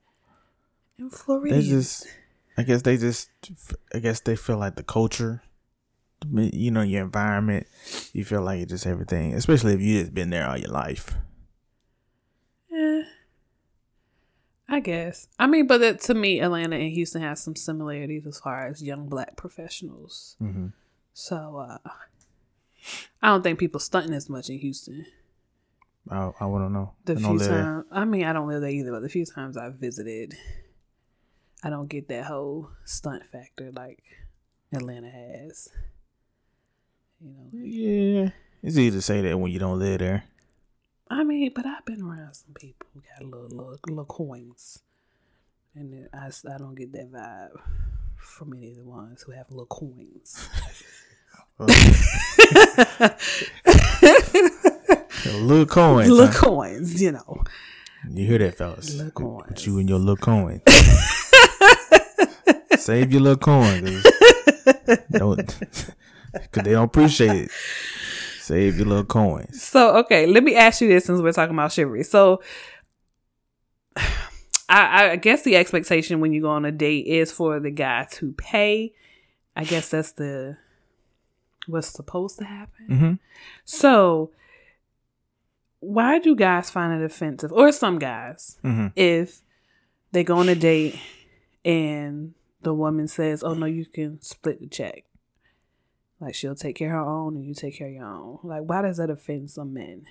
and 0.97 1.11
Florida? 1.11 1.55
They 1.55 1.61
just, 1.61 2.07
I 2.57 2.63
guess 2.63 2.81
they 2.81 2.97
just, 2.97 3.29
I 3.93 3.99
guess 3.99 4.19
they 4.21 4.35
feel 4.35 4.57
like 4.57 4.75
the 4.77 4.83
culture, 4.83 5.43
you 6.31 6.71
know, 6.71 6.81
your 6.81 7.03
environment. 7.03 7.67
You 8.13 8.25
feel 8.25 8.41
like 8.41 8.61
it's 8.61 8.71
just 8.71 8.87
everything, 8.87 9.33
especially 9.33 9.73
if 9.73 9.81
you 9.81 9.99
just 9.99 10.13
been 10.13 10.29
there 10.29 10.47
all 10.47 10.57
your 10.57 10.71
life. 10.71 11.15
Eh, 12.73 13.03
I 14.67 14.79
guess. 14.79 15.27
I 15.37 15.47
mean, 15.47 15.67
but 15.67 15.81
it, 15.81 15.99
to 16.01 16.13
me, 16.13 16.39
Atlanta 16.39 16.75
and 16.75 16.91
Houston 16.91 17.21
have 17.21 17.37
some 17.37 17.55
similarities 17.55 18.25
as 18.25 18.39
far 18.39 18.67
as 18.67 18.81
young 18.81 19.07
black 19.07 19.35
professionals. 19.35 20.35
Mm-hmm. 20.41 20.67
So 21.13 21.57
uh, 21.57 21.89
I 23.21 23.27
don't 23.27 23.41
think 23.43 23.59
people 23.59 23.79
stunting 23.79 24.13
as 24.13 24.29
much 24.29 24.49
in 24.49 24.59
Houston. 24.59 25.05
I, 26.09 26.31
I 26.39 26.45
wouldn't 26.45 26.71
know. 26.71 26.93
The 27.05 27.13
I 27.13 27.17
few 27.17 27.39
times, 27.39 27.85
I 27.91 28.05
mean, 28.05 28.25
I 28.25 28.33
don't 28.33 28.47
live 28.47 28.61
there 28.61 28.69
either, 28.69 28.91
but 28.91 29.01
the 29.01 29.09
few 29.09 29.25
times 29.25 29.57
I've 29.57 29.75
visited, 29.75 30.35
I 31.63 31.69
don't 31.69 31.87
get 31.87 32.09
that 32.09 32.25
whole 32.25 32.69
stunt 32.83 33.25
factor 33.25 33.71
like 33.71 34.03
Atlanta 34.71 35.09
has. 35.09 35.69
You 37.21 37.29
know, 37.31 37.49
Yeah, 37.53 38.29
it's 38.61 38.77
easy 38.77 38.91
to 38.91 39.01
say 39.01 39.21
that 39.21 39.37
when 39.37 39.51
you 39.51 39.59
don't 39.59 39.79
live 39.79 39.99
there. 39.99 40.23
I 41.09 41.23
mean, 41.23 41.51
but 41.55 41.65
I've 41.65 41.85
been 41.85 42.01
around 42.01 42.33
some 42.33 42.53
people 42.53 42.87
who 42.93 43.01
got 43.01 43.23
little 43.23 43.47
little, 43.49 43.77
little 43.87 44.05
coins, 44.05 44.79
and 45.75 46.07
I 46.13 46.27
I, 46.27 46.57
don't 46.57 46.75
get 46.75 46.91
that 46.93 47.11
vibe 47.11 47.59
from 48.17 48.53
any 48.53 48.71
of 48.71 48.77
the 48.77 48.83
ones 48.85 49.21
who 49.23 49.31
have 49.33 49.49
little 49.49 49.67
coins. 49.67 50.49
little 55.25 55.65
coins. 55.65 56.09
little 56.09 56.27
huh? 56.27 56.33
coins, 56.33 57.01
you 57.01 57.11
know. 57.13 57.43
You 58.09 58.25
hear 58.27 58.37
that, 58.39 58.57
fellas? 58.57 58.93
Little 58.95 59.11
Put 59.11 59.45
coins. 59.45 59.65
you 59.65 59.79
and 59.79 59.89
your 59.89 59.99
little 59.99 60.17
coin. 60.17 60.61
Save 62.77 63.11
your 63.11 63.21
little 63.21 63.37
coin, 63.37 64.01
don't, 65.11 65.57
cause 66.51 66.63
they 66.63 66.71
don't 66.71 66.85
appreciate 66.85 67.45
it. 67.45 67.51
Save 68.39 68.77
your 68.77 68.85
little 68.87 69.05
coins. 69.05 69.63
So 69.63 69.97
okay, 69.97 70.25
let 70.27 70.43
me 70.43 70.55
ask 70.55 70.81
you 70.81 70.87
this 70.87 71.05
since 71.05 71.21
we're 71.21 71.31
talking 71.31 71.55
about 71.55 71.71
chivalry. 71.71 72.03
So 72.03 72.41
I, 74.67 75.11
I 75.11 75.15
guess 75.17 75.43
the 75.43 75.55
expectation 75.55 76.19
when 76.19 76.33
you 76.33 76.41
go 76.41 76.49
on 76.49 76.65
a 76.65 76.71
date 76.71 77.05
is 77.07 77.31
for 77.31 77.59
the 77.59 77.71
guy 77.71 78.07
to 78.11 78.33
pay. 78.33 78.93
I 79.55 79.63
guess 79.63 79.89
that's 79.89 80.11
the 80.13 80.57
what's 81.67 81.87
supposed 81.87 82.37
to 82.39 82.45
happen. 82.45 82.87
Mm-hmm. 82.89 83.13
So 83.63 84.31
why 85.79 86.19
do 86.19 86.35
guys 86.35 86.69
find 86.69 86.99
it 86.99 87.05
offensive, 87.05 87.51
or 87.51 87.71
some 87.71 87.99
guys, 87.99 88.57
Mm-hmm. 88.63 88.87
if 88.95 89.41
they 90.11 90.23
go 90.23 90.37
on 90.37 90.49
a 90.49 90.55
date 90.55 90.99
and 91.63 92.33
the 92.61 92.73
woman 92.73 93.07
says, 93.07 93.43
"Oh 93.43 93.53
no, 93.53 93.65
you 93.67 93.85
can 93.85 94.21
split 94.21 94.59
the 94.59 94.67
check." 94.67 95.03
Like 96.25 96.33
she'll 96.33 96.55
take 96.55 96.75
care 96.75 96.87
of 96.99 97.05
her 97.05 97.11
own 97.11 97.35
and 97.35 97.45
you 97.45 97.53
take 97.53 97.77
care 97.77 97.87
of 97.87 97.93
your 97.93 98.03
own. 98.03 98.39
Like 98.41 98.63
why 98.63 98.81
does 98.81 98.97
that 98.97 99.11
offend 99.11 99.51
some 99.51 99.75
men? 99.75 100.07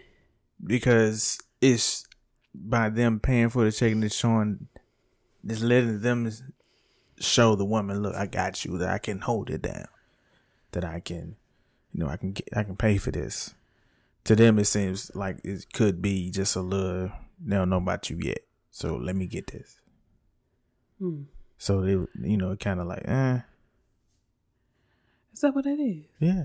Because 0.64 1.40
it's 1.60 2.06
by 2.54 2.88
them 2.88 3.18
paying 3.18 3.48
for 3.48 3.64
the 3.64 3.72
check 3.72 3.90
and 3.90 4.04
it's 4.04 4.14
showing, 4.14 4.68
just 5.44 5.62
letting 5.62 5.98
them 5.98 6.30
show 7.18 7.56
the 7.56 7.64
woman, 7.64 8.00
look, 8.00 8.14
I 8.14 8.26
got 8.26 8.64
you, 8.64 8.78
that 8.78 8.90
I 8.90 8.98
can 8.98 9.22
hold 9.22 9.50
it 9.50 9.62
down, 9.62 9.88
that 10.70 10.84
I 10.84 11.00
can, 11.00 11.34
you 11.92 12.04
know, 12.04 12.08
I 12.08 12.16
can 12.16 12.30
get, 12.30 12.48
I 12.54 12.62
can 12.62 12.76
pay 12.76 12.96
for 12.96 13.10
this. 13.10 13.52
To 14.22 14.36
them, 14.36 14.60
it 14.60 14.66
seems 14.66 15.12
like 15.16 15.38
it 15.42 15.66
could 15.72 16.00
be 16.00 16.30
just 16.30 16.54
a 16.54 16.60
little. 16.60 17.10
They 17.44 17.56
don't 17.56 17.70
know 17.70 17.78
about 17.78 18.08
you 18.08 18.18
yet, 18.20 18.38
so 18.70 18.94
let 18.94 19.16
me 19.16 19.26
get 19.26 19.48
this. 19.48 19.80
Hmm. 21.00 21.22
So 21.58 21.80
they, 21.80 21.90
you 21.90 22.36
know, 22.36 22.54
kind 22.54 22.78
of 22.78 22.86
like, 22.86 23.02
eh, 23.04 23.40
Is 25.34 25.40
that 25.40 25.54
what 25.54 25.66
it 25.66 25.80
is? 25.80 26.04
yeah. 26.20 26.44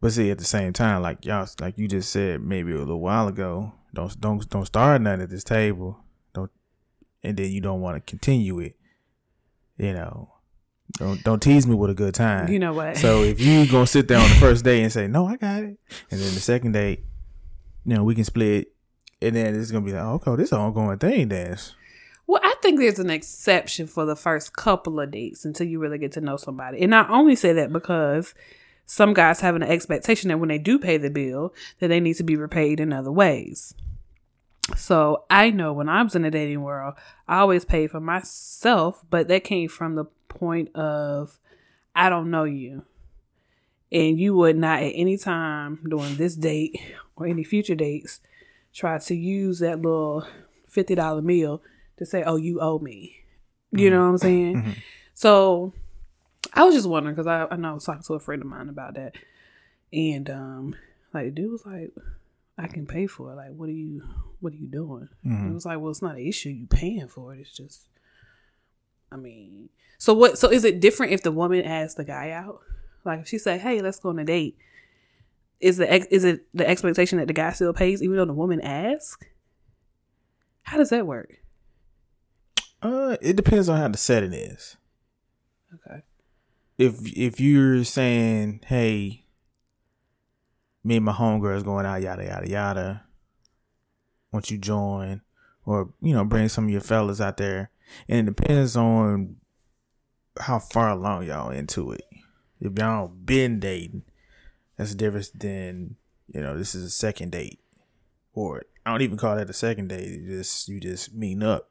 But 0.00 0.12
see, 0.12 0.30
at 0.30 0.36
the 0.38 0.44
same 0.44 0.74
time, 0.74 1.00
like 1.00 1.24
y'all, 1.24 1.48
like 1.60 1.78
you 1.78 1.88
just 1.88 2.10
said, 2.10 2.42
maybe 2.42 2.72
a 2.72 2.78
little 2.78 3.00
while 3.00 3.26
ago, 3.28 3.72
don't 3.94 4.20
don't 4.20 4.46
don't 4.50 4.66
start 4.66 5.00
nothing 5.00 5.22
at 5.22 5.30
this 5.30 5.44
table, 5.44 5.98
don't, 6.34 6.50
and 7.22 7.36
then 7.38 7.50
you 7.50 7.62
don't 7.62 7.80
want 7.80 7.96
to 7.96 8.00
continue 8.10 8.58
it. 8.58 8.76
You 9.78 9.94
know, 9.94 10.34
don't 10.98 11.22
don't 11.24 11.40
tease 11.40 11.66
me 11.66 11.74
with 11.74 11.88
a 11.90 11.94
good 11.94 12.14
time. 12.14 12.48
You 12.52 12.58
know 12.58 12.74
what? 12.74 12.98
So 12.98 13.22
if 13.22 13.40
you 13.40 13.66
gonna 13.66 13.86
sit 13.86 14.08
there 14.08 14.18
on 14.18 14.28
the 14.28 14.34
first 14.34 14.62
day 14.64 14.82
and 14.82 14.92
say, 14.92 15.06
"No, 15.06 15.26
I 15.26 15.36
got 15.36 15.62
it," 15.62 15.78
and 16.10 16.20
then 16.20 16.34
the 16.34 16.40
second 16.40 16.72
day, 16.72 17.00
you 17.86 17.94
know, 17.94 18.04
we 18.04 18.14
can 18.14 18.24
split, 18.24 18.74
and 19.22 19.34
then 19.36 19.54
it's 19.54 19.70
gonna 19.70 19.86
be 19.86 19.92
like, 19.92 20.02
oh, 20.02 20.14
"Okay, 20.14 20.36
this 20.36 20.48
is 20.48 20.52
an 20.52 20.58
ongoing 20.58 20.98
thing." 20.98 21.28
Then 21.28 21.56
Well, 22.26 22.40
I 22.42 22.54
think 22.62 22.78
there's 22.78 22.98
an 22.98 23.10
exception 23.10 23.86
for 23.86 24.06
the 24.06 24.16
first 24.16 24.54
couple 24.54 24.98
of 24.98 25.10
dates 25.10 25.44
until 25.44 25.66
you 25.66 25.78
really 25.78 25.98
get 25.98 26.12
to 26.12 26.20
know 26.20 26.36
somebody. 26.36 26.80
And 26.82 26.94
I 26.94 27.06
only 27.08 27.36
say 27.36 27.52
that 27.52 27.72
because 27.72 28.34
some 28.86 29.14
guys 29.14 29.40
have 29.40 29.56
an 29.56 29.62
expectation 29.62 30.28
that 30.28 30.38
when 30.38 30.48
they 30.48 30.58
do 30.58 30.78
pay 30.78 30.96
the 30.96 31.10
bill, 31.10 31.54
that 31.80 31.88
they 31.88 32.00
need 32.00 32.14
to 32.14 32.22
be 32.22 32.36
repaid 32.36 32.80
in 32.80 32.92
other 32.92 33.12
ways. 33.12 33.74
So 34.76 35.24
I 35.28 35.50
know 35.50 35.72
when 35.72 35.88
I 35.88 36.02
was 36.02 36.14
in 36.14 36.22
the 36.22 36.30
dating 36.30 36.62
world, 36.62 36.94
I 37.28 37.38
always 37.38 37.64
paid 37.64 37.90
for 37.90 38.00
myself, 38.00 39.04
but 39.10 39.28
that 39.28 39.44
came 39.44 39.68
from 39.68 39.94
the 39.94 40.06
point 40.28 40.74
of 40.74 41.38
I 41.94 42.08
don't 42.08 42.30
know 42.30 42.44
you. 42.44 42.84
And 43.92 44.18
you 44.18 44.34
would 44.34 44.56
not 44.56 44.82
at 44.82 44.92
any 44.94 45.18
time 45.18 45.80
during 45.88 46.16
this 46.16 46.34
date 46.34 46.80
or 47.16 47.26
any 47.26 47.44
future 47.44 47.74
dates 47.74 48.20
try 48.72 48.98
to 48.98 49.14
use 49.14 49.60
that 49.60 49.80
little 49.82 50.26
fifty 50.66 50.94
dollar 50.94 51.22
meal 51.22 51.62
to 51.98 52.06
say, 52.06 52.22
"Oh, 52.24 52.36
you 52.36 52.60
owe 52.60 52.78
me." 52.78 53.16
You 53.72 53.90
know 53.90 54.00
what 54.00 54.06
I'm 54.10 54.18
saying? 54.18 54.62
Mhm. 54.62 54.76
So 55.14 55.72
I 56.52 56.62
was 56.64 56.74
just 56.74 56.88
wondering 56.88 57.14
because 57.16 57.26
I, 57.26 57.46
I 57.52 57.56
know 57.56 57.70
I 57.70 57.74
was 57.74 57.84
talking 57.84 58.02
to 58.02 58.14
a 58.14 58.20
friend 58.20 58.40
of 58.42 58.48
mine 58.48 58.68
about 58.68 58.94
that, 58.94 59.16
and 59.92 60.30
um, 60.30 60.76
like 61.12 61.26
the 61.26 61.30
dude 61.32 61.50
was 61.52 61.66
like, 61.66 61.92
"I 62.56 62.66
can 62.68 62.86
pay 62.86 63.06
for 63.06 63.32
it. 63.32 63.36
Like, 63.36 63.50
what 63.54 63.68
are 63.68 63.72
you, 63.72 64.02
what 64.40 64.52
are 64.52 64.56
you 64.56 64.66
doing?" 64.68 65.08
And 65.24 65.50
it 65.50 65.54
was 65.54 65.66
like, 65.66 65.80
"Well, 65.80 65.90
it's 65.90 66.02
not 66.02 66.16
an 66.16 66.26
issue. 66.26 66.50
You 66.50 66.66
paying 66.66 67.08
for 67.08 67.34
it. 67.34 67.40
It's 67.40 67.56
just, 67.56 67.82
I 69.10 69.16
mean, 69.16 69.68
so 69.98 70.14
what? 70.14 70.38
So 70.38 70.48
is 70.50 70.64
it 70.64 70.80
different 70.80 71.12
if 71.12 71.22
the 71.22 71.32
woman 71.32 71.62
asks 71.64 71.94
the 71.94 72.04
guy 72.04 72.30
out? 72.30 72.60
Like, 73.04 73.20
if 73.20 73.28
she 73.28 73.38
say, 73.38 73.58
"Hey, 73.58 73.82
let's 73.82 73.98
go 73.98 74.10
on 74.10 74.18
a 74.20 74.24
date," 74.24 74.56
is 75.60 75.78
the 75.78 75.90
ex- 75.92 76.06
is 76.10 76.22
it 76.24 76.46
the 76.54 76.68
expectation 76.68 77.18
that 77.18 77.26
the 77.26 77.32
guy 77.34 77.50
still 77.52 77.72
pays 77.72 78.02
even 78.02 78.16
though 78.16 78.24
the 78.24 78.32
woman 78.32 78.60
asks? 78.60 79.24
How 80.62 80.76
does 80.78 80.90
that 80.90 81.06
work? 81.06 81.40
Uh, 82.84 83.16
it 83.20 83.34
depends 83.34 83.68
on 83.68 83.78
how 83.78 83.88
the 83.88 83.98
setting 83.98 84.34
is. 84.34 84.76
Okay. 85.74 86.02
if 86.78 86.94
if 87.16 87.40
you're 87.40 87.82
saying, 87.82 88.60
"Hey, 88.66 89.24
me 90.84 90.96
and 90.96 91.04
my 91.04 91.12
homegirls 91.12 91.64
going 91.64 91.86
out, 91.86 92.02
yada 92.02 92.24
yada 92.24 92.48
yada," 92.48 93.04
won't 94.30 94.50
you 94.50 94.58
join, 94.58 95.22
or 95.64 95.92
you 96.00 96.12
know, 96.12 96.24
bring 96.24 96.48
some 96.48 96.64
of 96.64 96.70
your 96.70 96.80
fellas 96.80 97.20
out 97.20 97.38
there, 97.38 97.70
and 98.08 98.28
it 98.28 98.36
depends 98.36 98.76
on 98.76 99.36
how 100.40 100.58
far 100.58 100.90
along 100.90 101.26
y'all 101.26 101.50
into 101.50 101.90
it. 101.92 102.04
If 102.60 102.78
y'all 102.78 103.08
been 103.08 103.60
dating, 103.60 104.02
that's 104.76 104.94
different 104.94 105.30
than 105.38 105.96
you 106.32 106.40
know. 106.40 106.56
This 106.56 106.74
is 106.74 106.84
a 106.84 106.90
second 106.90 107.32
date, 107.32 107.60
or 108.34 108.64
I 108.84 108.90
don't 108.90 109.02
even 109.02 109.16
call 109.16 109.36
that 109.36 109.50
a 109.50 109.54
second 109.54 109.88
date. 109.88 110.08
You 110.08 110.26
just 110.26 110.68
you 110.68 110.80
just 110.80 111.14
meeting 111.14 111.42
up. 111.42 111.70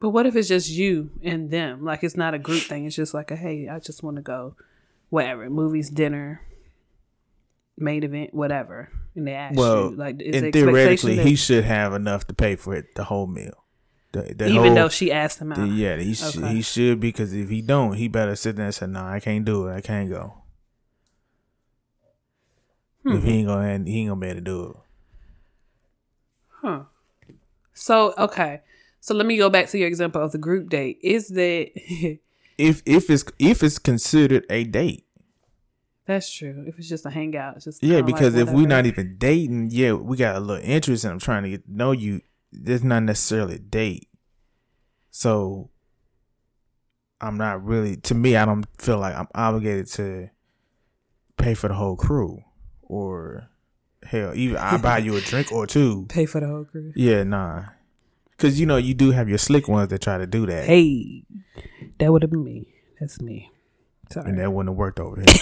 But 0.00 0.10
what 0.10 0.26
if 0.26 0.36
it's 0.36 0.48
just 0.48 0.68
you 0.70 1.10
and 1.22 1.50
them? 1.50 1.84
Like 1.84 2.04
it's 2.04 2.16
not 2.16 2.34
a 2.34 2.38
group 2.38 2.62
thing. 2.62 2.84
It's 2.84 2.94
just 2.96 3.14
like 3.14 3.30
a 3.30 3.36
hey, 3.36 3.68
I 3.68 3.78
just 3.80 4.02
want 4.02 4.16
to 4.16 4.22
go, 4.22 4.54
whatever, 5.10 5.50
movies, 5.50 5.90
dinner, 5.90 6.40
main 7.76 8.04
event, 8.04 8.32
whatever. 8.32 8.90
And 9.16 9.26
they 9.26 9.34
ask 9.34 9.56
Well, 9.56 9.90
you, 9.90 9.96
like, 9.96 10.20
is 10.22 10.40
and 10.42 10.52
theoretically, 10.52 10.84
expectation 11.14 11.26
he 11.26 11.34
should 11.34 11.64
have 11.64 11.92
enough 11.94 12.26
to 12.28 12.34
pay 12.34 12.54
for 12.54 12.74
it, 12.76 12.94
the 12.94 13.04
whole 13.04 13.26
meal. 13.26 13.64
The, 14.12 14.32
the 14.36 14.46
even 14.46 14.62
whole- 14.66 14.74
though 14.74 14.88
she 14.88 15.10
asked 15.10 15.40
him 15.40 15.50
out. 15.52 15.58
the- 15.58 15.66
yeah, 15.66 15.96
he 15.96 16.14
sh- 16.14 16.36
Okay. 16.36 16.54
he 16.54 16.62
should 16.62 17.00
because 17.00 17.32
if 17.34 17.48
he 17.48 17.60
don't, 17.60 17.94
he 17.94 18.06
better 18.08 18.36
sit 18.36 18.54
there 18.56 18.66
and 18.66 18.74
say, 18.74 18.86
"No, 18.86 19.02
I 19.04 19.18
can't 19.20 19.44
do 19.44 19.66
it. 19.66 19.74
I 19.74 19.80
can't 19.80 20.08
go." 20.08 20.34
Hmm. 23.02 23.12
If 23.16 23.24
he 23.24 23.30
ain't 23.32 23.48
gonna, 23.48 23.84
he 23.84 24.00
ain't 24.00 24.08
gonna 24.10 24.20
be 24.20 24.26
able 24.28 24.36
to 24.36 24.40
do 24.40 24.64
it. 24.70 24.76
Huh. 26.62 26.82
So 27.74 28.14
okay. 28.16 28.60
So 29.00 29.14
let 29.14 29.26
me 29.26 29.36
go 29.36 29.48
back 29.48 29.68
to 29.68 29.78
your 29.78 29.88
example 29.88 30.22
of 30.22 30.32
the 30.32 30.38
group 30.38 30.68
date. 30.68 30.98
Is 31.02 31.28
that 31.28 31.70
If 32.58 32.82
if 32.84 33.08
it's 33.08 33.24
if 33.38 33.62
it's 33.62 33.78
considered 33.78 34.44
a 34.50 34.64
date, 34.64 35.06
that's 36.06 36.30
true? 36.30 36.64
If 36.66 36.76
it's 36.76 36.88
just 36.88 37.06
a 37.06 37.10
hangout, 37.10 37.54
it's 37.54 37.64
just 37.66 37.82
yeah, 37.82 37.98
kinda 37.98 38.02
like 38.02 38.14
because 38.14 38.34
if 38.34 38.50
we're 38.50 38.66
not 38.66 38.84
even 38.84 39.16
dating, 39.16 39.68
yeah, 39.70 39.92
we 39.92 40.16
got 40.16 40.34
a 40.34 40.40
little 40.40 40.64
interest 40.64 41.04
in. 41.04 41.12
I'm 41.12 41.20
trying 41.20 41.44
to 41.44 41.50
get 41.50 41.64
to 41.66 41.72
know 41.72 41.92
you. 41.92 42.20
There's 42.50 42.82
not 42.82 43.04
necessarily 43.04 43.54
a 43.54 43.58
date, 43.60 44.08
so 45.12 45.70
I'm 47.20 47.36
not 47.36 47.64
really. 47.64 47.96
To 47.96 48.14
me, 48.14 48.34
I 48.34 48.44
don't 48.44 48.66
feel 48.76 48.98
like 48.98 49.14
I'm 49.14 49.28
obligated 49.36 49.86
to 49.92 50.30
pay 51.36 51.54
for 51.54 51.68
the 51.68 51.74
whole 51.74 51.94
crew, 51.94 52.42
or 52.82 53.50
hell, 54.02 54.32
even 54.34 54.56
I 54.56 54.78
buy 54.78 54.98
you 54.98 55.14
a 55.14 55.20
drink 55.20 55.52
or 55.52 55.68
two. 55.68 56.06
pay 56.08 56.26
for 56.26 56.40
the 56.40 56.48
whole 56.48 56.64
crew. 56.64 56.92
Yeah, 56.96 57.22
nah, 57.22 57.66
because 58.38 58.58
you 58.58 58.64
know 58.66 58.76
you 58.78 58.94
do 58.94 59.10
have 59.10 59.28
your 59.28 59.36
slick 59.38 59.68
ones 59.68 59.88
that 59.88 60.00
try 60.00 60.16
to 60.16 60.26
do 60.26 60.46
that, 60.46 60.64
Hey, 60.64 61.24
that 61.98 62.10
would 62.12 62.22
have 62.22 62.30
been 62.30 62.44
me. 62.44 62.68
That's 63.00 63.20
me. 63.20 63.50
Sorry. 64.10 64.30
and 64.30 64.38
that 64.38 64.50
wouldn't 64.50 64.72
have 64.72 64.78
worked 64.78 65.00
over 65.00 65.20
here. 65.20 65.26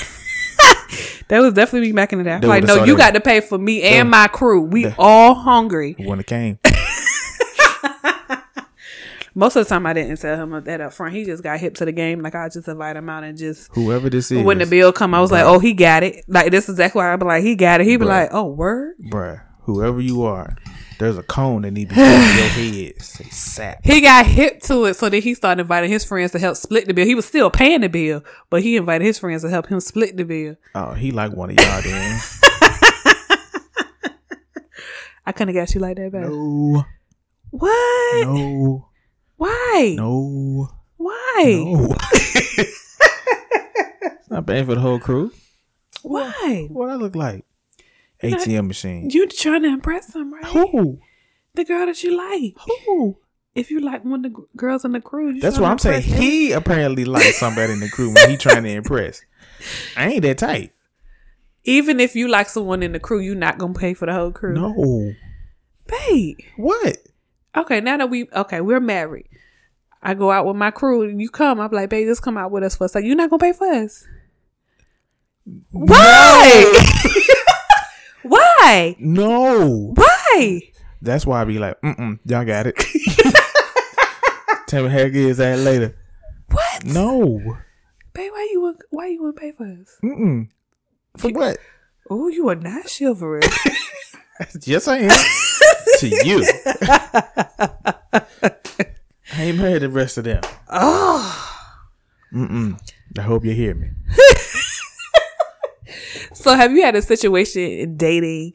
That 1.28 1.40
was 1.40 1.55
definitely 1.55 1.88
me 1.88 1.92
back 1.92 2.12
in 2.12 2.18
the 2.18 2.24
day. 2.24 2.38
Like, 2.38 2.62
no, 2.62 2.84
you 2.84 2.97
got 2.97 3.14
to 3.14 3.20
pay 3.20 3.40
for 3.40 3.59
me 3.59 3.82
and 3.82 4.09
my 4.09 4.28
crew. 4.28 4.61
We 4.62 4.84
they- 4.84 4.94
all 4.97 5.34
hungry. 5.34 5.97
when 5.99 6.20
it 6.20 6.26
came. 6.28 6.61
Most 9.34 9.57
of 9.57 9.64
the 9.66 9.68
time, 9.68 9.84
I 9.86 9.92
didn't 9.92 10.16
tell 10.18 10.36
him 10.40 10.64
that 10.64 10.80
up 10.80 10.92
front. 10.92 11.14
He 11.14 11.24
just 11.24 11.42
got 11.42 11.59
hip 11.59 11.74
to 11.74 11.84
the 11.84 11.90
game. 11.92 12.20
Like 12.20 12.34
I 12.36 12.49
just 12.49 12.68
invite 12.68 12.97
him 12.97 13.09
out 13.11 13.22
and 13.24 13.36
just 13.36 13.70
Whoever 13.74 14.09
this 14.09 14.30
is, 14.30 14.42
when 14.44 14.59
the 14.59 14.66
bill 14.66 14.92
come, 14.92 15.14
I 15.14 15.20
was 15.20 15.30
like, 15.32 15.44
oh, 15.44 15.59
he 15.59 15.74
got 15.74 16.05
it. 16.05 16.24
Like 16.28 16.53
this 16.53 16.64
is 16.68 16.76
exactly 16.76 17.01
why 17.01 17.12
I 17.12 17.16
be 17.16 17.26
like, 17.26 17.42
he 17.42 17.55
got 17.57 17.80
it. 17.80 17.86
He 17.88 17.97
be 17.97 18.05
Bruh. 18.07 18.09
like, 18.09 18.28
oh, 18.32 18.47
word. 18.47 18.94
bruh, 19.11 19.42
whoever 19.62 20.01
you 20.01 20.22
are, 20.22 20.57
there's 20.99 21.18
a 21.18 21.22
cone 21.22 21.62
that 21.62 21.70
needs 21.72 21.90
to 21.90 21.94
be 21.97 22.01
your 22.01 22.09
head. 22.90 23.03
Say 23.03 23.24
sap. 23.30 23.80
He 23.84 24.01
got 24.01 24.26
hip 24.26 24.61
to 24.62 24.84
it, 24.86 24.94
so 24.94 25.09
then 25.09 25.22
he 25.22 25.34
started 25.34 25.61
inviting 25.62 25.90
his 25.90 26.05
friends 26.05 26.32
to 26.32 26.38
help 26.38 26.57
split 26.57 26.86
the 26.86 26.94
bill. 26.94 27.07
He 27.07 27.14
was 27.14 27.26
still 27.26 27.51
paying 27.51 27.80
the 27.82 27.88
bill, 27.88 28.22
but 28.51 28.62
he 28.62 28.76
invited 28.76 29.05
his 29.05 29.18
friends 29.18 29.42
to 29.42 29.51
help 29.51 29.66
him 29.68 29.80
split 29.80 30.16
the 30.16 30.24
bill. 30.24 30.57
Oh, 30.74 30.92
he 30.92 31.11
like 31.12 31.32
one 31.32 31.51
of 31.51 31.57
y'all 31.57 31.82
then. 31.82 32.20
I 35.28 35.32
couldn't 35.32 35.55
have 35.55 35.66
got 35.66 35.74
you 35.74 35.80
like 35.80 35.97
that, 35.97 36.12
babe. 36.12 36.22
No, 36.22 36.84
What? 37.51 38.26
no, 38.26 38.88
Why? 39.36 39.94
no, 39.97 40.68
Why? 40.97 41.42
no. 41.64 41.94
It's 44.18 44.30
not 44.30 44.47
paying 44.47 44.66
for 44.66 44.74
the 44.74 44.80
whole 44.80 44.99
crew. 44.99 45.30
Why? 46.03 46.66
What 46.70 46.90
I 46.90 46.94
look 46.97 47.14
like? 47.14 47.44
ATM 48.23 48.67
machine. 48.69 49.11
You 49.11 49.27
trying 49.29 49.62
to 49.62 49.69
impress 49.69 50.14
him, 50.14 50.33
right? 50.33 50.45
Who? 50.47 51.01
The 51.55 51.64
girl 51.64 51.87
that 51.87 52.03
you 52.03 52.17
like. 52.17 52.55
Who? 52.87 53.19
If 53.55 53.71
you 53.71 53.81
like 53.81 54.05
one 54.05 54.25
of 54.25 54.33
the 54.35 54.47
girls 54.55 54.85
in 54.85 54.93
the 54.93 55.01
crew, 55.01 55.31
you 55.33 55.41
That's 55.41 55.59
what 55.59 55.71
I'm 55.71 55.79
saying. 55.79 56.09
them. 56.09 56.21
He 56.21 56.53
apparently 56.53 57.07
likes 57.07 57.39
somebody 57.39 57.73
in 57.73 57.81
the 57.81 57.89
crew 57.89 58.12
when 58.12 58.31
he 58.31 58.37
trying 58.37 58.64
to 58.64 58.69
impress. 58.71 59.23
I 59.97 60.11
ain't 60.11 60.23
that 60.23 60.39
tight. 60.39 60.73
Even 61.64 61.99
if 61.99 62.14
you 62.14 62.29
like 62.29 62.49
someone 62.49 62.83
in 62.83 62.93
the 62.93 63.01
crew, 63.01 63.19
you're 63.19 63.35
not 63.35 63.57
gonna 63.59 63.73
pay 63.73 63.95
for 63.95 64.07
the 64.07 64.12
whole 64.12 64.31
crew. 64.31 64.55
No. 64.55 65.12
babe. 65.87 66.39
What? 66.57 66.99
Okay, 67.57 67.81
now 67.81 67.97
that 67.97 68.11
we 68.11 68.29
okay, 68.31 68.61
we're 68.61 68.79
married. 68.81 69.29
I 70.03 70.12
go 70.14 70.31
out 70.31 70.47
with 70.47 70.57
my 70.57 70.71
crew 70.71 71.03
and 71.03 71.21
you 71.21 71.31
come. 71.31 71.59
I'm 71.59 71.71
like, 71.73 71.89
babe, 71.91 72.07
just 72.07 72.23
come 72.23 72.37
out 72.37 72.51
with 72.51 72.62
us 72.62 72.77
for 72.77 72.85
a 72.85 72.89
second. 72.89 73.09
You're 73.09 73.17
not 73.17 73.31
gonna 73.31 73.41
pay 73.41 73.53
for 73.53 73.67
us. 73.67 74.05
Why? 75.71 76.85
Why? 78.59 78.97
No. 78.99 79.93
Why? 79.95 80.61
That's 81.03 81.27
why 81.27 81.43
I 81.43 81.45
be 81.45 81.59
like, 81.59 81.81
mm 81.83 81.97
mm, 81.97 82.19
y'all 82.25 82.45
got 82.45 82.67
it. 82.67 82.77
Tell 84.67 84.85
me 84.85 84.91
how 84.91 84.99
it 85.01 85.15
is 85.15 85.37
that 85.37 85.59
later. 85.59 85.95
What? 86.51 86.85
No. 86.85 87.59
Babe, 88.13 88.33
why 88.33 88.49
you 88.51 88.61
want 88.63 88.79
why 88.91 89.09
you 89.09 89.23
want 89.23 89.37
to 89.37 89.41
pay 89.41 89.53
for 89.53 89.65
us? 89.65 89.97
Mm 90.03 90.19
mm. 90.19 90.49
For 91.17 91.31
what? 91.31 91.59
Oh, 92.11 92.29
you 92.29 92.49
are 92.49 92.55
not 92.55 92.87
chivalrous. 92.91 93.47
Yes, 94.65 94.87
I 94.87 94.99
am. 94.99 95.09
to 96.01 96.09
you. 96.09 96.45
I 98.13 99.43
ain't 99.43 99.57
married 99.57 99.81
the 99.81 99.89
rest 99.89 100.19
of 100.19 100.25
them. 100.25 100.43
oh. 100.69 101.57
Mm 102.35 102.51
mm. 102.51 102.93
I 103.19 103.23
hope 103.23 103.47
you 103.47 103.53
hear 103.53 103.75
me. 103.75 103.89
So 106.35 106.55
have 106.55 106.73
you 106.73 106.83
had 106.83 106.97
a 106.97 107.03
situation 107.03 107.62
in 107.62 107.97
dating 107.97 108.55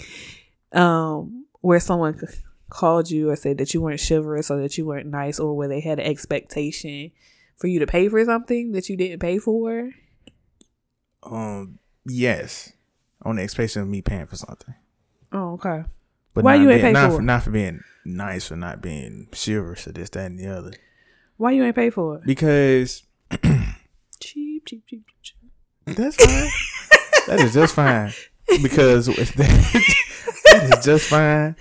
um 0.74 1.46
where 1.62 1.80
someone 1.80 2.20
called 2.70 3.12
you 3.12 3.30
or 3.30 3.36
said 3.36 3.58
that 3.58 3.74
you 3.74 3.82
weren't 3.82 4.02
chivalrous 4.02 4.50
or 4.50 4.62
that 4.62 4.78
you 4.78 4.86
weren't 4.86 5.08
nice 5.08 5.40
or 5.40 5.56
where 5.56 5.68
they 5.68 5.82
had 5.82 6.00
an 6.00 6.06
expectation 6.06 7.12
for 7.58 7.68
you 7.68 7.80
to 7.80 7.86
pay 7.88 8.08
for 8.10 8.24
something 8.26 8.72
that 8.72 8.90
you 8.90 8.98
didn't 8.98 9.20
pay 9.20 9.38
for? 9.38 9.92
Um, 11.24 11.80
yes. 12.06 12.74
On 13.24 13.36
the 13.36 13.44
expectation 13.44 13.84
of 13.84 13.88
me 13.88 14.02
paying 14.02 14.26
for 14.26 14.36
something. 14.38 14.74
Oh, 15.32 15.54
okay. 15.54 15.84
But 16.34 16.44
Why 16.44 16.56
you 16.56 16.72
ain't 16.72 16.82
being, 16.82 16.94
pay 16.96 17.00
not 17.02 17.10
for 17.10 17.16
for 17.18 17.22
it? 17.22 17.26
not 17.26 17.44
for 17.44 17.52
being 17.52 17.82
nice 18.06 18.52
or 18.52 18.56
not 18.56 18.82
being 18.82 19.28
chivalrous 19.32 19.88
or 19.88 19.92
this, 19.92 20.10
that, 20.12 20.26
and 20.26 20.40
the 20.40 20.48
other. 20.48 20.72
Why 21.38 21.52
you 21.52 21.64
ain't 21.64 21.76
pay 21.76 21.90
for 21.90 22.18
it? 22.18 22.24
Because 22.26 23.04
Cheap, 24.20 24.66
cheap, 24.66 24.86
cheap, 24.88 25.04
cheap. 25.22 25.38
That's 25.86 26.16
fine. 26.16 26.50
that 27.28 27.40
is 27.40 27.54
just 27.54 27.76
fine. 27.76 28.12
Because 28.62 29.06
that 29.08 30.78
is 30.78 30.86
just 30.86 31.10
fine. 31.10 31.56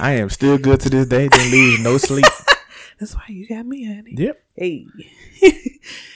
I 0.00 0.12
am 0.12 0.28
still 0.30 0.58
good 0.58 0.80
to 0.80 0.90
this 0.90 1.06
day. 1.06 1.28
Didn't 1.28 1.50
lose 1.50 1.80
no 1.80 1.98
sleep. 1.98 2.24
That's 3.00 3.14
why 3.14 3.24
you 3.28 3.46
got 3.46 3.66
me, 3.66 3.84
honey. 3.86 4.14
Yep. 4.16 4.42
Hey. 4.54 4.86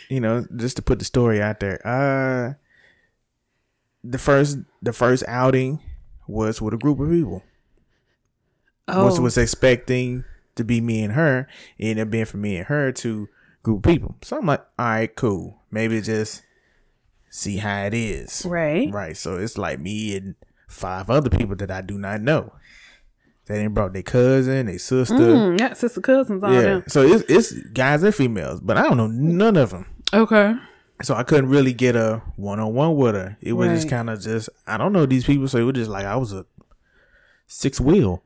You 0.09 0.19
know, 0.19 0.45
just 0.57 0.75
to 0.75 0.83
put 0.83 0.99
the 0.99 1.05
story 1.05 1.41
out 1.41 1.61
there. 1.61 1.81
Uh 1.87 2.55
the 4.03 4.19
first 4.19 4.59
the 4.83 4.93
first 4.93 5.23
outing 5.29 5.79
was 6.27 6.61
with 6.61 6.75
a 6.75 6.79
group 6.79 6.99
of 6.99 7.09
people. 7.11 7.45
Oh, 8.89 9.05
Was 9.05 9.21
was 9.21 9.39
expecting 9.39 10.25
to 10.57 10.65
be 10.65 10.81
me 10.81 11.05
and 11.05 11.13
her, 11.13 11.47
it 11.79 11.91
ended 11.91 12.09
up 12.09 12.11
being 12.11 12.25
for 12.25 12.39
me 12.39 12.57
and 12.57 12.67
her 12.67 12.91
to 12.91 13.29
group 13.63 13.87
of 13.87 13.93
people. 13.93 14.17
So 14.23 14.39
I'm 14.39 14.47
like, 14.47 14.67
all 14.79 14.87
right, 14.87 15.15
cool. 15.15 15.61
Maybe 15.71 16.01
just 16.01 16.43
see 17.31 17.57
how 17.57 17.85
it 17.85 17.95
is. 17.95 18.45
right. 18.45 18.93
Right. 18.93 19.17
So 19.17 19.37
it's 19.37 19.57
like 19.57 19.81
me 19.81 20.17
and 20.17 20.35
five 20.69 21.09
other 21.09 21.31
people 21.31 21.57
that 21.57 21.71
I 21.71 21.81
do 21.81 21.97
not 21.99 22.21
know. 22.21 22.53
They 23.47 23.57
didn't 23.57 23.75
brought 23.75 23.93
their 23.93 24.03
cousin, 24.03 24.67
their 24.67 24.79
sister. 24.79 25.15
Mm, 25.15 25.59
got 25.59 25.77
sister 25.77 26.01
cousins 26.01 26.43
on 26.45 26.53
yeah. 26.53 26.61
them. 26.61 26.85
So 26.87 27.03
it's 27.03 27.25
it's 27.29 27.53
guys 27.71 28.03
and 28.03 28.15
females, 28.15 28.61
but 28.61 28.77
I 28.77 28.83
don't 28.83 28.97
know 28.97 29.09
none 29.09 29.57
of 29.57 29.71
them. 29.71 29.87
Okay. 30.13 30.55
So 31.03 31.15
I 31.15 31.23
couldn't 31.23 31.49
really 31.49 31.73
get 31.73 31.97
a 31.97 32.23
one 32.37 32.61
on 32.61 32.75
one 32.75 32.95
with 32.95 33.15
her. 33.15 33.39
It 33.41 33.55
was 33.55 33.71
just 33.71 33.89
kind 33.89 34.11
of 34.11 34.21
just 34.21 34.51
I 34.67 34.77
don't 34.77 34.93
know 34.93 35.07
these 35.07 35.25
people, 35.25 35.49
so 35.49 35.59
it 35.59 35.63
was 35.63 35.75
just 35.75 35.91
like 35.91 36.05
I 36.05 36.17
was 36.17 36.33
a 36.33 36.47
six 37.47 37.81
wheel. 37.81 38.23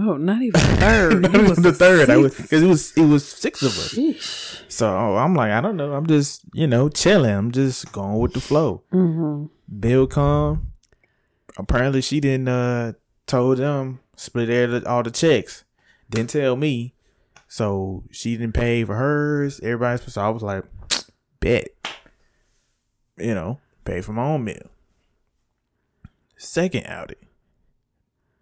Oh, 0.00 0.16
not 0.16 0.40
even 0.42 0.60
third. 0.60 1.22
Not 1.22 1.34
even 1.34 1.62
the 1.62 1.72
third, 1.72 2.08
I 2.14 2.16
was 2.18 2.36
because 2.36 2.62
it 2.62 2.66
was 2.66 2.92
it 2.96 3.04
was 3.06 3.26
six 3.26 3.62
of 3.62 3.68
us. 3.76 3.94
Sheesh. 3.94 4.62
So 4.70 4.88
I'm 5.16 5.34
like 5.34 5.50
I 5.50 5.60
don't 5.60 5.76
know. 5.76 5.92
I'm 5.94 6.06
just 6.06 6.42
you 6.54 6.66
know 6.66 6.88
chilling. 6.88 7.34
I'm 7.34 7.50
just 7.50 7.90
going 7.90 8.18
with 8.18 8.32
the 8.34 8.40
flow. 8.40 8.82
Mm-hmm. 8.92 9.46
Bill 9.80 10.06
come. 10.06 10.72
Apparently, 11.56 12.00
she 12.00 12.20
didn't 12.20 12.48
uh 12.48 12.92
told 13.26 13.58
them 13.58 14.00
split 14.16 14.48
all 14.50 14.78
the- 14.80 14.88
all 14.88 15.02
the 15.02 15.10
checks. 15.10 15.64
Didn't 16.10 16.30
tell 16.30 16.54
me, 16.56 16.94
so 17.48 18.04
she 18.12 18.36
didn't 18.36 18.54
pay 18.54 18.84
for 18.84 18.94
hers. 18.94 19.58
Everybody's 19.60 20.12
so 20.12 20.20
I 20.22 20.28
was 20.28 20.42
like, 20.42 20.64
bet. 21.40 21.68
You 23.18 23.34
know, 23.34 23.58
pay 23.84 24.00
for 24.00 24.12
my 24.12 24.22
own 24.22 24.44
meal. 24.44 24.70
Second 26.36 26.86
outing, 26.86 27.26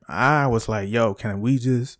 I 0.08 0.46
was 0.46 0.68
like, 0.68 0.88
yo, 0.88 1.14
can 1.14 1.40
we 1.40 1.58
just 1.58 1.98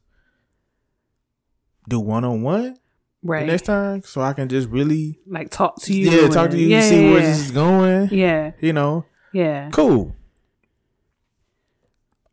do 1.88 2.00
one 2.00 2.24
on 2.24 2.42
one 2.42 2.76
Right. 3.22 3.46
next 3.46 3.62
time, 3.62 4.02
so 4.02 4.20
I 4.20 4.32
can 4.34 4.48
just 4.48 4.68
really 4.68 5.18
like 5.26 5.50
talk 5.50 5.80
to 5.82 5.92
you. 5.92 6.10
yeah 6.10 6.28
talk 6.28 6.50
to 6.50 6.56
you 6.58 6.68
yeah, 6.68 6.76
and 6.78 6.84
see 6.86 7.04
yeah, 7.06 7.10
where 7.10 7.20
yeah. 7.20 7.26
this 7.26 7.40
is 7.40 7.50
going. 7.50 8.08
Yeah. 8.12 8.52
You 8.60 8.72
know, 8.72 9.04
Yeah. 9.32 9.70
cool. 9.70 10.14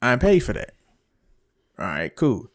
I'm 0.02 0.20
paid 0.20 0.40
for 0.40 0.54
that. 0.54 0.74
All 1.80 1.86
right, 1.86 2.16
cool. 2.16 2.50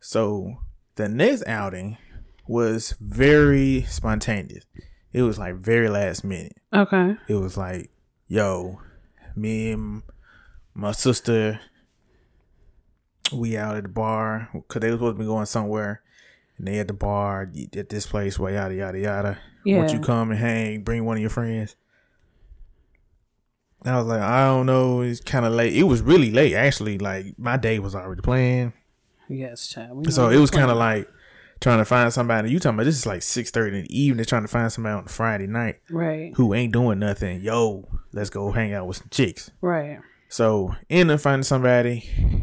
So 0.00 0.56
the 0.96 1.08
next 1.08 1.46
outing 1.46 1.96
was 2.46 2.94
very 3.00 3.82
spontaneous. 3.82 4.64
It 5.12 5.22
was 5.22 5.38
like 5.38 5.54
very 5.56 5.88
last 5.88 6.24
minute. 6.24 6.56
Okay. 6.74 7.16
It 7.28 7.34
was 7.34 7.56
like, 7.56 7.90
yo, 8.26 8.80
me 9.36 9.70
and 9.72 10.02
my 10.74 10.92
sister, 10.92 11.60
we 13.32 13.56
out 13.56 13.76
at 13.76 13.84
the 13.84 13.88
bar 13.88 14.48
because 14.52 14.80
they 14.80 14.90
was 14.90 14.98
supposed 14.98 15.16
to 15.16 15.20
be 15.20 15.26
going 15.26 15.46
somewhere, 15.46 16.02
and 16.58 16.66
they 16.66 16.78
at 16.78 16.88
the 16.88 16.94
bar 16.94 17.50
at 17.76 17.88
this 17.88 18.06
place, 18.06 18.38
where 18.38 18.54
yada 18.54 18.74
yada 18.74 18.98
yada. 18.98 19.38
Yeah. 19.64 19.78
Won't 19.78 19.92
you 19.92 20.00
come 20.00 20.30
and 20.30 20.40
hang? 20.40 20.82
Bring 20.82 21.04
one 21.04 21.16
of 21.16 21.20
your 21.20 21.30
friends. 21.30 21.76
And 23.84 23.94
I 23.94 23.98
was 23.98 24.06
like, 24.06 24.20
I 24.20 24.46
don't 24.46 24.66
know. 24.66 25.00
It's 25.00 25.20
kind 25.20 25.46
of 25.46 25.52
late. 25.52 25.74
It 25.74 25.84
was 25.84 26.02
really 26.02 26.30
late, 26.30 26.54
actually. 26.54 26.98
Like 26.98 27.38
my 27.38 27.56
day 27.56 27.78
was 27.78 27.94
already 27.94 28.20
planned, 28.20 28.72
Yes, 29.28 29.68
child. 29.68 30.12
So 30.12 30.28
it 30.28 30.38
was 30.38 30.50
kind 30.50 30.70
of 30.70 30.76
like 30.76 31.08
trying 31.60 31.78
to 31.78 31.84
find 31.84 32.12
somebody. 32.12 32.50
You 32.50 32.58
talking 32.58 32.76
about 32.76 32.84
this 32.84 32.96
is 32.96 33.06
like 33.06 33.22
six 33.22 33.50
thirty 33.50 33.78
in 33.78 33.84
the 33.84 33.98
evening, 33.98 34.24
trying 34.24 34.42
to 34.42 34.48
find 34.48 34.72
somebody 34.72 34.94
on 34.94 35.06
Friday 35.06 35.46
night 35.46 35.80
right. 35.88 36.32
who 36.34 36.52
ain't 36.52 36.72
doing 36.72 36.98
nothing. 36.98 37.40
Yo, 37.40 37.88
let's 38.12 38.30
go 38.30 38.50
hang 38.50 38.72
out 38.72 38.86
with 38.86 38.98
some 38.98 39.08
chicks. 39.10 39.50
Right. 39.60 40.00
So 40.28 40.74
end 40.88 41.10
up 41.10 41.20
finding 41.20 41.44
somebody. 41.44 42.39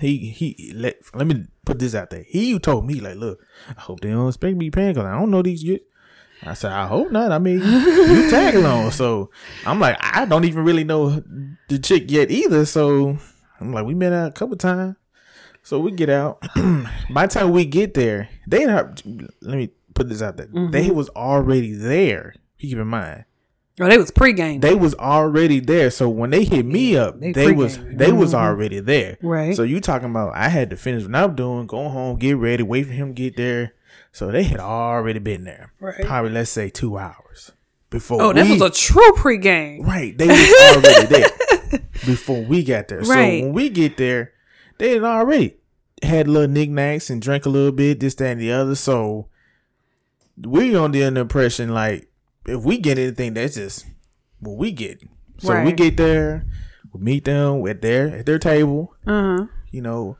He 0.00 0.30
he 0.30 0.72
let 0.74 0.96
let 1.14 1.26
me 1.26 1.46
put 1.64 1.78
this 1.78 1.94
out 1.94 2.10
there. 2.10 2.24
He 2.26 2.58
told 2.58 2.86
me 2.86 3.00
like, 3.00 3.16
look, 3.16 3.40
I 3.76 3.80
hope 3.80 4.00
they 4.00 4.10
don't 4.10 4.28
expect 4.28 4.56
me 4.56 4.70
paying 4.70 4.94
because 4.94 5.06
I 5.06 5.18
don't 5.18 5.30
know 5.30 5.42
these. 5.42 5.62
Yet. 5.62 5.80
I 6.44 6.54
said, 6.54 6.70
I 6.70 6.86
hope 6.86 7.10
not. 7.10 7.32
I 7.32 7.40
mean, 7.40 7.58
you 7.58 8.30
tag 8.30 8.54
along. 8.54 8.92
So 8.92 9.30
I'm 9.66 9.80
like, 9.80 9.96
I 10.00 10.24
don't 10.24 10.44
even 10.44 10.64
really 10.64 10.84
know 10.84 11.20
the 11.68 11.78
chick 11.80 12.04
yet 12.10 12.30
either. 12.30 12.64
So 12.64 13.18
I'm 13.60 13.72
like, 13.72 13.84
we 13.84 13.94
met 13.94 14.12
out 14.12 14.28
a 14.28 14.32
couple 14.32 14.56
times. 14.56 14.94
So 15.64 15.80
we 15.80 15.90
get 15.90 16.08
out. 16.08 16.40
By 17.10 17.26
the 17.26 17.34
time 17.34 17.50
we 17.50 17.64
get 17.64 17.94
there, 17.94 18.28
they 18.46 18.62
have. 18.62 19.02
Let 19.42 19.58
me 19.58 19.70
put 19.94 20.08
this 20.08 20.22
out 20.22 20.36
there. 20.36 20.46
They 20.46 20.86
mm-hmm. 20.86 20.94
was 20.94 21.08
already 21.10 21.72
there. 21.72 22.34
Keep 22.58 22.78
in 22.78 22.86
mind 22.86 23.24
Oh, 23.80 23.88
they 23.88 23.96
was 23.98 24.10
pregame. 24.10 24.60
they 24.60 24.74
was 24.74 24.94
already 24.96 25.60
there. 25.60 25.90
So 25.90 26.08
when 26.08 26.30
they 26.30 26.44
hit 26.44 26.66
me 26.66 26.96
up, 26.96 27.20
They 27.20 27.32
they, 27.32 27.52
was 27.52 27.78
they 27.92 28.10
was 28.12 28.32
Mhm. 28.32 28.38
already 28.38 28.80
there. 28.80 29.18
Right. 29.22 29.54
So 29.54 29.62
you 29.62 29.80
talking 29.80 30.10
about 30.10 30.34
I 30.34 30.48
had 30.48 30.70
to 30.70 30.76
finish 30.76 31.04
what 31.04 31.14
I'm 31.14 31.34
doing, 31.36 31.66
go 31.66 31.88
home, 31.88 32.18
get 32.18 32.36
ready, 32.36 32.62
wait 32.62 32.86
for 32.86 32.92
him 32.92 33.08
to 33.08 33.14
get 33.14 33.36
there. 33.36 33.74
So 34.12 34.30
they 34.32 34.42
had 34.42 34.58
already 34.60 35.18
been 35.20 35.44
there. 35.44 35.72
Right. 35.80 36.04
Probably 36.04 36.30
let's 36.32 36.50
say 36.50 36.70
two 36.70 36.98
hours 36.98 37.52
before. 37.90 38.20
oh, 38.22 38.32
that 38.32 38.44
we- 38.46 38.52
was 38.52 38.62
a 38.62 38.70
true 38.70 39.12
pregame. 39.16 39.86
right. 39.86 40.16
They 40.16 40.26
was 40.26 40.76
already 40.76 41.06
there 41.06 41.80
before 42.06 42.42
we 42.42 42.64
got 42.64 42.88
there. 42.88 42.98
Right. 43.00 43.40
So 43.40 43.46
when 43.46 43.52
we 43.52 43.68
get 43.70 43.96
there, 43.96 44.32
they 44.78 44.92
had 44.94 45.04
already 45.04 45.56
had 46.02 46.26
little 46.28 46.48
knickknacks 46.48 47.10
and 47.10 47.20
drank 47.22 47.46
a 47.46 47.48
little 47.48 47.72
bit, 47.72 48.00
this, 48.00 48.14
that, 48.16 48.26
and 48.32 48.40
the 48.40 48.50
other. 48.52 48.74
So 48.74 49.28
we 50.40 50.74
on 50.76 50.92
the 50.92 51.02
impression 51.02 51.70
like 51.74 52.08
if 52.48 52.64
we 52.64 52.78
get 52.78 52.98
anything, 52.98 53.34
that's 53.34 53.54
just 53.54 53.86
what 54.40 54.56
we 54.56 54.72
get. 54.72 55.02
So 55.38 55.62
we 55.62 55.72
get 55.72 55.96
there, 55.96 56.44
we 56.92 57.00
meet 57.00 57.24
them 57.24 57.66
at 57.66 57.80
their 57.82 58.08
at 58.08 58.26
their 58.26 58.38
table. 58.38 58.94
Uh 59.06 59.10
huh. 59.38 59.46
You 59.70 59.82
know, 59.82 60.16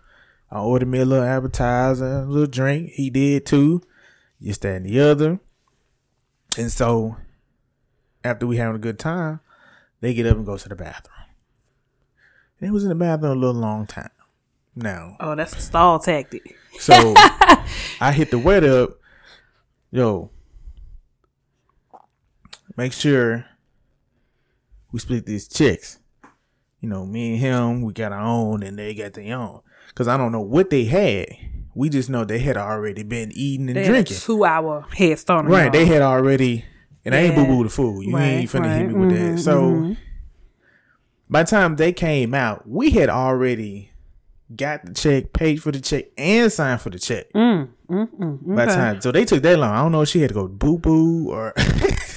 I 0.51 0.61
ordered 0.61 0.87
me 0.89 1.01
a 1.01 1.05
little 1.05 1.25
appetizer, 1.27 2.05
a 2.21 2.25
little 2.25 2.47
drink. 2.47 2.91
He 2.91 3.11
did 3.11 3.47
too. 3.47 3.83
This, 4.41 4.59
that, 4.59 4.77
and 4.77 4.87
the 4.87 5.01
other. 5.01 5.41
And 6.57 6.71
so 6.71 7.17
after 8.23 8.47
we 8.47 8.57
having 8.59 8.77
a 8.77 8.79
good 8.79 8.99
time, 8.99 9.41
they 10.01 10.15
get 10.15 10.27
up 10.27 10.37
and 10.37 10.47
go 10.47 10.57
to 10.57 10.69
the 10.69 10.77
bathroom. 10.77 11.15
And 12.61 12.69
it 12.69 12.73
was 12.73 12.85
in 12.85 12.89
the 12.91 12.95
bathroom 12.95 13.33
a 13.33 13.41
little 13.41 13.61
long 13.61 13.87
time. 13.87 14.11
Now, 14.77 15.17
Oh, 15.19 15.35
that's 15.35 15.57
a 15.57 15.61
stall 15.61 15.99
tactic. 15.99 16.57
so 16.79 16.95
I 18.01 18.13
hit 18.15 18.31
the 18.31 18.39
wet 18.39 18.63
up. 18.63 18.91
Yo, 19.91 20.31
make 22.79 22.93
sure 22.93 23.45
we 24.93 25.01
split 25.01 25.27
these 25.27 25.49
chicks. 25.49 25.99
You 26.81 26.89
know, 26.89 27.05
me 27.05 27.33
and 27.33 27.41
him, 27.41 27.83
we 27.83 27.93
got 27.93 28.13
our 28.13 28.21
own, 28.25 28.63
and 28.63 28.79
they 28.79 28.95
got 28.95 29.13
their 29.15 29.37
own. 29.37 29.61
Cause 29.97 30.07
I 30.07 30.17
don't 30.17 30.31
know 30.31 30.41
what 30.41 30.71
they 30.71 30.85
had. 30.85 31.27
We 31.75 31.89
just 31.89 32.09
know 32.09 32.25
they 32.25 32.39
had 32.39 32.57
already 32.57 33.03
been 33.03 33.33
eating 33.35 33.67
and 33.69 33.77
They 33.77 33.87
drinking. 33.87 34.17
two 34.19 34.45
hour 34.45 34.87
head 34.97 35.19
start. 35.19 35.47
Right, 35.47 35.65
y'all. 35.65 35.73
they 35.73 35.87
had 35.87 36.03
already, 36.03 36.65
and 37.05 37.15
I 37.17 37.19
ain't 37.19 37.35
boo 37.35 37.47
boo 37.47 37.65
the 37.65 37.69
fool. 37.71 38.01
You 38.03 38.15
Right, 38.15 38.23
ain't 38.23 38.51
finna 38.51 38.77
hit 38.77 38.87
me 38.87 38.95
with 38.95 39.11
Mhm, 39.11 39.35
that. 39.37 39.43
So 39.43 39.61
mhm. 39.61 39.97
by 41.29 41.43
the 41.43 41.51
time 41.51 41.75
they 41.77 41.93
came 41.93 42.33
out, 42.33 42.69
we 42.69 42.91
had 42.91 43.09
already 43.09 43.91
got 44.55 44.85
the 44.87 44.95
check, 44.95 45.33
paid 45.33 45.61
for 45.61 45.73
the 45.73 45.81
check, 45.81 46.07
and 46.17 46.51
signed 46.53 46.81
for 46.81 46.91
the 46.91 46.99
check. 47.01 47.27
Mm, 47.35 47.69
mm, 47.91 48.09
mm, 48.19 48.55
By 48.55 48.67
the 48.67 48.73
time, 48.73 49.01
so 49.01 49.11
they 49.11 49.25
took 49.25 49.43
that 49.43 49.59
long. 49.59 49.73
I 49.75 49.83
don't 49.83 49.91
know 49.93 50.03
if 50.03 50.09
she 50.11 50.21
had 50.21 50.29
to 50.29 50.35
go 50.35 50.47
boo 50.47 50.79
boo 50.79 51.31
or. 51.31 51.53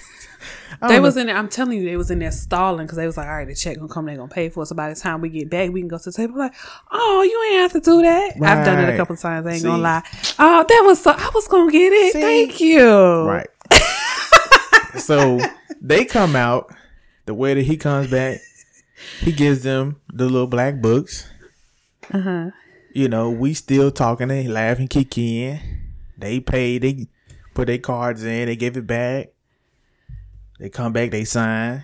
They 0.88 1.00
was 1.00 1.16
know. 1.16 1.22
in 1.22 1.28
there. 1.28 1.38
I'm 1.38 1.48
telling 1.48 1.78
you, 1.78 1.86
they 1.86 1.98
was 1.98 2.10
in 2.10 2.20
there 2.20 2.32
stalling 2.32 2.86
because 2.86 2.98
they 2.98 3.06
was 3.06 3.16
like, 3.18 3.28
"All 3.28 3.34
right, 3.36 3.48
the 3.48 3.54
check 3.56 3.78
gonna 3.78 3.88
come. 3.88 4.06
They 4.08 4.16
gonna 4.16 4.28
pay 4.28 4.50
for 4.50 4.64
it. 4.64 4.66
So 4.68 4.76
by 4.76 4.90
the 4.90 4.96
time 5.00 5.22
we 5.22 5.30
get 5.30 5.50
back, 5.50 5.70
we 5.72 5.80
can 5.82 5.88
go 5.88 5.98
to 5.98 6.04
the 6.04 6.12
table." 6.12 6.38
Like, 6.38 6.54
oh, 6.92 7.22
you 7.22 7.44
ain't 7.54 7.62
have 7.62 7.82
to 7.84 7.90
do 7.92 8.02
that. 8.02 8.34
I've 8.42 8.66
done 8.66 8.80
it 8.80 8.84
a 8.84 8.88
Right. 8.90 8.98
couple 8.98 9.16
times. 9.16 9.46
I 9.46 9.52
ain't 9.52 9.62
See? 9.62 9.68
gonna 9.68 9.82
lie. 9.84 10.04
Oh, 10.40 10.66
that 10.68 10.84
was 10.86 11.02
so. 11.02 11.12
I 11.12 11.30
was 11.36 11.48
gonna 11.48 11.72
get 11.72 11.94
it. 11.94 12.14
See? 12.14 12.22
Thank 12.22 12.60
you. 12.62 13.24
right. 13.24 13.48
so 14.98 15.40
they 15.82 16.06
come 16.06 16.36
out. 16.36 16.74
The 17.26 17.34
way 17.36 17.54
that 17.54 17.62
he 17.64 17.78
comes 17.78 18.10
back, 18.10 18.40
he 19.20 19.32
gives 19.32 19.62
them 19.62 20.02
the 20.12 20.26
little 20.26 20.48
black 20.48 20.82
books. 20.82 21.30
Uh 22.12 22.20
huh. 22.22 22.50
you 22.94 23.08
know, 23.08 23.30
we 23.30 23.54
still 23.54 23.92
talking 23.92 24.32
and 24.32 24.52
laughing, 24.54 24.88
kicking. 24.88 25.60
They 26.18 26.40
paid, 26.40 26.82
they 26.82 27.08
put 27.54 27.68
their 27.68 27.78
cards 27.78 28.24
in, 28.24 28.48
they 28.48 28.56
gave 28.56 28.76
it 28.76 28.88
back. 28.88 29.30
They 30.62 30.70
come 30.70 30.94
back, 30.94 31.10
they 31.10 31.24
sign. 31.26 31.84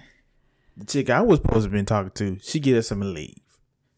The 0.77 0.85
chick 0.85 1.09
I 1.09 1.21
was 1.21 1.39
supposed 1.39 1.63
to 1.65 1.69
been 1.71 1.83
talking 1.85 2.11
to, 2.11 2.37
she 2.43 2.59
get 2.59 2.77
us 2.77 2.89
some 2.89 3.01
leave. 3.01 3.39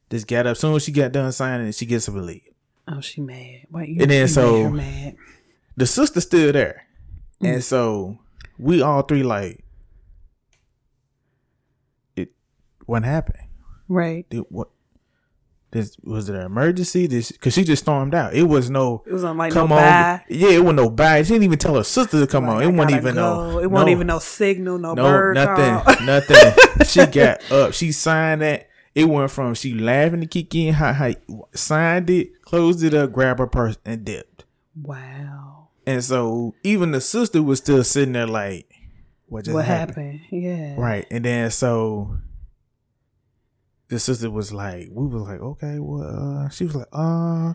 Just 0.10 0.26
got 0.26 0.48
up 0.48 0.56
soon 0.56 0.74
as 0.74 0.84
she 0.84 0.94
got 0.94 1.12
done 1.12 1.34
signing, 1.34 1.70
she 1.74 1.86
gets 1.86 2.06
some 2.06 2.16
leave. 2.26 2.48
Oh, 2.88 3.02
she 3.02 3.20
mad. 3.20 3.64
Why 3.70 3.84
you? 3.84 4.02
And 4.02 4.10
then 4.10 4.28
so- 4.30 4.70
mad. 4.70 5.18
The 5.76 5.86
sister 5.86 6.22
still 6.22 6.54
there, 6.54 6.88
Mm. 7.42 7.56
and 7.56 7.64
so 7.64 8.20
we 8.58 8.82
all 8.82 9.02
three 9.02 9.22
like, 9.22 9.66
it. 12.16 12.32
What 12.86 13.04
happened? 13.04 13.48
Right. 13.90 14.26
What? 14.48 14.70
This 15.72 15.96
was 16.04 16.30
it 16.30 16.36
an 16.36 16.42
emergency? 16.42 17.06
This 17.06 17.32
because 17.32 17.54
she 17.54 17.64
just 17.64 17.84
stormed 17.84 18.16
out. 18.16 18.34
It 18.34 18.44
was 18.44 18.70
no 18.72 19.04
It 19.06 19.14
was 19.14 19.24
on 19.24 19.38
like 19.38 19.54
come 19.54 19.70
no 19.70 19.76
on. 19.76 19.82
bye. 19.82 20.24
Yeah, 20.28 20.50
it 20.50 20.64
was 20.64 20.74
no 20.74 20.90
bye. 20.90 21.22
She 21.22 21.34
didn't 21.34 21.44
even 21.44 21.60
tell 21.60 21.76
her 21.76 21.84
sister 21.84 22.20
to 22.20 22.26
come 22.28 22.48
Like, 22.48 22.56
on. 22.56 22.64
It 22.64 22.72
wasn't 22.76 23.02
even 23.02 23.16
go. 23.16 23.52
no. 23.52 23.60
It 23.60 23.70
wasn't 23.70 23.88
no, 23.88 23.92
even 23.92 24.08
no 24.08 24.20
signal. 24.20 24.78
No, 24.80 24.94
no 24.96 25.04
bird 25.04 25.36
nothing, 25.36 25.80
call. 25.96 26.06
nothing. 26.06 26.86
she 26.86 27.06
got 27.06 27.52
up. 27.52 27.74
She 27.74 27.92
signed 27.92 28.42
that. 28.42 28.68
It 28.96 29.06
went 29.06 29.30
from 29.30 29.54
she 29.54 29.76
laughing 29.76 30.22
to 30.22 30.26
kick 30.26 30.54
in, 30.56 30.74
hi, 30.74 30.92
hi, 30.92 31.16
signed 31.54 32.10
it, 32.10 32.42
closed 32.42 32.84
it 32.84 32.96
up, 32.96 33.12
grabbed 33.12 33.40
her 33.40 33.46
purse, 33.48 33.78
and 33.86 34.04
dipped. 34.04 34.46
Wow. 34.82 35.68
And 35.86 36.04
so 36.04 36.56
even 36.64 36.92
the 36.92 37.00
sister 37.00 37.44
was 37.44 37.60
still 37.60 37.84
sitting 37.84 38.14
there 38.14 38.26
like, 38.28 38.68
what 39.28 39.46
just 39.46 39.54
What 39.54 39.66
happened? 39.66 40.22
happened? 40.22 40.44
Yeah. 40.44 40.76
Right. 40.78 41.06
And 41.12 41.24
then 41.24 41.52
so 41.52 42.18
the 43.90 44.00
sister 44.00 44.30
was 44.30 44.54
like, 44.54 44.88
we 44.92 45.08
were 45.08 45.20
like, 45.20 45.40
okay, 45.42 45.80
well, 45.80 46.46
uh, 46.46 46.50
she 46.50 46.66
was 46.66 46.76
like, 46.76 46.88
uh, 46.94 47.54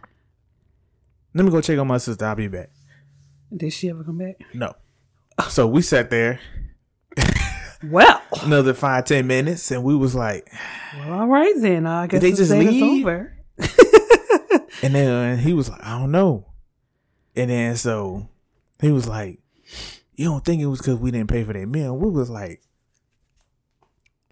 let 1.32 1.44
me 1.44 1.50
go 1.50 1.60
check 1.60 1.78
on 1.78 1.86
my 1.86 1.98
sister. 1.98 2.24
I'll 2.26 2.34
be 2.34 2.48
back. 2.48 2.70
Did 3.56 3.72
she 3.72 3.88
ever 3.90 4.04
come 4.04 4.18
back? 4.18 4.36
No. 4.52 4.74
So 5.48 5.66
we 5.66 5.82
sat 5.82 6.10
there 6.10 6.40
Well, 7.84 8.22
another 8.42 8.74
five, 8.74 9.04
ten 9.04 9.26
minutes 9.26 9.70
and 9.70 9.82
we 9.84 9.94
was 9.96 10.14
like, 10.14 10.48
well 10.98 11.12
all 11.20 11.26
right 11.26 11.54
then. 11.58 11.86
I 11.86 12.06
guess 12.06 12.20
they 12.20 12.32
just 12.32 12.50
leave? 12.50 13.04
over. 13.06 13.36
and 14.82 14.94
then 14.94 15.38
he 15.38 15.52
was 15.52 15.68
like, 15.70 15.82
I 15.84 15.98
don't 15.98 16.10
know. 16.12 16.46
And 17.36 17.50
then 17.50 17.76
so 17.76 18.28
he 18.80 18.90
was 18.90 19.08
like, 19.08 19.40
you 20.14 20.26
don't 20.26 20.44
think 20.44 20.62
it 20.62 20.66
was 20.66 20.78
because 20.80 20.96
we 20.98 21.10
didn't 21.10 21.30
pay 21.30 21.44
for 21.44 21.52
that 21.52 21.66
meal? 21.66 21.96
We 21.96 22.10
was 22.10 22.30
like, 22.30 22.60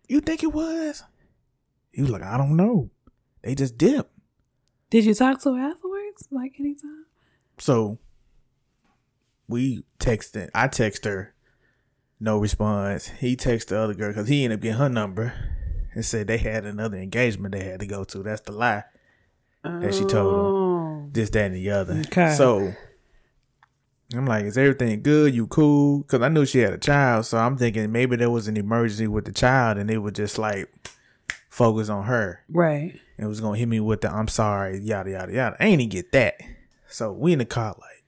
you 0.09 0.21
think 0.21 0.43
it 0.43 0.53
was? 0.53 1.03
He 1.93 2.03
was 2.03 2.11
like, 2.11 2.23
I 2.23 2.37
don't 2.37 2.57
know. 2.57 2.91
They 3.43 3.55
just 3.55 3.77
dipped. 3.79 4.11
Did 4.91 5.05
you 5.05 5.15
talk 5.15 5.41
to 5.43 5.55
her 5.55 5.61
afterwards? 5.61 6.29
Like 6.31 6.55
anytime? 6.59 7.07
So 7.59 7.99
we 9.49 9.85
texted. 9.99 10.51
I 10.55 10.69
text 10.69 11.05
her, 11.05 11.35
no 12.19 12.39
response. 12.39 13.09
He 13.09 13.37
texted 13.37 13.69
the 13.69 13.79
other 13.79 13.95
girl 13.95 14.09
because 14.09 14.29
he 14.29 14.45
ended 14.45 14.59
up 14.59 14.63
getting 14.63 14.79
her 14.79 14.89
number 14.89 15.35
and 15.95 16.05
said 16.05 16.27
they 16.27 16.39
had 16.39 16.65
another 16.65 16.97
engagement 16.97 17.55
they 17.55 17.65
had 17.65 17.81
to 17.81 17.87
go 17.87 18.05
to. 18.05 18.23
That's 18.23 18.41
the 18.43 18.53
lie. 18.53 18.85
That 19.65 19.95
she 19.95 20.05
told 20.05 20.35
him. 20.35 20.41
Oh. 20.41 21.09
this, 21.13 21.31
that, 21.31 21.47
and 21.47 21.55
the 21.55 21.71
other. 21.71 22.03
Okay. 22.07 22.35
So 22.35 22.75
I'm 24.13 24.27
like, 24.27 24.45
is 24.45 24.59
everything 24.59 25.03
good? 25.03 25.35
You 25.35 25.47
cool? 25.47 26.01
Because 26.01 26.21
I 26.21 26.29
knew 26.29 26.45
she 26.45 26.59
had 26.59 26.73
a 26.73 26.79
child, 26.79 27.27
so 27.27 27.39
I'm 27.39 27.57
thinking 27.57 27.93
maybe 27.93 28.17
there 28.17 28.31
was 28.31 28.49
an 28.49 28.57
emergency 28.57 29.07
with 29.07 29.25
the 29.25 29.33
child, 29.33 29.79
and 29.79 29.89
it 29.91 29.99
was 29.99 30.15
just 30.15 30.37
like 30.37 30.69
focus 31.53 31.89
on 31.89 32.05
her. 32.05 32.41
Right. 32.49 32.99
and 33.19 33.29
was 33.29 33.41
gonna 33.41 33.59
hit 33.59 33.69
me 33.69 33.79
with 33.79 34.01
the 34.01 34.11
I'm 34.13 34.29
sorry, 34.29 34.79
yada 34.81 35.11
yada 35.11 35.33
yada. 35.33 35.57
I 35.61 35.67
ain't 35.67 35.81
even 35.81 35.91
get 35.91 36.13
that. 36.13 36.35
So 36.89 37.13
we 37.13 37.33
in 37.33 37.39
the 37.39 37.45
car 37.45 37.77
like, 37.79 38.05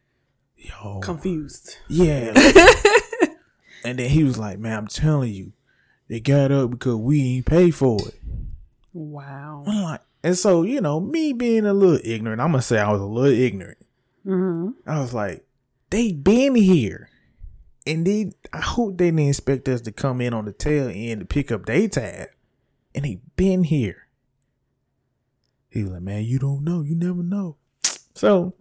yo, 0.57 1.01
Confused. 1.01 1.77
yeah. 1.89 2.33
and 3.85 3.99
then 3.99 4.11
he 4.11 4.25
was 4.25 4.39
like, 4.39 4.59
man, 4.59 4.77
I'm 4.79 4.87
telling 4.89 5.33
you, 5.33 5.53
they 6.09 6.21
got 6.21 6.51
up 6.53 6.71
because 6.71 6.97
we 6.97 7.21
ain't 7.37 7.47
pay 7.47 7.71
for 7.71 7.99
it. 8.09 8.15
Wow. 8.93 9.65
I'm 9.67 9.83
like, 9.83 10.01
and 10.23 10.37
so 10.39 10.63
you 10.63 10.81
know, 10.81 11.01
me 11.01 11.33
being 11.33 11.67
a 11.67 11.75
little 11.75 12.01
ignorant, 12.05 12.41
I'm 12.41 12.51
gonna 12.53 12.63
say 12.63 12.79
I 12.79 12.91
was 12.93 13.01
a 13.01 13.07
little 13.07 13.39
ignorant. 13.39 13.79
hmm 14.25 14.71
I 14.87 15.01
was 15.01 15.13
like, 15.15 15.45
they 15.91 16.13
been 16.13 16.55
here. 16.55 17.11
And 17.87 18.07
they, 18.07 18.33
I 18.51 18.61
hope 18.63 18.97
they 18.97 19.11
didn't 19.11 19.29
expect 19.29 19.69
us 19.69 19.83
to 19.83 19.93
come 19.93 20.23
in 20.23 20.33
on 20.33 20.47
the 20.47 20.53
tail 20.53 20.91
end 20.91 21.21
to 21.21 21.27
pick 21.27 21.53
up 21.53 21.67
their 21.67 21.87
tab. 21.87 22.29
And 22.95 23.05
they 23.05 23.21
been 23.37 23.65
here. 23.65 24.09
He 25.71 25.83
was 25.83 25.93
like, 25.93 26.03
man, 26.03 26.25
you 26.25 26.39
don't 26.39 26.63
know. 26.63 26.83
You 26.83 26.95
never 26.95 27.23
know. 27.23 27.57
So 28.17 28.55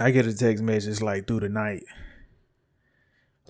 I 0.00 0.12
get 0.12 0.26
a 0.26 0.34
text 0.34 0.64
message 0.64 1.02
like 1.02 1.26
through 1.26 1.40
the 1.40 1.50
night. 1.50 1.82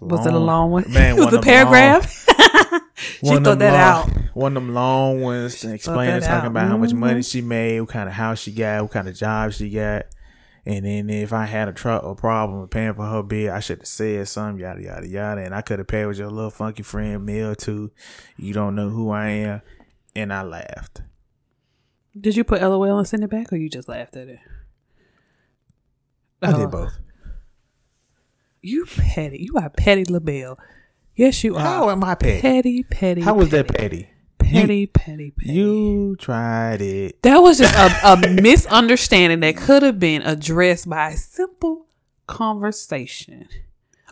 Was 0.01 0.27
it 0.27 0.35
a 0.35 0.39
long 0.39 0.73
one? 0.73 0.93
Man, 0.93 1.15
was 1.17 1.27
one 1.27 1.35
it 1.35 1.37
a 1.37 1.39
of 1.39 1.45
them 1.45 1.55
long- 1.55 1.71
paragraph? 1.71 2.27
she 2.97 3.37
thought 3.37 3.59
that 3.61 3.73
long- 3.73 4.11
out. 4.11 4.11
One 4.35 4.57
of 4.57 4.63
them 4.65 4.75
long 4.75 5.21
ones 5.21 5.63
explaining, 5.63 6.23
talking 6.23 6.47
out. 6.47 6.47
about 6.47 6.67
how 6.67 6.77
much 6.77 6.93
money 6.93 7.21
mm-hmm. 7.21 7.21
she 7.21 7.41
made, 7.41 7.81
what 7.81 7.91
kind 7.91 8.09
of 8.09 8.15
house 8.15 8.41
she 8.41 8.51
got, 8.51 8.83
what 8.83 8.91
kind 8.91 9.07
of 9.07 9.15
job 9.15 9.53
she 9.53 9.71
got. 9.71 10.07
And 10.65 10.85
then 10.87 11.11
if 11.11 11.33
I 11.33 11.45
had 11.45 11.69
a, 11.69 11.73
tr- 11.73 11.91
a 11.91 12.15
problem 12.15 12.61
with 12.61 12.71
paying 12.71 12.95
for 12.95 13.05
her 13.05 13.23
bill, 13.23 13.53
I 13.53 13.61
should 13.61 13.79
have 13.79 13.87
said 13.87 14.29
something, 14.29 14.61
yada, 14.61 14.83
yada, 14.83 15.09
yada. 15.09 15.41
And 15.43 15.55
I 15.55 15.61
could 15.61 15.81
have 15.81 15.89
paid 15.89 16.07
with 16.07 16.19
your 16.19 16.31
little 16.31 16.51
funky 16.51 16.83
friend 16.83 17.25
meal 17.27 17.55
too. 17.55 17.91
You 18.37 18.55
don't 18.55 18.75
know 18.75 18.89
who 18.89 19.11
I 19.11 19.29
am. 19.29 19.63
And 20.15 20.33
I 20.33 20.43
laughed. 20.43 21.03
Did 22.19 22.37
you 22.37 22.45
put 22.45 22.61
LOL 22.61 22.99
and 22.99 23.09
send 23.09 23.25
it 23.25 23.31
back, 23.31 23.53
or 23.53 23.57
you 23.57 23.71
just 23.71 23.89
laughed 23.89 24.17
at 24.17 24.29
it? 24.29 24.39
I 26.43 26.53
Oh. 26.53 26.57
did 26.59 26.65
uh, 26.67 26.69
both. 26.69 26.99
You 28.61 28.85
petty. 28.87 29.39
You 29.51 29.57
are 29.59 29.71
petty 29.71 30.05
LaBelle. 30.05 30.59
Yes, 31.17 31.43
you 31.43 31.57
are. 31.57 31.61
How 31.61 31.91
am 31.91 32.05
I 32.05 32.15
petty? 32.15 32.41
petty, 32.41 32.83
petty. 32.85 33.21
How 33.23 33.35
was 33.35 33.49
that 33.51 33.69
petty? 33.69 34.09
petty? 34.39 34.51
Petty, 34.53 34.87
petty, 34.87 35.31
petty. 35.31 35.53
You 35.53 36.17
tried 36.17 36.83
it. 36.83 37.23
That 37.23 37.39
was 37.39 37.59
just 37.59 37.75
a, 37.75 38.13
a 38.13 38.29
misunderstanding 38.43 39.41
that 39.41 39.57
could 39.57 39.83
have 39.83 39.99
been 39.99 40.23
addressed 40.23 40.89
by 40.89 41.11
a 41.11 41.17
simple 41.17 41.87
conversation 42.27 43.49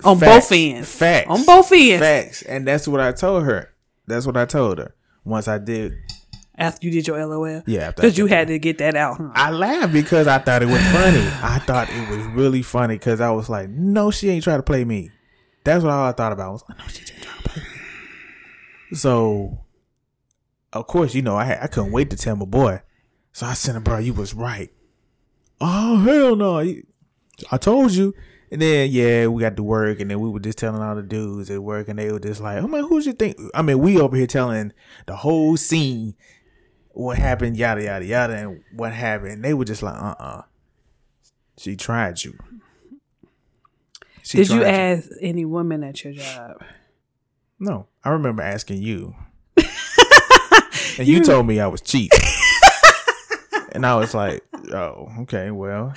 on 0.05 0.19
Facts. 0.19 0.49
both 0.49 0.53
ends. 0.59 0.95
Facts. 0.95 1.27
On 1.31 1.45
both 1.45 1.73
ends. 1.73 2.01
Facts. 2.01 2.43
And 2.43 2.67
that's 2.67 2.89
what 2.89 3.01
I 3.01 3.13
told 3.13 3.45
her. 3.45 3.73
That's 4.07 4.27
what 4.27 4.37
I 4.37 4.47
told 4.47 4.79
her. 4.79 4.95
Once 5.25 5.49
I 5.49 5.59
did. 5.59 5.95
After 6.57 6.87
you 6.87 6.93
did 6.93 7.07
your 7.07 7.25
LOL. 7.25 7.63
Yeah. 7.67 7.91
Because 7.91 8.19
you 8.19 8.27
had 8.27 8.49
to 8.49 8.59
get 8.59 8.79
that 8.79 8.95
out. 8.95 9.17
Huh? 9.17 9.31
I 9.35 9.51
laughed 9.51 9.93
because 9.93 10.27
I 10.27 10.39
thought 10.39 10.63
it 10.63 10.67
was 10.67 10.83
funny. 10.89 11.27
I 11.43 11.59
thought 11.67 11.89
it 11.91 12.09
was 12.11 12.27
really 12.27 12.63
funny 12.63 12.97
because 12.97 13.21
I 13.21 13.31
was 13.31 13.49
like, 13.49 13.71
no, 13.71 14.11
she 14.11 14.29
ain't 14.29 14.45
trying 14.45 14.59
to 14.59 14.63
play 14.63 14.85
me. 14.85 15.11
That's 15.65 15.83
what 15.83 15.93
all 15.93 16.07
I 16.07 16.13
thought 16.13 16.33
about. 16.33 16.49
I 16.49 16.51
was 16.51 16.65
like, 16.69 16.79
no, 16.79 16.85
she 16.89 17.01
ain't 17.01 17.23
trying 17.23 17.43
to 17.43 17.49
play 17.49 17.63
me. 17.63 18.97
So, 18.97 19.65
of 20.73 20.87
course, 20.87 21.15
you 21.15 21.23
know, 21.23 21.37
I 21.37 21.45
had, 21.45 21.63
I 21.63 21.67
couldn't 21.67 21.93
wait 21.93 22.11
to 22.11 22.17
tell 22.17 22.37
my 22.37 22.45
boy. 22.45 22.83
So 23.33 23.47
I 23.47 23.55
sent 23.55 23.77
him, 23.77 23.83
bro, 23.83 23.99
you 23.99 24.13
was 24.13 24.35
right. 24.35 24.71
Oh, 25.61 25.97
hell 26.01 26.37
no. 26.37 26.59
I 27.51 27.57
told 27.59 27.93
you. 27.93 28.15
And 28.53 28.61
then, 28.61 28.91
yeah, 28.91 29.29
we 29.29 29.41
got 29.41 29.55
to 29.57 29.63
work, 29.63 30.01
and 30.01 30.11
then 30.11 30.19
we 30.19 30.29
were 30.29 30.41
just 30.41 30.59
telling 30.59 30.83
all 30.83 30.97
the 30.97 31.03
dudes 31.03 31.51
at 31.51 31.63
work, 31.63 31.89
and 31.89 31.99
they 31.99 32.11
were 32.11 32.19
just 32.19 32.41
like, 32.41 32.61
oh, 32.61 32.67
man, 32.67 32.85
who's 32.85 33.07
you 33.07 33.13
think? 33.13 33.37
I 33.55 33.63
mean, 33.63 33.79
we 33.79 34.01
over 34.01 34.17
here 34.17 34.27
telling 34.27 34.73
the 35.07 35.15
whole 35.15 35.57
scene 35.57 36.17
what 36.93 37.17
happened, 37.17 37.57
yada 37.57 37.83
yada 37.85 38.05
yada, 38.05 38.35
and 38.35 38.61
what 38.75 38.93
happened. 38.93 39.33
And 39.33 39.45
They 39.45 39.55
were 39.55 39.65
just 39.65 39.83
like, 39.83 39.95
uh 39.95 40.15
uh 40.19 40.43
She 41.59 41.77
tried 41.77 42.23
you. 42.25 42.37
She 44.23 44.39
Did 44.39 44.49
you 44.51 44.61
tried 44.61 44.75
ask 44.75 45.09
any 45.21 45.45
woman 45.45 45.85
at 45.85 46.03
your 46.05 46.13
job? 46.13 46.63
No, 47.59 47.87
I 48.05 48.11
remember 48.11 48.43
asking 48.43 48.83
you, 48.83 49.15
and 49.57 51.07
you 51.07 51.23
told 51.23 51.47
me 51.47 51.61
I 51.61 51.67
was 51.67 51.83
cheap, 51.83 52.11
and 53.73 53.85
I 53.85 53.97
was 53.97 54.15
like, 54.15 54.43
oh, 54.73 55.09
okay, 55.21 55.51
well, 55.51 55.93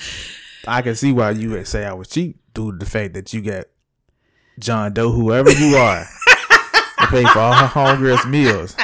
I 0.66 0.82
can 0.82 0.96
see 0.96 1.12
why 1.12 1.32
you 1.32 1.52
would 1.52 1.68
say 1.68 1.86
I 1.86 1.94
was 1.94 2.08
cheap 2.08 2.38
due 2.54 2.72
to 2.72 2.78
the 2.78 2.86
fact 2.86 3.14
that 3.16 3.34
you 3.34 3.42
got 3.42 3.66
John 4.60 4.94
Doe, 4.94 5.12
whoever 5.12 5.52
you 5.52 5.76
are, 5.76 6.06
to 7.00 7.08
pay 7.08 7.24
for 7.26 7.40
all 7.40 7.54
her 7.54 7.68
homegirls' 7.68 8.30
meals. 8.30 8.76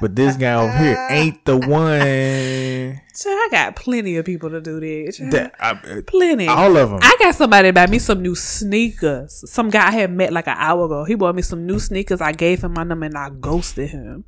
But 0.00 0.16
this 0.16 0.36
guy 0.36 0.54
over 0.54 0.76
here 0.76 1.06
ain't 1.08 1.44
the 1.44 1.56
one 1.56 3.00
So 3.14 3.30
I 3.30 3.48
got 3.50 3.76
plenty 3.76 4.16
of 4.16 4.24
people 4.24 4.50
to 4.50 4.60
do 4.60 4.80
this. 4.80 5.18
that 5.30 5.54
I, 5.60 6.02
plenty. 6.06 6.48
all 6.48 6.76
of 6.76 6.90
them. 6.90 6.98
I 7.00 7.16
got 7.20 7.36
somebody 7.36 7.68
to 7.68 7.72
buy 7.72 7.86
me 7.86 8.00
some 8.00 8.20
new 8.20 8.34
sneakers. 8.34 9.48
Some 9.50 9.70
guy 9.70 9.86
I 9.88 9.90
had 9.92 10.10
met 10.10 10.32
like 10.32 10.48
an 10.48 10.56
hour 10.58 10.86
ago. 10.86 11.04
He 11.04 11.14
bought 11.14 11.36
me 11.36 11.42
some 11.42 11.64
new 11.64 11.78
sneakers. 11.78 12.20
I 12.20 12.32
gave 12.32 12.64
him 12.64 12.72
my 12.74 12.82
number 12.82 13.06
and 13.06 13.16
I 13.16 13.30
ghosted 13.30 13.90
him. 13.90 14.24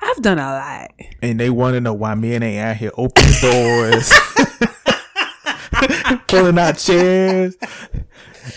I've 0.00 0.22
done 0.22 0.38
a 0.38 0.46
lot. 0.46 0.90
and 1.22 1.38
they 1.38 1.50
want 1.50 1.74
to 1.74 1.80
know 1.82 1.92
why 1.92 2.14
men 2.14 2.42
ain't 2.42 2.64
out 2.64 2.76
here 2.76 2.90
opening 2.96 3.32
doors, 3.42 4.10
pulling 6.28 6.58
out 6.58 6.78
chairs, 6.78 7.56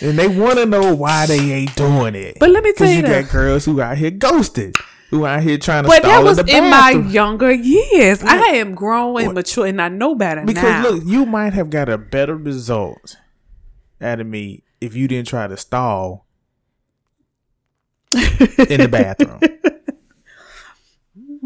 and 0.02 0.18
they 0.18 0.28
want 0.28 0.58
to 0.58 0.66
know 0.66 0.94
why 0.96 1.26
they 1.26 1.40
ain't 1.40 1.76
doing 1.76 2.16
it. 2.16 2.38
But 2.40 2.50
let 2.50 2.64
me 2.64 2.74
tell 2.74 2.90
you, 2.90 2.98
you 2.98 3.02
though, 3.02 3.22
got 3.22 3.32
girls 3.32 3.66
who 3.66 3.82
out 3.82 3.98
here 3.98 4.12
ghosted, 4.12 4.76
who 5.10 5.26
out 5.26 5.44
here 5.44 5.58
trying 5.58 5.84
to 5.84 5.88
but 5.88 5.98
stall 6.00 6.12
that 6.12 6.20
in 6.20 6.26
was 6.26 6.38
the 6.38 6.58
in 6.58 6.70
my 6.70 6.92
younger 6.92 7.52
years. 7.52 8.24
I 8.24 8.38
am 8.56 8.76
grown 8.76 9.22
and 9.22 9.34
mature 9.34 9.66
and 9.68 9.82
I 9.82 9.90
know 9.90 10.16
better 10.16 10.44
Because 10.46 10.64
now. 10.64 10.90
look, 10.90 11.04
you 11.06 11.26
might 11.26 11.54
have 11.54 11.70
got 11.70 11.90
a 11.90 11.98
better 11.98 12.36
result 12.36 13.18
out 14.02 14.20
of 14.20 14.28
me 14.28 14.64
if 14.82 14.96
you 14.96 15.08
didn't 15.08 15.28
try 15.28 15.48
to 15.48 15.58
stall 15.58 16.26
in 18.14 18.80
the 18.82 18.88
bathroom. 18.90 19.40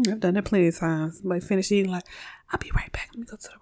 I've 0.08 0.20
done 0.20 0.34
that 0.34 0.44
plenty 0.46 0.68
of 0.68 0.78
times. 0.78 1.20
Like 1.22 1.42
finish 1.42 1.70
eating, 1.70 1.90
like 1.90 2.04
I'll 2.50 2.58
be 2.58 2.70
right 2.74 2.90
back. 2.92 3.10
Let 3.12 3.20
me 3.20 3.26
go 3.26 3.36
to 3.36 3.42
the 3.42 3.59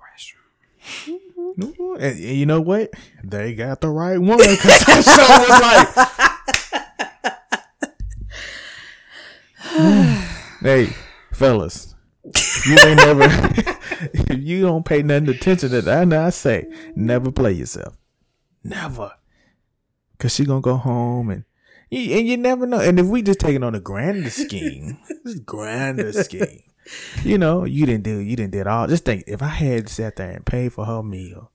restroom. 0.89 1.95
And, 1.95 2.03
and 2.03 2.19
you 2.21 2.47
know 2.47 2.61
what? 2.61 2.91
They 3.25 3.55
got 3.55 3.81
the 3.81 3.89
right 3.89 4.19
one. 4.19 4.39
'cause 4.39 4.85
that 4.85 5.05
show 5.05 5.29
was 5.41 6.09
like, 9.69 10.49
hey, 10.61 10.93
fellas, 11.33 11.95
you 12.67 12.79
ain't 12.79 12.97
never, 12.97 13.25
if 14.13 14.39
you 14.39 14.63
don't 14.63 14.85
pay 14.85 15.03
nothing 15.03 15.29
attention 15.29 15.71
to 15.71 15.83
that, 15.83 16.13
I 16.13 16.31
say, 16.31 16.67
never 16.95 17.31
play 17.31 17.53
yourself. 17.53 17.97
Never. 18.65 19.13
Cause 20.19 20.35
she 20.35 20.45
gonna 20.45 20.61
go 20.61 20.77
home 20.77 21.31
and 21.31 21.45
and 21.91 22.27
you 22.29 22.37
never 22.37 22.67
know. 22.67 22.81
And 22.81 22.99
if 22.99 23.07
we 23.07 23.23
just 23.23 23.39
take 23.41 23.55
it 23.55 23.63
on 23.63 23.75
a 23.77 23.81
grander 23.81 24.29
scheme, 24.31 24.99
this 25.25 25.39
grander 25.39 26.13
scheme, 26.13 26.63
you 27.23 27.39
know, 27.39 27.65
you 27.65 27.87
didn't 27.87 28.05
do, 28.05 28.19
you 28.19 28.37
didn't 28.37 28.53
did 28.53 28.67
all. 28.67 28.87
Just 28.87 29.05
think, 29.05 29.25
if 29.27 29.43
I 29.43 29.49
had 29.49 29.89
sat 29.89 30.17
there 30.17 30.31
and 30.31 30.47
paid 30.47 30.73
for 30.73 30.85
her 30.85 31.03
meal 31.03 31.51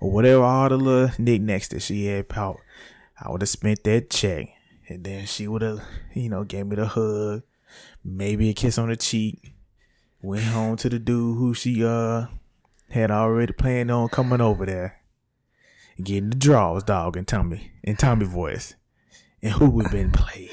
or 0.00 0.10
whatever, 0.10 0.42
all 0.42 0.68
the 0.68 0.76
little 0.76 1.14
knickknacks 1.18 1.68
that 1.68 1.80
she 1.80 2.06
had 2.06 2.26
out, 2.34 2.58
I 3.20 3.30
would 3.30 3.42
have 3.42 3.48
spent 3.48 3.84
that 3.84 4.10
check, 4.10 4.48
and 4.88 5.04
then 5.04 5.26
she 5.26 5.48
would 5.48 5.62
have, 5.62 5.82
you 6.14 6.28
know, 6.28 6.44
gave 6.44 6.66
me 6.66 6.76
the 6.76 6.86
hug, 6.86 7.42
maybe 8.04 8.50
a 8.50 8.54
kiss 8.54 8.78
on 8.78 8.88
the 8.88 8.96
cheek, 8.96 9.54
went 10.22 10.44
home 10.44 10.76
to 10.76 10.88
the 10.88 10.98
dude 10.98 11.38
who 11.38 11.54
she 11.54 11.84
uh 11.84 12.26
had 12.90 13.10
already 13.10 13.52
planned 13.52 13.90
on 13.90 14.08
coming 14.08 14.40
over 14.40 14.66
there, 14.66 15.00
getting 16.02 16.30
the 16.30 16.36
draws, 16.36 16.84
dog, 16.84 17.16
and 17.16 17.26
Tommy, 17.26 17.72
and 17.82 17.98
Tommy 17.98 18.26
voice, 18.26 18.74
and 19.42 19.52
who 19.52 19.70
would 19.70 19.90
been 19.90 20.12
playing 20.12 20.48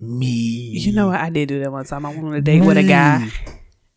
me. 0.00 0.78
You 0.78 0.92
know 0.92 1.08
what? 1.08 1.20
I 1.20 1.30
did 1.30 1.48
do 1.48 1.60
that 1.60 1.70
one 1.70 1.84
time. 1.84 2.06
I 2.06 2.10
went 2.10 2.24
on 2.24 2.34
a 2.34 2.40
date 2.40 2.64
with 2.64 2.76
a 2.76 2.82
guy. 2.82 3.30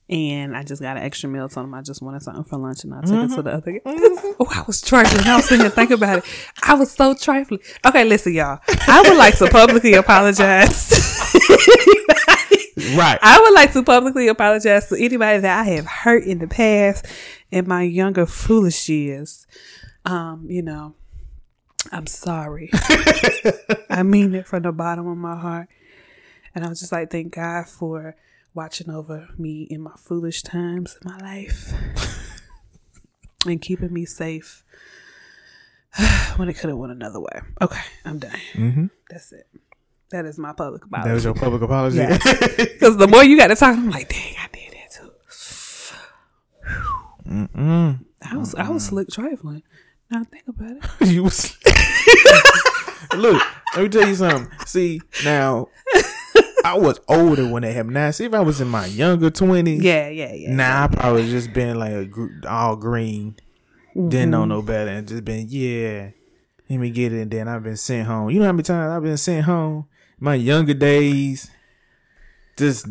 And 0.09 0.55
I 0.55 0.63
just 0.63 0.81
got 0.81 0.97
an 0.97 1.03
extra 1.03 1.29
meal. 1.29 1.47
Told 1.47 1.65
him 1.65 1.73
I 1.73 1.81
just 1.81 2.01
wanted 2.01 2.21
something 2.21 2.43
for 2.43 2.57
lunch, 2.57 2.83
and 2.83 2.93
I 2.93 3.01
took 3.01 3.31
it 3.31 3.35
to 3.35 3.41
the 3.41 3.53
other 3.53 3.71
guy. 3.71 3.79
Oh, 4.39 4.47
I 4.51 4.63
was 4.67 4.81
trifling. 4.81 5.25
I 5.25 5.37
was 5.37 5.45
sitting 5.45 5.61
here 5.61 5.69
thinking 5.69 5.95
about 5.95 6.19
it. 6.19 6.25
I 6.63 6.73
was 6.73 6.91
so 6.91 7.13
trifling. 7.13 7.61
Okay, 7.85 8.03
listen, 8.03 8.33
y'all. 8.33 8.59
I 8.87 9.01
would 9.07 9.17
like 9.17 9.37
to 9.37 9.47
publicly 9.47 9.93
apologize. 9.93 10.91
Right. 12.95 13.19
I 13.21 13.39
would 13.39 13.53
like 13.53 13.73
to 13.73 13.83
publicly 13.83 14.27
apologize 14.27 14.89
to 14.89 14.95
anybody 14.95 15.39
that 15.39 15.59
I 15.59 15.69
have 15.71 15.85
hurt 15.85 16.23
in 16.23 16.39
the 16.39 16.47
past 16.47 17.05
in 17.51 17.67
my 17.67 17.83
younger 17.83 18.25
foolish 18.25 18.89
years. 18.89 19.47
Um, 20.05 20.47
you 20.49 20.61
know, 20.61 20.95
I'm 21.91 22.07
sorry. 22.07 22.69
I 23.89 24.03
mean 24.03 24.33
it 24.35 24.47
from 24.47 24.63
the 24.63 24.71
bottom 24.71 25.07
of 25.07 25.17
my 25.17 25.35
heart. 25.37 25.69
And 26.55 26.63
I 26.65 26.69
was 26.69 26.79
just 26.79 26.91
like, 26.91 27.11
thank 27.11 27.33
God 27.35 27.67
for 27.67 28.15
watching 28.53 28.89
over 28.89 29.29
me 29.37 29.63
in 29.63 29.81
my 29.81 29.93
foolish 29.97 30.43
times 30.43 30.97
in 31.01 31.11
my 31.11 31.17
life. 31.17 31.73
and 33.45 33.61
keeping 33.61 33.91
me 33.91 34.05
safe 34.05 34.63
when 36.37 36.49
it 36.49 36.53
could 36.53 36.69
have 36.69 36.77
went 36.77 36.91
another 36.91 37.19
way. 37.19 37.41
Okay, 37.61 37.81
I'm 38.05 38.19
done. 38.19 38.39
Mm-hmm. 38.53 38.85
That's 39.09 39.31
it. 39.31 39.47
That 40.11 40.25
is 40.25 40.37
my 40.37 40.53
public 40.53 40.85
apology. 40.85 41.07
That 41.07 41.13
was 41.15 41.23
your 41.23 41.33
public 41.33 41.61
apology. 41.63 42.05
Because 42.05 42.97
the 42.97 43.07
more 43.07 43.23
you 43.23 43.37
got 43.37 43.47
to 43.47 43.55
talk, 43.55 43.75
I'm 43.75 43.89
like, 43.89 44.09
dang, 44.09 44.35
I 44.37 44.47
did 44.53 44.73
that 44.73 44.91
too. 44.91 45.11
Mm-mm. 47.29 48.05
I 48.21 48.37
was 48.37 48.55
I 48.55 48.69
was 48.69 48.85
slick 48.85 49.09
trifling. 49.09 49.63
Now 50.11 50.23
think 50.23 50.47
about 50.47 50.77
it. 51.01 51.07
you 51.07 51.23
was. 51.23 51.57
Look, 53.15 53.41
let 53.75 53.83
me 53.83 53.89
tell 53.89 54.07
you 54.07 54.15
something. 54.15 54.51
See, 54.65 55.01
now 55.25 55.69
I 56.63 56.77
was 56.77 56.99
older 57.07 57.47
when 57.47 57.63
that 57.63 57.73
happened. 57.73 57.95
Now, 57.95 58.11
see, 58.11 58.25
if 58.25 58.33
I 58.33 58.39
was 58.39 58.61
in 58.61 58.69
my 58.69 58.85
younger 58.85 59.29
twenties, 59.29 59.83
Yeah, 59.83 60.07
yeah, 60.09 60.33
yeah. 60.33 60.53
Nah, 60.53 60.85
I 60.85 60.87
probably 60.87 61.29
just 61.29 61.53
been 61.53 61.77
like 61.77 61.91
a 61.91 62.05
gr- 62.05 62.47
all 62.47 62.75
green, 62.75 63.35
didn't 63.93 64.31
know 64.31 64.41
mm-hmm. 64.41 64.49
no 64.49 64.61
better, 64.61 64.89
and 64.89 65.07
just 65.07 65.25
been 65.25 65.47
yeah. 65.49 66.11
Let 66.69 66.79
me 66.79 66.89
get 66.91 67.11
it, 67.11 67.21
and 67.21 67.31
then 67.31 67.47
I've 67.47 67.63
been 67.63 67.77
sent 67.77 68.07
home. 68.07 68.29
You 68.29 68.39
know 68.39 68.45
how 68.45 68.53
many 68.53 68.63
times 68.63 68.91
I've 68.91 69.03
been 69.03 69.17
sent 69.17 69.45
home? 69.45 69.87
My 70.19 70.35
younger 70.35 70.73
days, 70.73 71.51
just 72.57 72.87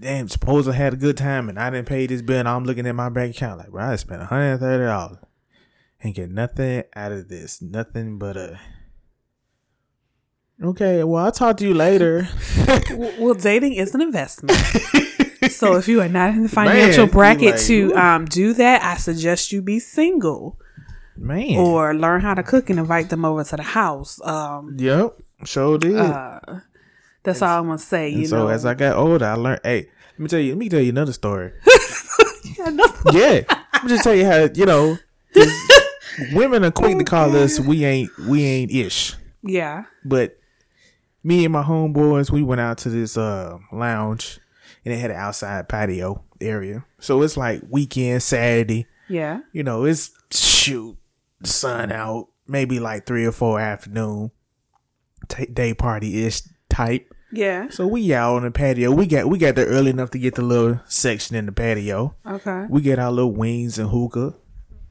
damn. 0.00 0.28
Suppose 0.28 0.68
I 0.68 0.72
had 0.72 0.92
a 0.92 0.96
good 0.96 1.16
time, 1.16 1.48
and 1.48 1.58
I 1.58 1.70
didn't 1.70 1.88
pay 1.88 2.06
this 2.06 2.22
bill. 2.22 2.40
And 2.40 2.48
I'm 2.48 2.64
looking 2.64 2.86
at 2.86 2.94
my 2.94 3.08
bank 3.08 3.34
account 3.34 3.58
like, 3.58 3.70
bro, 3.70 3.82
I 3.82 3.96
spent 3.96 4.20
one 4.20 4.28
hundred 4.28 4.58
thirty 4.58 4.84
dollars 4.84 5.18
and 6.02 6.14
get 6.14 6.30
nothing 6.30 6.84
out 6.94 7.12
of 7.12 7.28
this, 7.28 7.62
nothing 7.62 8.18
but 8.18 8.36
a. 8.36 8.60
Okay, 10.62 11.04
well, 11.04 11.24
I'll 11.24 11.32
talk 11.32 11.58
to 11.58 11.66
you 11.66 11.74
later. 11.74 12.28
Well, 13.18 13.34
dating 13.34 13.74
is 13.74 13.94
an 13.94 14.00
investment. 14.00 14.56
so 15.50 15.76
if 15.76 15.86
you 15.88 16.00
are 16.00 16.08
not 16.08 16.30
in 16.30 16.42
the 16.44 16.48
financial 16.48 17.04
Man, 17.06 17.12
bracket 17.12 17.52
like, 17.56 17.60
to 17.62 17.94
um 17.94 18.24
do 18.24 18.52
that, 18.54 18.82
I 18.82 18.96
suggest 18.96 19.52
you 19.52 19.60
be 19.62 19.78
single 19.78 20.58
Man, 21.16 21.56
or 21.58 21.94
learn 21.94 22.20
how 22.22 22.34
to 22.34 22.42
cook 22.42 22.70
and 22.70 22.78
invite 22.78 23.08
them 23.10 23.24
over 23.24 23.44
to 23.44 23.56
the 23.56 23.62
house. 23.62 24.20
Um, 24.24 24.76
yep, 24.78 25.14
sure 25.44 25.78
did. 25.78 25.96
uh, 25.96 26.40
that's 27.22 27.42
all 27.42 27.60
I'm 27.60 27.66
gonna 27.66 27.78
say. 27.78 28.12
And 28.12 28.20
You 28.22 28.26
so 28.26 28.36
know, 28.38 28.48
as 28.48 28.64
I 28.66 28.74
got 28.74 28.96
older, 28.96 29.24
I 29.26 29.34
learned. 29.34 29.60
Hey, 29.62 29.88
let 30.12 30.18
me 30.18 30.28
tell 30.28 30.40
you. 30.40 30.50
Let 30.52 30.58
me 30.58 30.68
tell 30.68 30.80
you 30.80 30.90
another 30.90 31.12
story. 31.12 31.52
Yeah, 32.58 32.70
nothing- 32.70 33.14
yeah, 33.14 33.40
let 33.74 33.82
me 33.84 33.88
just 33.90 34.04
tell 34.04 34.14
you 34.14 34.24
how 34.24 34.48
you 34.54 34.64
know, 34.66 34.96
women 36.32 36.64
are 36.64 36.70
quick 36.70 36.96
to 36.98 37.04
call 37.04 37.34
us 37.36 37.60
we 37.60 37.84
ain't 37.84 38.10
we 38.20 38.44
ain't 38.44 38.70
ish, 38.70 39.14
yeah, 39.42 39.84
but 40.04 40.38
me 41.26 41.44
and 41.44 41.52
my 41.52 41.62
homeboys 41.62 42.30
we 42.30 42.42
went 42.42 42.60
out 42.60 42.78
to 42.78 42.88
this 42.88 43.16
uh 43.16 43.58
lounge 43.72 44.38
and 44.84 44.94
it 44.94 44.98
had 44.98 45.10
an 45.10 45.16
outside 45.16 45.68
patio 45.68 46.22
area, 46.40 46.84
so 47.00 47.22
it's 47.22 47.36
like 47.36 47.60
weekend 47.68 48.22
Saturday. 48.22 48.86
yeah, 49.08 49.40
You 49.52 49.62
know, 49.64 49.84
it's 49.84 50.12
shoot 50.30 50.96
sun 51.42 51.90
out, 51.90 52.28
maybe 52.46 52.78
like 52.78 53.06
three 53.06 53.24
or 53.26 53.32
four 53.32 53.58
afternoon, 53.58 54.30
ta 55.28 55.44
day 55.52 55.74
party 55.74 56.24
ish 56.24 56.42
type. 56.70 57.12
yeah. 57.32 57.68
So 57.70 57.86
we 57.86 58.14
out 58.14 58.36
on 58.36 58.42
the 58.44 58.50
patio. 58.52 58.92
We 58.92 59.06
got 59.06 59.26
we 59.28 59.38
got 59.38 59.56
there 59.56 59.66
early 59.66 59.90
enough 59.90 60.10
to 60.10 60.18
get 60.18 60.36
the 60.36 60.42
little 60.42 60.80
section 60.86 61.34
in 61.36 61.46
the 61.46 61.52
patio. 61.52 62.14
Okay. 62.24 62.66
We 62.70 62.80
get 62.82 62.98
our 63.00 63.10
little 63.10 63.32
wings 63.34 63.78
and 63.78 63.90
hookah. 63.90 64.34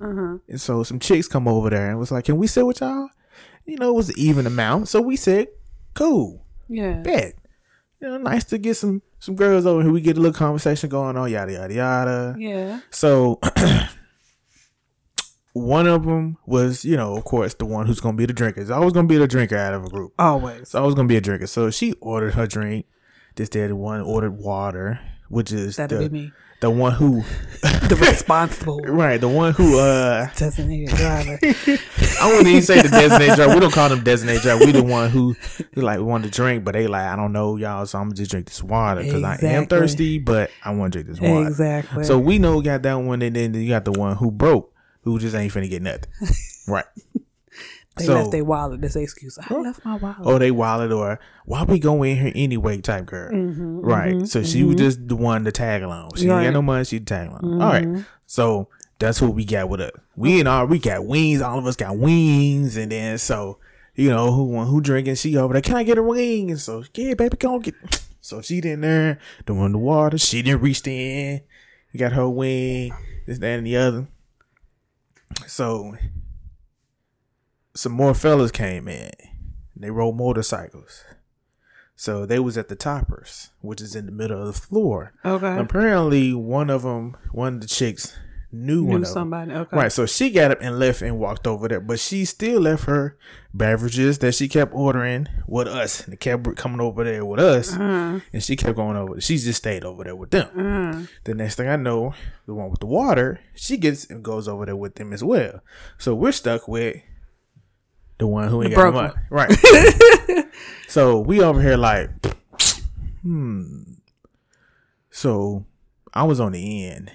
Uh-huh. 0.02 0.38
And 0.50 0.60
so 0.60 0.84
some 0.84 1.00
chicks 1.00 1.28
come 1.30 1.48
over 1.48 1.70
there 1.70 1.90
and 1.90 1.98
was 2.00 2.12
like, 2.12 2.26
"Can 2.26 2.36
we 2.38 2.48
sit 2.48 2.66
with 2.66 2.82
y'all?" 2.82 3.08
You 3.66 3.78
know, 3.78 3.92
it 3.92 3.96
was 3.96 4.10
an 4.10 4.16
even 4.18 4.46
amount. 4.46 4.90
So 4.90 5.00
we 5.02 5.16
said, 5.16 5.48
"Cool, 5.96 6.46
Yeah. 6.68 7.02
bet." 7.02 7.34
You 8.02 8.10
know, 8.10 8.18
nice 8.18 8.44
to 8.46 8.58
get 8.60 8.76
some 8.76 9.02
some 9.20 9.36
girls 9.36 9.66
over 9.66 9.82
here. 9.82 9.92
We 9.92 10.02
get 10.02 10.18
a 10.18 10.20
little 10.22 10.38
conversation 10.38 10.90
going 10.90 11.18
on, 11.18 11.32
yada 11.32 11.54
yada 11.54 11.74
yada. 11.74 12.36
Yeah. 12.38 12.82
So 12.92 13.40
one 15.54 15.88
of 15.88 16.06
them 16.06 16.38
was, 16.46 16.84
you 16.84 16.98
know, 16.98 17.16
of 17.16 17.24
course, 17.24 17.54
the 17.54 17.66
one 17.66 17.86
who's 17.88 18.00
gonna 18.02 18.18
be 18.18 18.26
the 18.26 18.34
drinker. 18.34 18.60
It's 18.62 18.70
always 18.70 18.94
gonna 18.94 19.08
be 19.08 19.18
the 19.18 19.28
drinker 19.28 19.56
out 19.58 19.74
of 19.74 19.86
a 19.86 19.90
group. 19.90 20.14
Always. 20.20 20.62
It's 20.62 20.76
always 20.76 20.96
gonna 20.96 21.08
be 21.08 21.16
a 21.18 21.22
drinker. 21.22 21.48
So 21.48 21.72
she 21.72 21.94
ordered 22.02 22.34
her 22.34 22.46
drink. 22.46 22.86
This 23.36 23.50
did 23.50 23.72
one 23.74 24.02
ordered 24.02 24.38
water, 24.38 25.00
which 25.30 25.52
is 25.52 25.78
That'd 25.78 25.98
the, 26.00 26.10
be 26.10 26.14
me. 26.26 26.34
The 26.60 26.70
one 26.70 26.94
who 26.94 27.24
The 27.90 27.96
responsible 27.96 28.80
right, 28.84 29.20
the 29.20 29.28
one 29.28 29.54
who 29.54 29.80
uh 29.80 30.30
designated 30.36 30.96
driver. 30.96 31.40
I 32.22 32.28
wouldn't 32.28 32.48
even 32.48 32.62
say 32.62 32.82
the 32.82 32.90
designated 32.90 33.36
driver. 33.36 33.54
We 33.56 33.60
don't 33.60 33.74
call 33.74 33.90
them 33.90 34.04
designated 34.04 34.44
driver. 34.44 34.66
We 34.66 34.72
the 34.72 34.84
one 34.84 35.10
who, 35.10 35.36
who 35.74 35.82
like 35.82 36.00
want 36.00 36.24
to 36.26 36.30
drink, 36.30 36.64
but 36.64 36.74
they 36.74 36.88
like 36.88 37.06
I 37.06 37.16
don't 37.16 37.32
know 37.32 37.56
y'all, 37.56 37.86
so 37.86 37.98
I'm 37.98 38.06
gonna 38.06 38.16
just 38.16 38.32
drink 38.32 38.48
this 38.48 38.64
water 38.64 39.04
because 39.04 39.24
I 39.24 39.38
am 39.42 39.66
thirsty, 39.66 40.20
but 40.20 40.52
I 40.64 40.72
want 40.72 40.94
to 40.94 41.04
drink 41.04 41.10
this 41.10 41.28
water. 41.28 41.48
exactly. 41.48 42.04
So 42.04 42.20
we 42.20 42.38
know 42.38 42.58
we 42.58 42.64
got 42.64 42.84
that 42.84 42.96
one, 42.96 43.22
and 43.22 43.36
then 43.36 43.54
you 43.54 43.70
got 43.70 43.86
the 43.86 43.92
one 43.92 44.16
who 44.16 44.32
broke, 44.32 44.74
who 45.02 45.18
just 45.18 45.36
ain't 45.36 45.52
finna 45.54 45.70
get 45.70 45.82
nothing. 45.82 46.10
right. 46.68 46.86
They 47.98 48.06
so- 48.06 48.16
left 48.16 48.32
their 48.32 48.44
wallet. 48.44 48.82
That's 48.82 48.96
excuse. 48.96 49.38
I 49.38 49.48
oh. 49.52 49.62
left 49.62 49.86
my 49.86 49.96
wallet. 49.96 50.18
Oh, 50.22 50.38
they 50.38 50.52
wallet 50.52 50.92
or 50.92 51.20
why 51.46 51.64
we 51.64 51.80
go 51.80 52.04
in 52.04 52.18
here 52.18 52.32
anyway 52.36 52.82
type 52.82 53.06
girl. 53.06 53.32
Mm-hmm, 53.32 53.80
right. 53.80 54.16
Mm-hmm, 54.16 54.26
so 54.26 54.44
she 54.44 54.64
was 54.64 54.76
mm-hmm. 54.76 54.86
just 54.86 55.08
the 55.08 55.16
one 55.16 55.44
to 55.46 55.52
tag 55.52 55.84
along. 55.84 56.12
She 56.16 56.24
ain't 56.24 56.32
Right. 56.32 56.44
got 56.46 56.54
no 56.54 56.62
money, 56.62 56.86
she 56.86 57.00
tag 57.00 57.30
along. 57.30 57.62
All 57.62 57.70
right. 57.70 58.06
So 58.26 58.70
that's 59.00 59.22
what 59.22 59.34
we 59.34 59.46
got 59.46 59.70
with 59.70 59.82
us. 59.82 59.92
We 60.16 60.40
and 60.40 60.48
all 60.48 60.66
we 60.66 60.80
got 60.80 61.06
wings, 61.06 61.42
all 61.42 61.58
of 61.58 61.66
us 61.66 61.76
got 61.76 61.98
wings, 61.98 62.78
and 62.78 62.92
then 62.92 63.18
so 63.18 63.60
you 63.96 64.10
know, 64.10 64.32
who 64.32 64.64
who 64.66 64.82
drinking, 64.82 65.16
she 65.16 65.38
over 65.38 65.54
there, 65.54 65.62
can 65.62 65.78
I 65.78 65.84
get 65.84 65.98
a 65.98 66.04
wing? 66.04 66.52
And 66.52 66.60
so, 66.60 66.84
yeah, 66.94 67.14
baby, 67.14 67.38
go 67.38 67.56
on 67.56 67.62
get 67.62 67.76
so 68.22 68.42
she 68.42 68.60
in 68.60 68.82
there 68.82 69.20
doing 69.46 69.72
the 69.72 69.78
water, 69.78 70.18
she 70.18 70.42
didn't 70.42 70.62
reach 70.62 70.86
in, 70.86 71.42
you 71.92 72.00
got 72.00 72.12
her 72.12 72.28
wing, 72.28 72.94
this, 73.26 73.40
that, 73.40 73.58
and 73.58 73.68
the 73.68 73.78
other. 73.78 74.08
So 75.48 75.96
some 77.76 77.92
more 77.92 78.14
fellas 78.14 78.52
came 78.52 78.88
in. 78.88 79.12
They 79.76 79.90
rode 79.92 80.16
motorcycles. 80.16 81.04
So 81.98 82.26
they 82.26 82.40
was 82.40 82.58
at 82.58 82.68
the 82.68 82.76
toppers, 82.76 83.52
which 83.62 83.82
is 83.82 83.96
in 83.96 84.06
the 84.06 84.12
middle 84.12 84.40
of 84.42 84.48
the 84.48 84.60
floor. 84.62 85.14
Okay. 85.24 85.58
Apparently, 85.58 86.34
one 86.34 86.70
of 86.70 86.82
them, 86.84 87.16
one 87.32 87.56
of 87.56 87.62
the 87.62 87.68
chicks, 87.68 88.18
knew, 88.52 88.84
one 88.84 88.90
Knew 88.90 88.96
of 88.98 89.02
them. 89.04 89.14
somebody. 89.14 89.52
Okay. 89.54 89.78
Right, 89.78 89.92
so 89.92 90.06
she 90.06 90.30
got 90.30 90.52
up 90.52 90.58
and 90.62 90.78
left 90.78 91.02
and 91.02 91.18
walked 91.20 91.48
over 91.48 91.68
there, 91.70 91.80
but 91.80 92.00
she 92.00 92.26
still 92.26 92.62
left 92.62 92.86
her 92.86 93.18
beverages 93.54 94.20
that 94.20 94.34
she 94.36 94.48
kept 94.50 94.74
ordering 94.74 95.28
with 95.48 95.68
us, 95.70 96.06
and 96.06 96.20
kept 96.20 96.56
coming 96.58 96.82
over 96.82 97.04
there 97.06 97.24
with 97.26 97.40
us, 97.40 97.74
Uh, 97.78 98.20
and 98.34 98.44
she 98.44 98.56
kept 98.58 98.76
going 98.76 98.98
over. 98.98 99.20
She 99.22 99.38
just 99.38 99.60
stayed 99.60 99.86
over 99.86 100.04
there 100.04 100.16
with 100.18 100.32
them. 100.32 100.50
uh, 100.58 101.06
The 101.24 101.34
next 101.34 101.56
thing 101.56 101.70
I 101.70 101.76
know, 101.78 102.14
the 102.46 102.54
one 102.54 102.70
with 102.70 102.80
the 102.82 102.86
water, 102.88 103.40
she 103.54 103.78
gets 103.78 104.06
and 104.10 104.22
goes 104.24 104.48
over 104.50 104.66
there 104.66 104.76
with 104.76 104.96
them 104.96 105.14
as 105.14 105.24
well. 105.24 105.62
So 105.98 106.14
we're 106.14 106.34
stuck 106.34 106.68
with 106.68 106.98
the 108.18 108.28
one 108.28 108.48
who 108.50 108.62
ain't 108.64 108.72
The 108.72 108.76
got 108.76 108.94
no 108.94 109.02
money, 109.02 109.14
right? 109.30 110.48
so 110.88 111.20
we 111.20 111.42
over 111.42 111.62
here 111.62 111.78
like, 111.78 112.10
hmm. 113.22 113.82
So 115.12 115.66
I 116.14 116.24
was 116.24 116.40
on 116.40 116.52
the 116.54 116.88
end, 116.88 117.12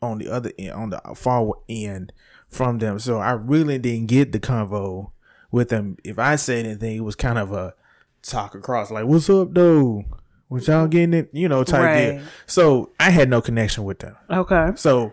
on 0.00 0.18
the 0.18 0.28
other 0.28 0.52
end, 0.58 0.72
on 0.72 0.90
the 0.90 1.00
far 1.14 1.52
end 1.68 2.12
from 2.48 2.78
them. 2.78 2.98
So 2.98 3.18
I 3.18 3.32
really 3.32 3.78
didn't 3.78 4.06
get 4.06 4.32
the 4.32 4.40
convo 4.40 5.10
with 5.50 5.68
them. 5.70 5.96
If 6.04 6.18
I 6.18 6.36
said 6.36 6.66
anything, 6.66 6.96
it 6.96 7.00
was 7.00 7.16
kind 7.16 7.38
of 7.38 7.52
a 7.52 7.74
talk 8.22 8.54
across, 8.54 8.90
like, 8.90 9.06
"What's 9.06 9.28
up, 9.30 9.52
though? 9.54 10.04
What 10.48 10.66
y'all 10.66 10.86
getting 10.86 11.14
it?" 11.14 11.30
You 11.32 11.48
know, 11.48 11.64
type 11.64 11.82
Right. 11.82 12.10
deal. 12.12 12.22
So 12.46 12.90
I 13.00 13.10
had 13.10 13.28
no 13.30 13.40
connection 13.40 13.84
with 13.84 13.98
them. 14.00 14.16
okay. 14.30 14.70
So 14.76 15.12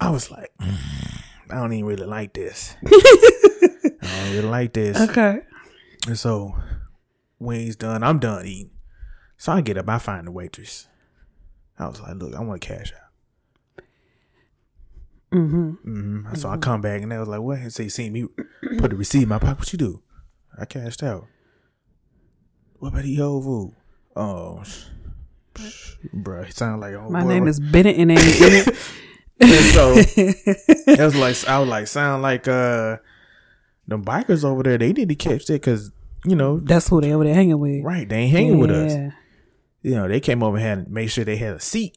I 0.00 0.10
was 0.10 0.30
like, 0.30 0.52
"Mm, 0.60 0.76
I 1.50 1.54
don't 1.56 1.72
even 1.72 1.86
really 1.86 2.06
like 2.06 2.34
this. 2.34 2.76
I 4.06 4.18
don't 4.20 4.32
really 4.32 4.48
like 4.48 4.72
this. 4.72 5.00
Okay. 5.10 5.40
And 6.06 6.18
so 6.18 6.54
when 7.38 7.60
he's 7.60 7.76
done, 7.76 8.02
I'm 8.02 8.18
done 8.18 8.46
eating. 8.46 8.70
So 9.38 9.52
I 9.52 9.60
get 9.60 9.78
up, 9.78 9.88
I 9.88 9.98
find 9.98 10.26
the 10.26 10.30
waitress. 10.30 10.88
I 11.78 11.88
was 11.88 12.00
like, 12.00 12.16
look, 12.16 12.34
I 12.34 12.40
want 12.40 12.62
to 12.62 12.68
cash 12.68 12.92
out. 12.92 13.84
Mm-hmm. 15.32 15.70
Mm-hmm. 15.70 16.34
So 16.36 16.48
I 16.48 16.56
come 16.56 16.80
back 16.80 17.02
and 17.02 17.12
they 17.12 17.18
was 17.18 17.28
like, 17.28 17.40
what? 17.40 17.70
So 17.72 17.82
you 17.82 17.90
see 17.90 18.08
me 18.08 18.26
put 18.78 18.90
the 18.90 18.96
receipt 18.96 19.24
in 19.24 19.28
my 19.28 19.38
pocket. 19.38 19.58
What 19.58 19.72
you 19.72 19.78
do? 19.78 20.02
I 20.58 20.64
cashed 20.64 21.02
out. 21.02 21.26
What 22.78 22.88
about 22.88 23.02
the 23.02 23.20
old 23.20 23.44
food? 23.44 23.74
Oh, 24.14 24.62
bro, 26.12 26.42
it 26.42 26.54
sound 26.54 26.80
like 26.80 26.94
oh, 26.94 27.10
My 27.10 27.22
boy, 27.22 27.28
name 27.28 27.48
is 27.48 27.60
Bennett 27.60 27.96
and 27.96 28.10
ain't 28.12 28.40
in. 28.40 28.74
And 29.38 29.50
so 29.50 29.92
it 29.96 30.98
was 30.98 31.14
like 31.14 31.46
I 31.46 31.58
was 31.58 31.68
like 31.68 31.86
sound 31.88 32.22
like 32.22 32.48
uh 32.48 32.96
them 33.86 34.04
bikers 34.04 34.44
over 34.44 34.62
there. 34.62 34.78
They 34.78 34.92
need 34.92 35.08
to 35.08 35.14
catch 35.14 35.46
that 35.46 35.54
because 35.54 35.92
you 36.24 36.36
know 36.36 36.58
That's 36.58 36.88
who 36.88 37.00
they 37.00 37.12
over 37.12 37.24
there 37.24 37.34
hanging 37.34 37.58
with. 37.58 37.84
right 37.84 38.08
they 38.08 38.16
ain't 38.16 38.32
hanging 38.32 38.58
with 38.58 38.70
us. 38.70 39.12
You 39.82 39.94
know 39.94 40.08
they 40.08 40.20
came 40.20 40.42
over 40.42 40.56
and 40.56 40.66
had 40.66 40.86
to 40.86 41.06
sure 41.08 41.24
they 41.24 41.36
had 41.36 41.54
a 41.54 41.60
seat. 41.60 41.96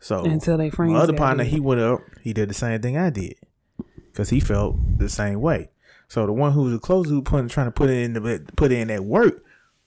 So 0.00 0.24
Until 0.24 0.58
they 0.58 0.70
friends 0.70 0.92
my 0.92 0.98
other 0.98 1.14
partner 1.14 1.44
he 1.44 1.60
went 1.60 1.80
up. 1.80 2.00
He 2.22 2.32
did 2.32 2.50
the 2.50 2.54
same 2.54 2.80
thing 2.82 2.98
I 2.98 3.10
did 3.10 3.36
because 4.10 4.30
he 4.30 4.40
felt 4.40 4.76
the 4.98 5.08
same 5.08 5.40
way. 5.40 5.70
So 6.08 6.26
the 6.26 6.32
one 6.32 6.52
who 6.52 6.64
was 6.64 6.72
the 6.72 6.78
closest 6.78 7.10
who 7.10 7.22
put 7.22 7.48
trying 7.48 7.66
to 7.66 7.72
put 7.72 7.88
it 7.88 8.02
in 8.02 8.12
the 8.12 8.46
put 8.56 8.70
in 8.70 8.88
that 8.88 9.04
work, 9.04 9.42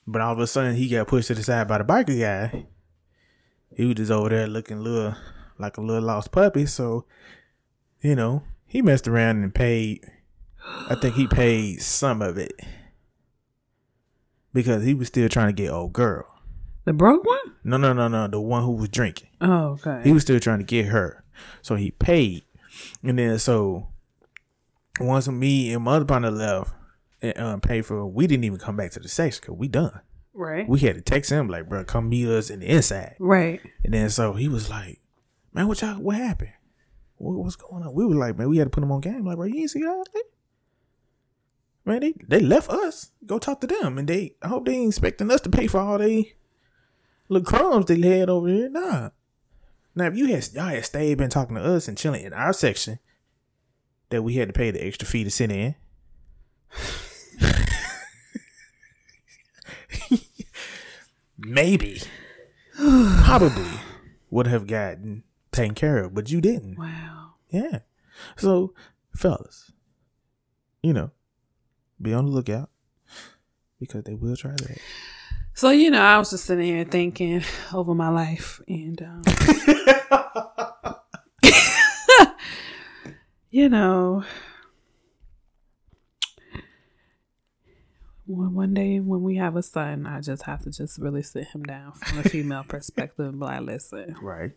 but 0.06 0.20
all 0.20 0.32
of 0.32 0.40
a 0.40 0.46
sudden 0.46 0.74
he 0.74 0.88
got 0.88 1.06
pushed 1.06 1.28
to 1.28 1.34
the 1.34 1.42
side 1.42 1.68
by 1.68 1.78
the 1.78 1.84
biker 1.84 2.18
guy. 2.18 2.66
He 3.76 3.84
was 3.86 3.94
just 3.94 4.10
over 4.10 4.28
there 4.28 4.48
looking 4.48 4.82
little 4.82 5.14
like 5.58 5.76
a 5.76 5.80
little 5.80 6.02
lost 6.02 6.32
puppy. 6.32 6.66
So 6.66 7.04
you 8.00 8.16
know, 8.16 8.42
he 8.66 8.82
messed 8.82 9.06
around 9.06 9.42
and 9.42 9.54
paid. 9.54 10.04
I 10.64 10.94
think 10.94 11.14
he 11.14 11.26
paid 11.26 11.80
some 11.82 12.20
of 12.22 12.36
it 12.38 12.52
because 14.52 14.84
he 14.84 14.94
was 14.94 15.08
still 15.08 15.28
trying 15.28 15.48
to 15.48 15.52
get 15.52 15.70
old 15.70 15.92
girl. 15.92 16.26
The 16.84 16.92
broke 16.92 17.24
one? 17.24 17.38
No, 17.64 17.76
no, 17.76 17.92
no, 17.92 18.08
no. 18.08 18.26
The 18.28 18.40
one 18.40 18.64
who 18.64 18.72
was 18.72 18.88
drinking. 18.88 19.28
Oh, 19.40 19.78
okay. 19.84 20.00
He 20.04 20.12
was 20.12 20.22
still 20.22 20.40
trying 20.40 20.58
to 20.58 20.64
get 20.64 20.86
her. 20.86 21.22
So 21.62 21.74
he 21.76 21.90
paid. 21.90 22.44
And 23.02 23.18
then 23.18 23.38
so 23.38 23.88
once 25.00 25.28
me 25.28 25.72
and 25.72 25.84
my 25.84 25.96
other 25.96 26.04
partner 26.04 26.30
left 26.30 26.72
and 27.20 27.38
um, 27.38 27.60
paid 27.60 27.84
for 27.86 28.06
we 28.06 28.26
didn't 28.26 28.44
even 28.44 28.58
come 28.58 28.76
back 28.76 28.90
to 28.92 29.00
the 29.00 29.08
section 29.08 29.40
because 29.42 29.56
we 29.58 29.68
done. 29.68 30.00
right. 30.32 30.68
We 30.68 30.80
had 30.80 30.96
to 30.96 31.02
text 31.02 31.30
him 31.30 31.48
like, 31.48 31.68
bro, 31.68 31.84
come 31.84 32.08
meet 32.08 32.26
us 32.28 32.50
in 32.50 32.60
the 32.60 32.66
inside. 32.66 33.16
right. 33.18 33.60
And 33.84 33.92
then 33.94 34.10
so 34.10 34.32
he 34.34 34.48
was 34.48 34.70
like, 34.70 35.00
Man, 35.52 35.66
what 35.68 35.80
y'all 35.82 36.00
what 36.00 36.16
happened? 36.16 36.52
What, 37.16 37.38
what's 37.38 37.56
going 37.56 37.82
on? 37.82 37.92
We 37.94 38.06
were 38.06 38.14
like, 38.14 38.38
man, 38.38 38.48
we 38.48 38.58
had 38.58 38.64
to 38.64 38.70
put 38.70 38.82
him 38.82 38.92
on 38.92 39.00
game. 39.00 39.24
Like, 39.24 39.36
bro, 39.36 39.46
you 39.46 39.60
ain't 39.60 39.70
see 39.70 39.80
that? 39.82 40.04
Man, 41.88 42.00
they, 42.00 42.12
they 42.28 42.40
left 42.40 42.68
us. 42.68 43.12
Go 43.24 43.38
talk 43.38 43.62
to 43.62 43.66
them. 43.66 43.96
And 43.96 44.06
they 44.06 44.34
I 44.42 44.48
hope 44.48 44.66
they 44.66 44.74
ain't 44.74 44.90
expecting 44.90 45.30
us 45.30 45.40
to 45.40 45.48
pay 45.48 45.66
for 45.66 45.80
all 45.80 45.96
they 45.96 46.34
little 47.30 47.46
crumbs 47.46 47.86
they 47.86 47.98
had 47.98 48.28
over 48.28 48.46
here. 48.46 48.68
Nah. 48.68 49.08
Now 49.94 50.08
if 50.08 50.14
you 50.14 50.26
had 50.26 50.46
y'all 50.52 50.66
had 50.66 50.84
stayed 50.84 51.16
been 51.16 51.30
talking 51.30 51.56
to 51.56 51.64
us 51.64 51.88
and 51.88 51.96
chilling 51.96 52.26
in 52.26 52.34
our 52.34 52.52
section 52.52 52.98
that 54.10 54.22
we 54.22 54.34
had 54.34 54.48
to 54.48 54.52
pay 54.52 54.70
the 54.70 54.86
extra 54.86 55.08
fee 55.08 55.24
to 55.24 55.30
sit 55.30 55.50
in. 55.50 55.76
Maybe. 61.38 62.02
Probably 62.76 63.80
would 64.30 64.46
have 64.46 64.66
gotten 64.66 65.24
taken 65.52 65.74
care 65.74 66.04
of, 66.04 66.14
but 66.14 66.30
you 66.30 66.42
didn't. 66.42 66.78
Wow. 66.78 67.36
Yeah. 67.48 67.78
So, 68.36 68.74
fellas, 69.14 69.72
you 70.82 70.92
know, 70.92 71.12
be 72.00 72.12
on 72.14 72.26
the 72.26 72.32
lookout 72.32 72.70
because 73.80 74.04
they 74.04 74.14
will 74.14 74.36
try 74.36 74.52
that. 74.52 74.78
So, 75.54 75.70
you 75.70 75.90
know, 75.90 76.00
I 76.02 76.18
was 76.18 76.30
just 76.30 76.44
sitting 76.44 76.66
here 76.66 76.84
thinking 76.84 77.42
over 77.74 77.94
my 77.94 78.08
life 78.10 78.60
and, 78.68 79.02
um, 79.02 79.24
you 83.50 83.68
know, 83.68 84.22
one, 88.26 88.54
one 88.54 88.74
day 88.74 89.00
when 89.00 89.22
we 89.22 89.36
have 89.36 89.56
a 89.56 89.62
son, 89.62 90.06
I 90.06 90.20
just 90.20 90.42
have 90.42 90.62
to 90.64 90.70
just 90.70 90.98
really 90.98 91.22
sit 91.22 91.48
him 91.48 91.62
down 91.62 91.92
from 91.92 92.18
a 92.18 92.22
female 92.22 92.64
perspective 92.68 93.26
and 93.26 93.40
be 93.40 93.46
like, 93.46 93.62
listen, 93.62 94.16
Right. 94.20 94.52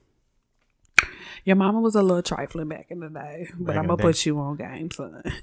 your 1.45 1.55
mama 1.55 1.79
was 1.79 1.95
a 1.95 2.01
little 2.03 2.21
trifling 2.21 2.67
back 2.67 2.87
in 2.89 2.99
the 2.99 3.09
day, 3.09 3.47
but 3.57 3.73
Back 3.73 3.77
I'm 3.77 3.87
to 3.87 3.97
put 3.97 4.25
you 4.25 4.37
on 4.39 4.57
game, 4.57 4.91
son. 4.91 5.23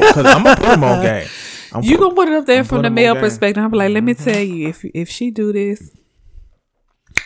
Because 0.00 0.26
I'm 0.26 0.42
gonna 0.44 0.56
put 0.56 0.66
them 0.66 0.84
on 0.84 1.02
game. 1.02 1.28
I'm 1.72 1.82
You 1.82 1.96
put- 1.98 2.02
gonna 2.04 2.14
put 2.14 2.28
it 2.28 2.34
up 2.34 2.46
there 2.46 2.58
I'm 2.60 2.64
from 2.64 2.82
the 2.82 2.82
putting 2.82 2.86
'em 2.86 2.92
on 2.92 2.94
male. 2.94 3.14
Mm-hmm. 3.14 3.24
perspective. 3.24 3.64
I'm 3.64 3.70
like, 3.72 3.92
let 3.92 4.04
me 4.04 4.14
tell 4.14 4.40
you, 4.40 4.68
if 4.68 4.84
if 4.94 5.08
she 5.08 5.30
do 5.30 5.52
this, 5.52 5.90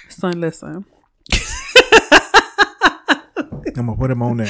son, 0.08 0.40
listen, 0.40 0.84
I'm 3.76 3.86
gonna 3.86 3.96
put 3.96 4.08
them 4.08 4.22
on 4.22 4.38
there. 4.38 4.48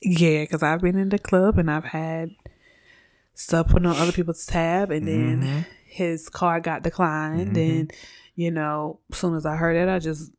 yeah, 0.00 0.42
because 0.42 0.62
I've 0.62 0.80
been 0.80 0.98
in 0.98 1.08
the 1.10 1.18
club 1.18 1.58
and 1.58 1.70
I've 1.70 1.84
had 1.84 2.30
stuff 3.34 3.68
put 3.68 3.84
on 3.86 3.96
other 3.96 4.12
people's 4.12 4.44
tab, 4.46 4.90
and 4.90 5.06
Mm-hmm. 5.06 5.40
then 5.42 5.66
his 5.86 6.28
card 6.28 6.62
got 6.64 6.82
declined, 6.82 7.56
and 7.56 7.92
you 8.34 8.50
know, 8.50 9.00
as 9.12 9.18
soon 9.18 9.34
as 9.36 9.44
I 9.46 9.56
heard 9.56 9.76
it, 9.76 9.88
I 9.88 9.98
just 9.98 10.32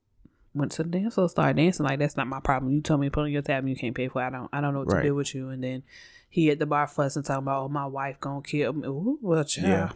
went 0.56 0.72
to 0.74 0.84
the 0.84 0.90
dance 0.90 1.14
floor, 1.16 1.30
started 1.30 1.58
dancing. 1.58 1.86
Like 1.86 2.00
that's 2.00 2.18
not 2.18 2.28
my 2.28 2.40
problem. 2.40 2.72
You 2.74 2.82
told 2.82 3.00
me 3.00 3.08
to 3.08 3.12
put 3.12 3.22
on 3.22 3.32
your 3.32 3.42
tab, 3.42 3.60
and 3.64 3.70
you 3.70 3.76
can't 3.76 3.96
pay 3.96 4.08
for 4.08 4.22
it. 4.24 4.28
I 4.28 4.30
don't, 4.32 4.50
I 4.52 4.62
don't 4.62 4.74
know 4.74 4.80
what 4.80 4.94
Right. 4.94 5.02
to 5.04 5.08
do 5.10 5.16
with 5.16 5.34
you. 5.36 5.50
And 5.50 5.64
then 5.64 5.84
he 6.34 6.50
at 6.50 6.58
the 6.58 6.66
bar 6.66 6.88
fussing, 6.88 7.22
talking 7.22 7.44
about, 7.44 7.66
oh, 7.66 7.70
my 7.70 7.86
wife 7.86 8.20
gonna 8.20 8.42
kill 8.42 8.74
me. 8.74 8.88
Ooh, 8.88 9.20
well, 9.22 9.44
child. 9.44 9.68
Yeah. 9.68 9.92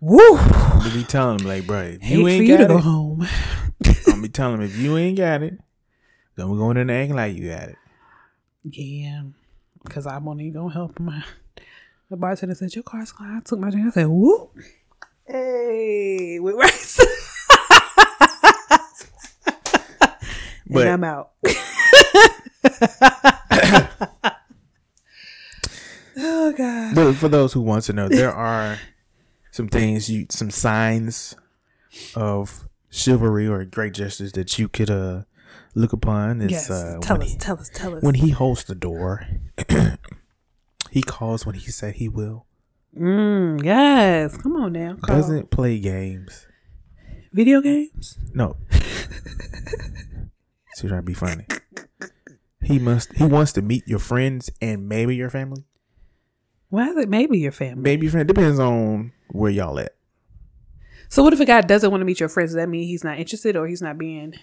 Woo. 0.00 0.36
We 0.82 0.90
be 0.92 1.04
telling 1.04 1.38
him 1.38 1.46
like, 1.46 1.64
bro, 1.64 1.80
if 1.80 2.02
Hate 2.02 2.18
you 2.18 2.24
for 2.24 2.28
ain't 2.28 2.44
you 2.46 2.56
to 2.56 2.62
got 2.64 2.68
go 2.70 2.78
it, 2.78 2.82
home. 2.82 3.26
I'm 4.08 4.20
be 4.22 4.28
telling 4.28 4.56
him 4.56 4.62
if 4.62 4.76
you 4.76 4.96
ain't 4.96 5.16
got 5.16 5.42
it, 5.44 5.56
then 6.34 6.48
we're 6.50 6.58
going 6.58 6.76
in 6.76 6.88
there 6.88 7.02
acting 7.02 7.14
like 7.14 7.36
you 7.36 7.48
got 7.50 7.68
it. 7.68 7.76
Yeah, 8.64 9.22
because 9.84 10.08
I'm 10.08 10.26
only 10.26 10.50
gonna 10.50 10.74
help 10.74 10.98
him. 10.98 11.08
out. 11.10 11.22
The 12.10 12.16
bartender 12.16 12.56
said, 12.56 12.74
"Your 12.74 12.82
car's 12.82 13.12
gone." 13.12 13.36
I 13.36 13.40
took 13.40 13.60
my 13.60 13.70
drink. 13.70 13.86
I 13.86 13.90
said, 13.90 14.08
"Whoop, 14.08 14.50
hey, 15.24 16.38
we 16.42 16.52
right." 16.52 16.96
But- 20.66 20.86
and 20.86 20.90
I'm 20.90 21.04
out. 21.04 21.30
oh 26.16 26.43
God. 26.56 26.94
But 26.94 27.12
for 27.14 27.28
those 27.28 27.52
who 27.52 27.60
want 27.60 27.84
to 27.84 27.92
know, 27.92 28.08
there 28.08 28.32
are 28.34 28.78
some 29.50 29.68
things 29.68 30.10
you 30.10 30.26
some 30.30 30.50
signs 30.50 31.34
of 32.16 32.68
chivalry 32.90 33.46
or 33.46 33.64
great 33.64 33.94
gestures 33.94 34.32
that 34.32 34.58
you 34.58 34.68
could 34.68 34.90
uh 34.90 35.22
look 35.74 35.92
upon. 35.92 36.40
It's 36.40 36.52
Yes. 36.52 36.70
uh 36.70 36.98
tell 37.02 37.22
us. 37.22 37.32
he, 37.32 37.38
Tell 37.38 37.58
us. 37.58 37.70
Tell 37.72 37.96
us. 37.96 38.02
when 38.02 38.14
he 38.16 38.30
holds 38.30 38.64
the 38.64 38.74
door. 38.74 39.26
he 40.90 41.02
calls 41.02 41.44
when 41.46 41.54
he 41.56 41.70
said 41.70 41.94
he 41.96 42.08
will. 42.08 42.46
mm, 42.96 43.62
yes. 43.64 44.36
Come 44.36 44.56
on 44.56 44.72
now. 44.72 44.96
Carl. 45.02 45.20
Doesn't 45.20 45.50
play 45.50 45.78
games. 45.78 46.46
video 47.32 47.60
games? 47.60 48.18
No. 48.32 48.56
She's 50.76 50.88
trying 50.90 51.00
to 51.00 51.02
be 51.02 51.14
funny. 51.14 51.46
He 52.62 52.78
must 52.78 53.12
he 53.14 53.24
wants 53.24 53.52
to 53.52 53.62
meet 53.62 53.86
your 53.86 53.98
friends 53.98 54.50
and 54.60 54.88
maybe 54.88 55.14
your 55.14 55.30
family. 55.30 55.64
Why 56.74 56.88
is 56.88 56.96
it 56.96 57.08
maybe 57.08 57.38
your 57.38 57.52
family? 57.52 57.82
Maybe 57.82 58.06
your 58.06 58.10
friend 58.10 58.26
depends 58.26 58.58
on 58.58 59.12
where 59.30 59.52
y'all 59.52 59.78
at. 59.78 59.94
So 61.08 61.22
what 61.22 61.32
if 61.32 61.38
a 61.38 61.44
guy 61.44 61.60
doesn't 61.60 61.88
want 61.88 62.00
to 62.00 62.04
meet 62.04 62.18
your 62.18 62.28
friends? 62.28 62.50
Does 62.50 62.56
that 62.56 62.68
mean 62.68 62.88
he's 62.88 63.04
not 63.04 63.16
interested 63.16 63.54
or 63.54 63.68
he's 63.68 63.80
not 63.80 63.96
being 63.96 64.34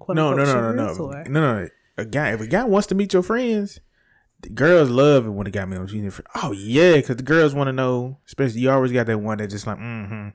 quote 0.00 0.16
No, 0.16 0.34
no, 0.34 0.42
unquote 0.42 0.46
no, 0.48 0.72
no, 0.72 0.88
chivalrous, 0.88 0.98
no, 0.98 1.04
or- 1.04 1.24
no, 1.28 1.62
no. 1.62 1.68
A 1.96 2.04
guy, 2.04 2.32
if 2.32 2.40
a 2.40 2.48
guy 2.48 2.64
wants 2.64 2.88
to 2.88 2.96
meet 2.96 3.12
your 3.12 3.22
friends, 3.22 3.78
the 4.42 4.48
girls 4.48 4.90
love 4.90 5.26
it 5.26 5.30
when 5.30 5.44
the 5.44 5.52
guy 5.52 5.64
meets 5.64 5.92
your 5.92 6.10
friends. 6.10 6.28
Oh 6.34 6.50
yeah, 6.50 6.96
because 6.96 7.16
the 7.16 7.22
girls 7.22 7.54
want 7.54 7.68
to 7.68 7.72
know. 7.72 8.18
Especially 8.26 8.62
you 8.62 8.70
always 8.72 8.90
got 8.90 9.06
that 9.06 9.18
one 9.18 9.38
that 9.38 9.46
just 9.46 9.68
like, 9.68 9.78
mm-hmm. 9.78 10.30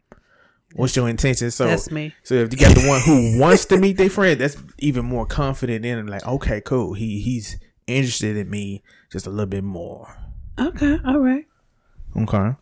What's 0.76 0.96
your 0.96 1.10
intention? 1.10 1.52
So 1.52 1.68
That's 1.68 1.92
me. 1.92 2.16
So 2.24 2.36
if 2.36 2.54
you 2.54 2.60
got 2.60 2.74
the 2.76 2.88
one 2.88 3.02
who 3.02 3.38
wants 3.42 3.66
to 3.66 3.78
meet 3.78 3.98
their 3.98 4.10
friend, 4.10 4.40
that's 4.40 4.56
even 4.80 5.04
more 5.04 5.26
confident 5.26 5.86
in 5.86 6.00
it. 6.00 6.06
Like, 6.06 6.26
okay, 6.26 6.62
cool. 6.62 6.94
He 6.94 7.20
he's 7.20 7.60
interested 7.88 8.38
in 8.38 8.50
me 8.50 8.84
just 9.12 9.28
a 9.28 9.30
little 9.30 9.48
bit 9.48 9.66
more. 9.66 10.21
Okay, 10.60 11.00
all 11.06 11.20
right. 11.20 11.46
Okay. 12.18 12.56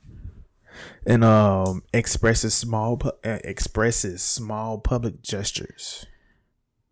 And 1.06 1.24
um, 1.24 1.84
expresses 1.94 2.54
small 2.54 2.98
pu- 2.98 3.12
uh, 3.24 3.40
expresses 3.44 4.22
small 4.22 4.78
public 4.80 5.22
gestures, 5.22 6.06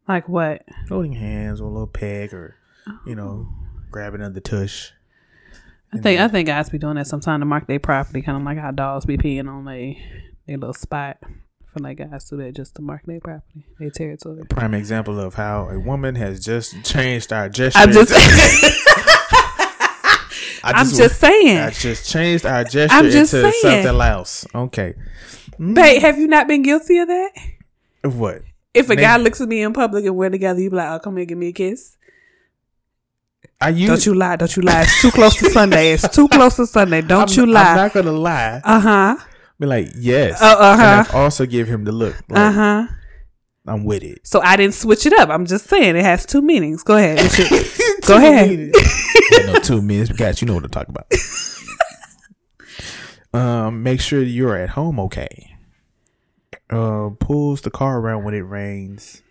Like 0.07 0.27
what? 0.27 0.63
holding 0.89 1.13
hands 1.13 1.61
or 1.61 1.65
a 1.65 1.71
little 1.71 1.87
peg, 1.87 2.33
or 2.33 2.55
you 3.05 3.15
know, 3.15 3.47
grabbing 3.91 4.21
under 4.21 4.33
the 4.33 4.41
tush. 4.41 4.91
I 5.93 5.99
think 5.99 6.19
I 6.19 6.27
think 6.27 6.47
guys 6.47 6.69
be 6.69 6.77
doing 6.77 6.95
that 6.95 7.07
sometime 7.07 7.39
to 7.39 7.45
mark 7.45 7.67
their 7.67 7.79
property, 7.79 8.21
kind 8.21 8.37
of 8.37 8.43
like 8.43 8.57
how 8.57 8.71
dogs 8.71 9.05
be 9.05 9.17
peeing 9.17 9.47
on 9.47 9.67
a 9.69 9.97
their 10.47 10.57
little 10.57 10.73
spot. 10.73 11.17
For 11.73 11.79
like 11.79 11.97
guys 11.97 12.25
do 12.29 12.37
that 12.37 12.55
just 12.55 12.75
to 12.75 12.81
mark 12.81 13.03
their 13.05 13.19
property, 13.21 13.65
their 13.79 13.89
territory. 13.91 14.43
Prime 14.49 14.73
example 14.73 15.19
of 15.19 15.35
how 15.35 15.69
a 15.69 15.79
woman 15.79 16.15
has 16.15 16.43
just 16.43 16.83
changed 16.83 17.31
our 17.31 17.47
gestures. 17.49 17.81
I'm 17.81 17.91
just, 17.93 18.11
I 20.63 20.71
I'm 20.73 20.87
just 20.87 21.19
saying, 21.19 21.57
I 21.57 21.69
just 21.71 22.09
changed 22.09 22.45
our 22.45 22.63
gesture 22.63 22.95
I'm 22.95 23.09
just 23.09 23.33
into 23.33 23.51
saying. 23.51 23.83
something 23.83 24.01
else. 24.01 24.45
Okay. 24.53 24.93
babe. 25.59 26.01
Have 26.01 26.17
you 26.17 26.27
not 26.27 26.47
been 26.47 26.61
guilty 26.63 26.97
of 26.99 27.07
that? 27.07 27.31
What? 28.03 28.41
If 28.73 28.89
a 28.89 28.95
Name- 28.95 29.03
guy 29.03 29.17
looks 29.17 29.41
at 29.41 29.47
me 29.47 29.61
in 29.63 29.73
public 29.73 30.05
and 30.05 30.15
we're 30.15 30.29
together, 30.29 30.59
you 30.61 30.69
be 30.69 30.75
like, 30.75 30.89
"Oh, 30.91 30.99
come 30.99 31.17
here, 31.17 31.25
give 31.25 31.37
me 31.37 31.47
a 31.47 31.51
kiss." 31.53 31.97
I 33.59 33.69
use. 33.69 33.89
Don't 33.89 34.05
you 34.05 34.13
lie? 34.13 34.35
Don't 34.35 34.55
you 34.55 34.61
lie? 34.61 34.83
It's 34.83 35.01
too 35.01 35.09
close 35.11 35.35
to 35.37 35.49
Sunday. 35.49 35.93
It's 35.93 36.07
too 36.09 36.27
close 36.27 36.55
to 36.57 36.67
Sunday. 36.67 37.01
Don't 37.01 37.31
I'm, 37.31 37.35
you 37.37 37.45
lie? 37.51 37.71
I'm 37.71 37.75
not 37.77 37.93
gonna 37.93 38.11
lie. 38.11 38.61
Uh 38.63 38.79
huh. 38.79 39.17
Be 39.59 39.65
like, 39.65 39.89
yes. 39.97 40.39
Uh, 40.39 40.45
uh-huh. 40.59 41.03
And 41.07 41.15
also 41.15 41.47
give 41.47 41.67
him 41.67 41.83
the 41.83 41.91
look. 41.91 42.15
Like, 42.29 42.39
Uh 42.39 42.51
huh. 42.51 42.87
I'm 43.65 43.83
with 43.83 44.03
it. 44.03 44.19
So 44.23 44.39
I 44.41 44.55
didn't 44.55 44.75
switch 44.75 45.05
it 45.07 45.13
up. 45.13 45.29
I'm 45.29 45.45
just 45.47 45.65
saying 45.67 45.95
it 45.95 46.03
has 46.03 46.25
two 46.25 46.41
meanings. 46.43 46.83
Go 46.83 46.95
ahead. 46.97 47.17
What's 48.07 48.09
your- 48.09 48.19
Go 48.19 48.25
ahead. 48.25 48.71
no, 49.53 49.59
two 49.59 49.81
minutes. 49.81 50.11
Guys, 50.11 50.41
you 50.41 50.47
know 50.47 50.55
what 50.55 50.63
I'm 50.63 50.69
talking 50.69 50.95
about. 50.95 51.11
um, 53.67 53.83
make 53.83 53.99
sure 54.01 54.21
you're 54.21 54.55
at 54.55 54.69
home 54.69 54.99
okay. 55.01 55.55
Uh, 56.69 57.09
pulls 57.19 57.61
the 57.61 57.71
car 57.71 57.99
around 57.99 58.23
when 58.25 58.33
it 58.33 58.41
rains, 58.41 59.21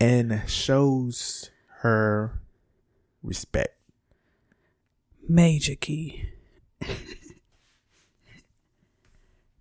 and 0.00 0.42
shows 0.46 1.50
her 1.80 2.40
respect. 3.22 3.74
Major 5.28 5.74
key. 5.74 6.28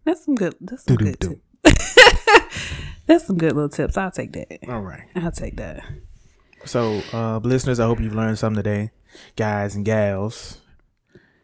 That's 0.06 0.24
some 0.24 0.36
good. 0.36 0.56
That's 0.62 0.86
some 0.86 0.96
good. 0.96 1.20
Doo-doo-doo. 1.20 1.42
Tip. 1.64 1.82
that's 3.08 3.28
some 3.28 3.38
good 3.38 3.54
little 3.54 3.68
tips. 3.70 3.98
I'll 3.98 4.12
take 4.12 4.32
that. 4.34 4.60
All 4.70 4.80
right. 4.82 5.04
I'll 5.16 5.32
take 5.32 5.58
that. 5.58 5.84
So, 6.66 7.02
uh, 7.14 7.38
listeners, 7.40 7.80
I 7.80 7.86
hope 7.86 8.00
you've 8.00 8.16
learned 8.16 8.40
something 8.40 8.62
today, 8.62 8.92
guys 9.36 9.76
and 9.76 9.86
gals. 9.86 10.60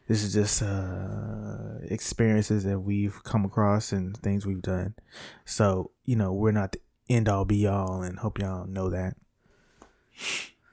This 0.07 0.21
is 0.23 0.33
just 0.33 0.61
uh, 0.61 1.77
experiences 1.89 2.65
that 2.65 2.79
we've 2.79 3.23
come 3.23 3.45
across 3.45 3.93
and 3.93 4.17
things 4.17 4.45
we've 4.45 4.61
done. 4.61 4.95
So, 5.45 5.91
you 6.03 6.15
know, 6.17 6.33
we're 6.33 6.51
not 6.51 6.73
the 6.73 6.81
end 7.09 7.29
all 7.29 7.45
be 7.45 7.65
all, 7.67 8.01
and 8.01 8.19
hope 8.19 8.39
y'all 8.39 8.67
know 8.67 8.89
that. 8.89 9.15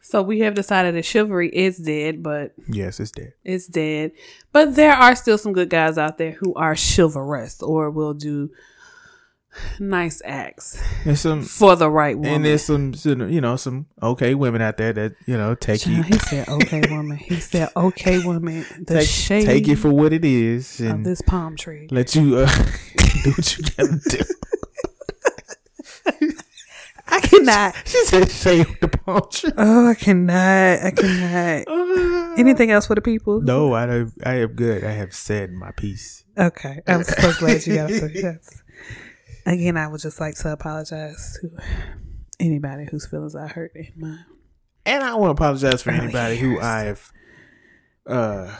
So 0.02 0.20
we 0.22 0.40
have 0.40 0.54
decided 0.54 0.96
that 0.96 1.04
chivalry 1.04 1.48
is 1.48 1.78
dead, 1.78 2.20
but 2.24 2.52
Yes, 2.68 2.98
it's 2.98 3.12
dead. 3.12 3.34
it's 3.44 3.68
dead. 3.68 4.10
But 4.50 4.74
there 4.74 4.92
are 4.94 5.14
still 5.14 5.38
some 5.38 5.52
good 5.52 5.70
guys 5.70 5.96
out 5.96 6.18
there 6.18 6.32
who 6.32 6.52
are 6.54 6.74
chivalrous 6.74 7.62
or 7.62 7.90
will 7.92 8.14
do 8.14 8.50
nice 9.78 10.22
acts 10.24 10.80
There's 11.04 11.20
some, 11.20 11.42
for 11.42 11.74
the 11.76 11.90
right 11.90 12.16
woman. 12.16 12.32
and 12.34 12.44
there's 12.44 12.62
some, 12.64 12.94
you 13.04 13.40
know, 13.40 13.56
some 13.56 13.86
okay 14.02 14.34
women 14.34 14.62
out 14.62 14.76
there 14.76 14.92
that 14.92 15.14
you 15.26 15.36
know 15.36 15.54
take 15.54 15.86
you, 15.86 16.02
he 16.02 16.18
said, 16.18 16.48
"Okay, 16.48 16.82
woman." 16.88 17.16
He 17.16 17.40
said, 17.40 17.68
"Okay, 17.76 18.24
woman." 18.24 18.64
The 18.86 19.00
take, 19.00 19.08
shade 19.08 19.46
take 19.46 19.68
it 19.68 19.76
for 19.76 19.90
what 19.90 20.12
it 20.12 20.24
is, 20.24 20.80
of 20.80 20.86
and 20.86 21.06
this 21.06 21.20
palm 21.22 21.56
tree. 21.56 21.88
let 21.90 22.14
you 22.14 22.36
uh, 22.38 22.46
do 23.24 23.30
what 23.32 23.58
you 23.58 23.64
gotta 23.76 24.00
do. 24.08 24.24
I 27.12 27.20
cannot. 27.20 27.74
She 27.86 28.04
said, 28.04 28.30
"Shave 28.30 28.78
the 28.80 28.88
palm 28.88 29.22
tree." 29.30 29.50
Oh, 29.56 29.88
I 29.88 29.94
cannot. 29.94 30.84
I 30.84 30.92
cannot. 30.92 32.38
Anything 32.38 32.70
else 32.70 32.86
for 32.86 32.94
the 32.94 33.00
people? 33.00 33.40
No, 33.40 33.74
I 33.74 33.86
don't, 33.86 34.12
I 34.24 34.34
am 34.36 34.52
good. 34.52 34.84
I 34.84 34.92
have 34.92 35.12
said 35.12 35.50
my 35.52 35.72
piece. 35.72 36.24
Okay, 36.38 36.80
I'm 36.86 37.02
so 37.02 37.32
glad 37.38 37.66
you 37.66 37.74
got 37.74 37.88
to 37.88 38.10
yes. 38.14 38.62
Again, 39.52 39.76
I 39.76 39.88
would 39.88 40.00
just 40.00 40.20
like 40.20 40.36
to 40.36 40.52
apologize 40.52 41.36
to 41.40 41.50
anybody 42.38 42.86
whose 42.90 43.06
feelings 43.06 43.34
I 43.34 43.48
hurt 43.48 43.72
in 43.74 43.88
mine. 43.96 44.24
And 44.86 45.02
I 45.02 45.14
want 45.16 45.36
to 45.36 45.42
apologize 45.42 45.82
for 45.82 45.90
anybody 45.90 46.36
who 46.36 46.60
I've 46.60 47.10
uh 48.06 48.56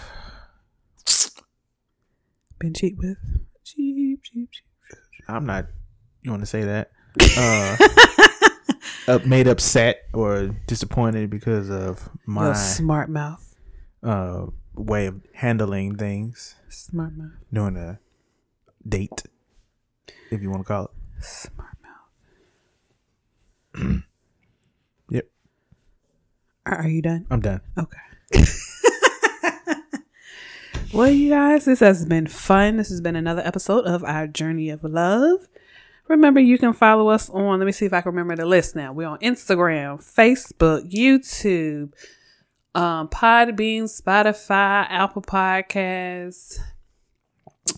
Been 2.58 2.74
cheap 2.74 2.96
with. 2.98 3.16
Cheap, 3.64 4.22
cheap, 4.24 4.50
cheap. 4.50 4.98
I'm 5.28 5.46
not 5.46 5.66
you 6.22 6.30
want 6.30 6.42
to 6.42 6.46
say 6.46 6.64
that. 6.64 6.90
Uh 7.36 7.76
up, 9.08 9.26
made 9.26 9.46
upset 9.48 10.02
or 10.12 10.48
disappointed 10.66 11.30
because 11.30 11.70
of 11.70 12.08
my 12.26 12.46
Your 12.46 12.54
smart 12.54 13.08
mouth. 13.10 13.54
uh 14.02 14.46
way 14.74 15.06
of 15.06 15.20
handling 15.34 15.96
things 15.96 16.54
Smart 16.68 17.16
mouth. 17.16 17.32
during 17.52 17.76
a 17.76 17.98
date, 18.88 19.22
if 20.30 20.42
you 20.42 20.50
want 20.50 20.62
to 20.62 20.68
call 20.68 20.84
it. 20.84 20.90
Smart 21.24 21.76
mouth. 23.74 24.02
Yep, 25.10 25.26
Are, 26.66 26.88
you 26.88 27.02
done? 27.02 27.26
I'm 27.30 27.40
done. 27.40 27.60
Okay. 27.76 27.98
well, 30.94 31.10
you 31.10 31.30
guys, 31.30 31.64
this 31.64 31.80
has 31.80 32.06
been 32.06 32.28
fun. 32.28 32.76
This 32.76 32.90
has 32.90 33.00
been 33.00 33.16
another 33.16 33.42
episode 33.44 33.86
of 33.86 34.04
our 34.04 34.28
Journey 34.28 34.70
of 34.70 34.84
Love. 34.84 35.48
Remember, 36.06 36.38
you 36.40 36.58
can 36.58 36.72
follow 36.72 37.08
us 37.08 37.28
on, 37.30 37.58
let 37.58 37.66
me 37.66 37.72
see 37.72 37.86
if 37.86 37.92
I 37.92 38.00
can 38.00 38.10
remember 38.10 38.36
the 38.36 38.46
list 38.46 38.76
now. 38.76 38.92
We're 38.92 39.08
on 39.08 39.18
Instagram, 39.18 39.98
Facebook, 39.98 40.88
YouTube, 40.90 41.92
um, 42.74 43.08
Podbean, 43.08 43.84
Spotify, 43.84 44.86
Apple 44.88 45.22
Podcasts, 45.22 46.58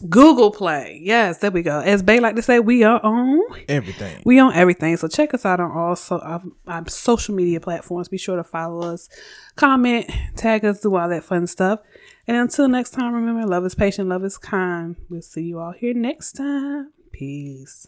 Google 0.09 0.51
Play. 0.51 1.01
Yes, 1.03 1.39
there 1.39 1.51
we 1.51 1.63
go. 1.63 1.81
As 1.81 2.03
Bay 2.03 2.21
like 2.21 2.37
to 2.37 2.43
say, 2.43 2.59
we 2.61 2.83
are 2.83 3.01
on 3.05 3.41
Everything. 3.69 4.23
we 4.25 4.39
on 4.39 4.53
everything. 4.55 4.97
So 4.97 5.09
check 5.09 5.35
us 5.35 5.45
out 5.45 5.61
on 5.61 5.71
all 5.71 5.97
so 5.97 6.19
our, 6.21 6.43
our 6.67 6.89
social 6.89 7.35
media 7.35 7.61
platforms. 7.61 8.09
Be 8.09 8.19
sure 8.19 8.37
to 8.37 8.45
follow 8.45 8.93
us, 8.93 9.09
comment, 9.57 10.11
tag 10.37 10.65
us, 10.65 10.81
do 10.81 10.95
all 10.97 11.09
that 11.09 11.25
fun 11.25 11.47
stuff. 11.47 11.81
And 12.27 12.37
until 12.37 12.69
next 12.69 12.91
time, 12.91 13.13
remember, 13.13 13.47
love 13.47 13.65
is 13.65 13.75
patient, 13.75 14.09
love 14.09 14.25
is 14.25 14.39
kind. 14.39 14.97
We'll 15.09 15.23
see 15.23 15.43
you 15.43 15.59
all 15.59 15.73
here 15.73 15.95
next 15.95 16.33
time. 16.33 16.93
Peace. 17.13 17.87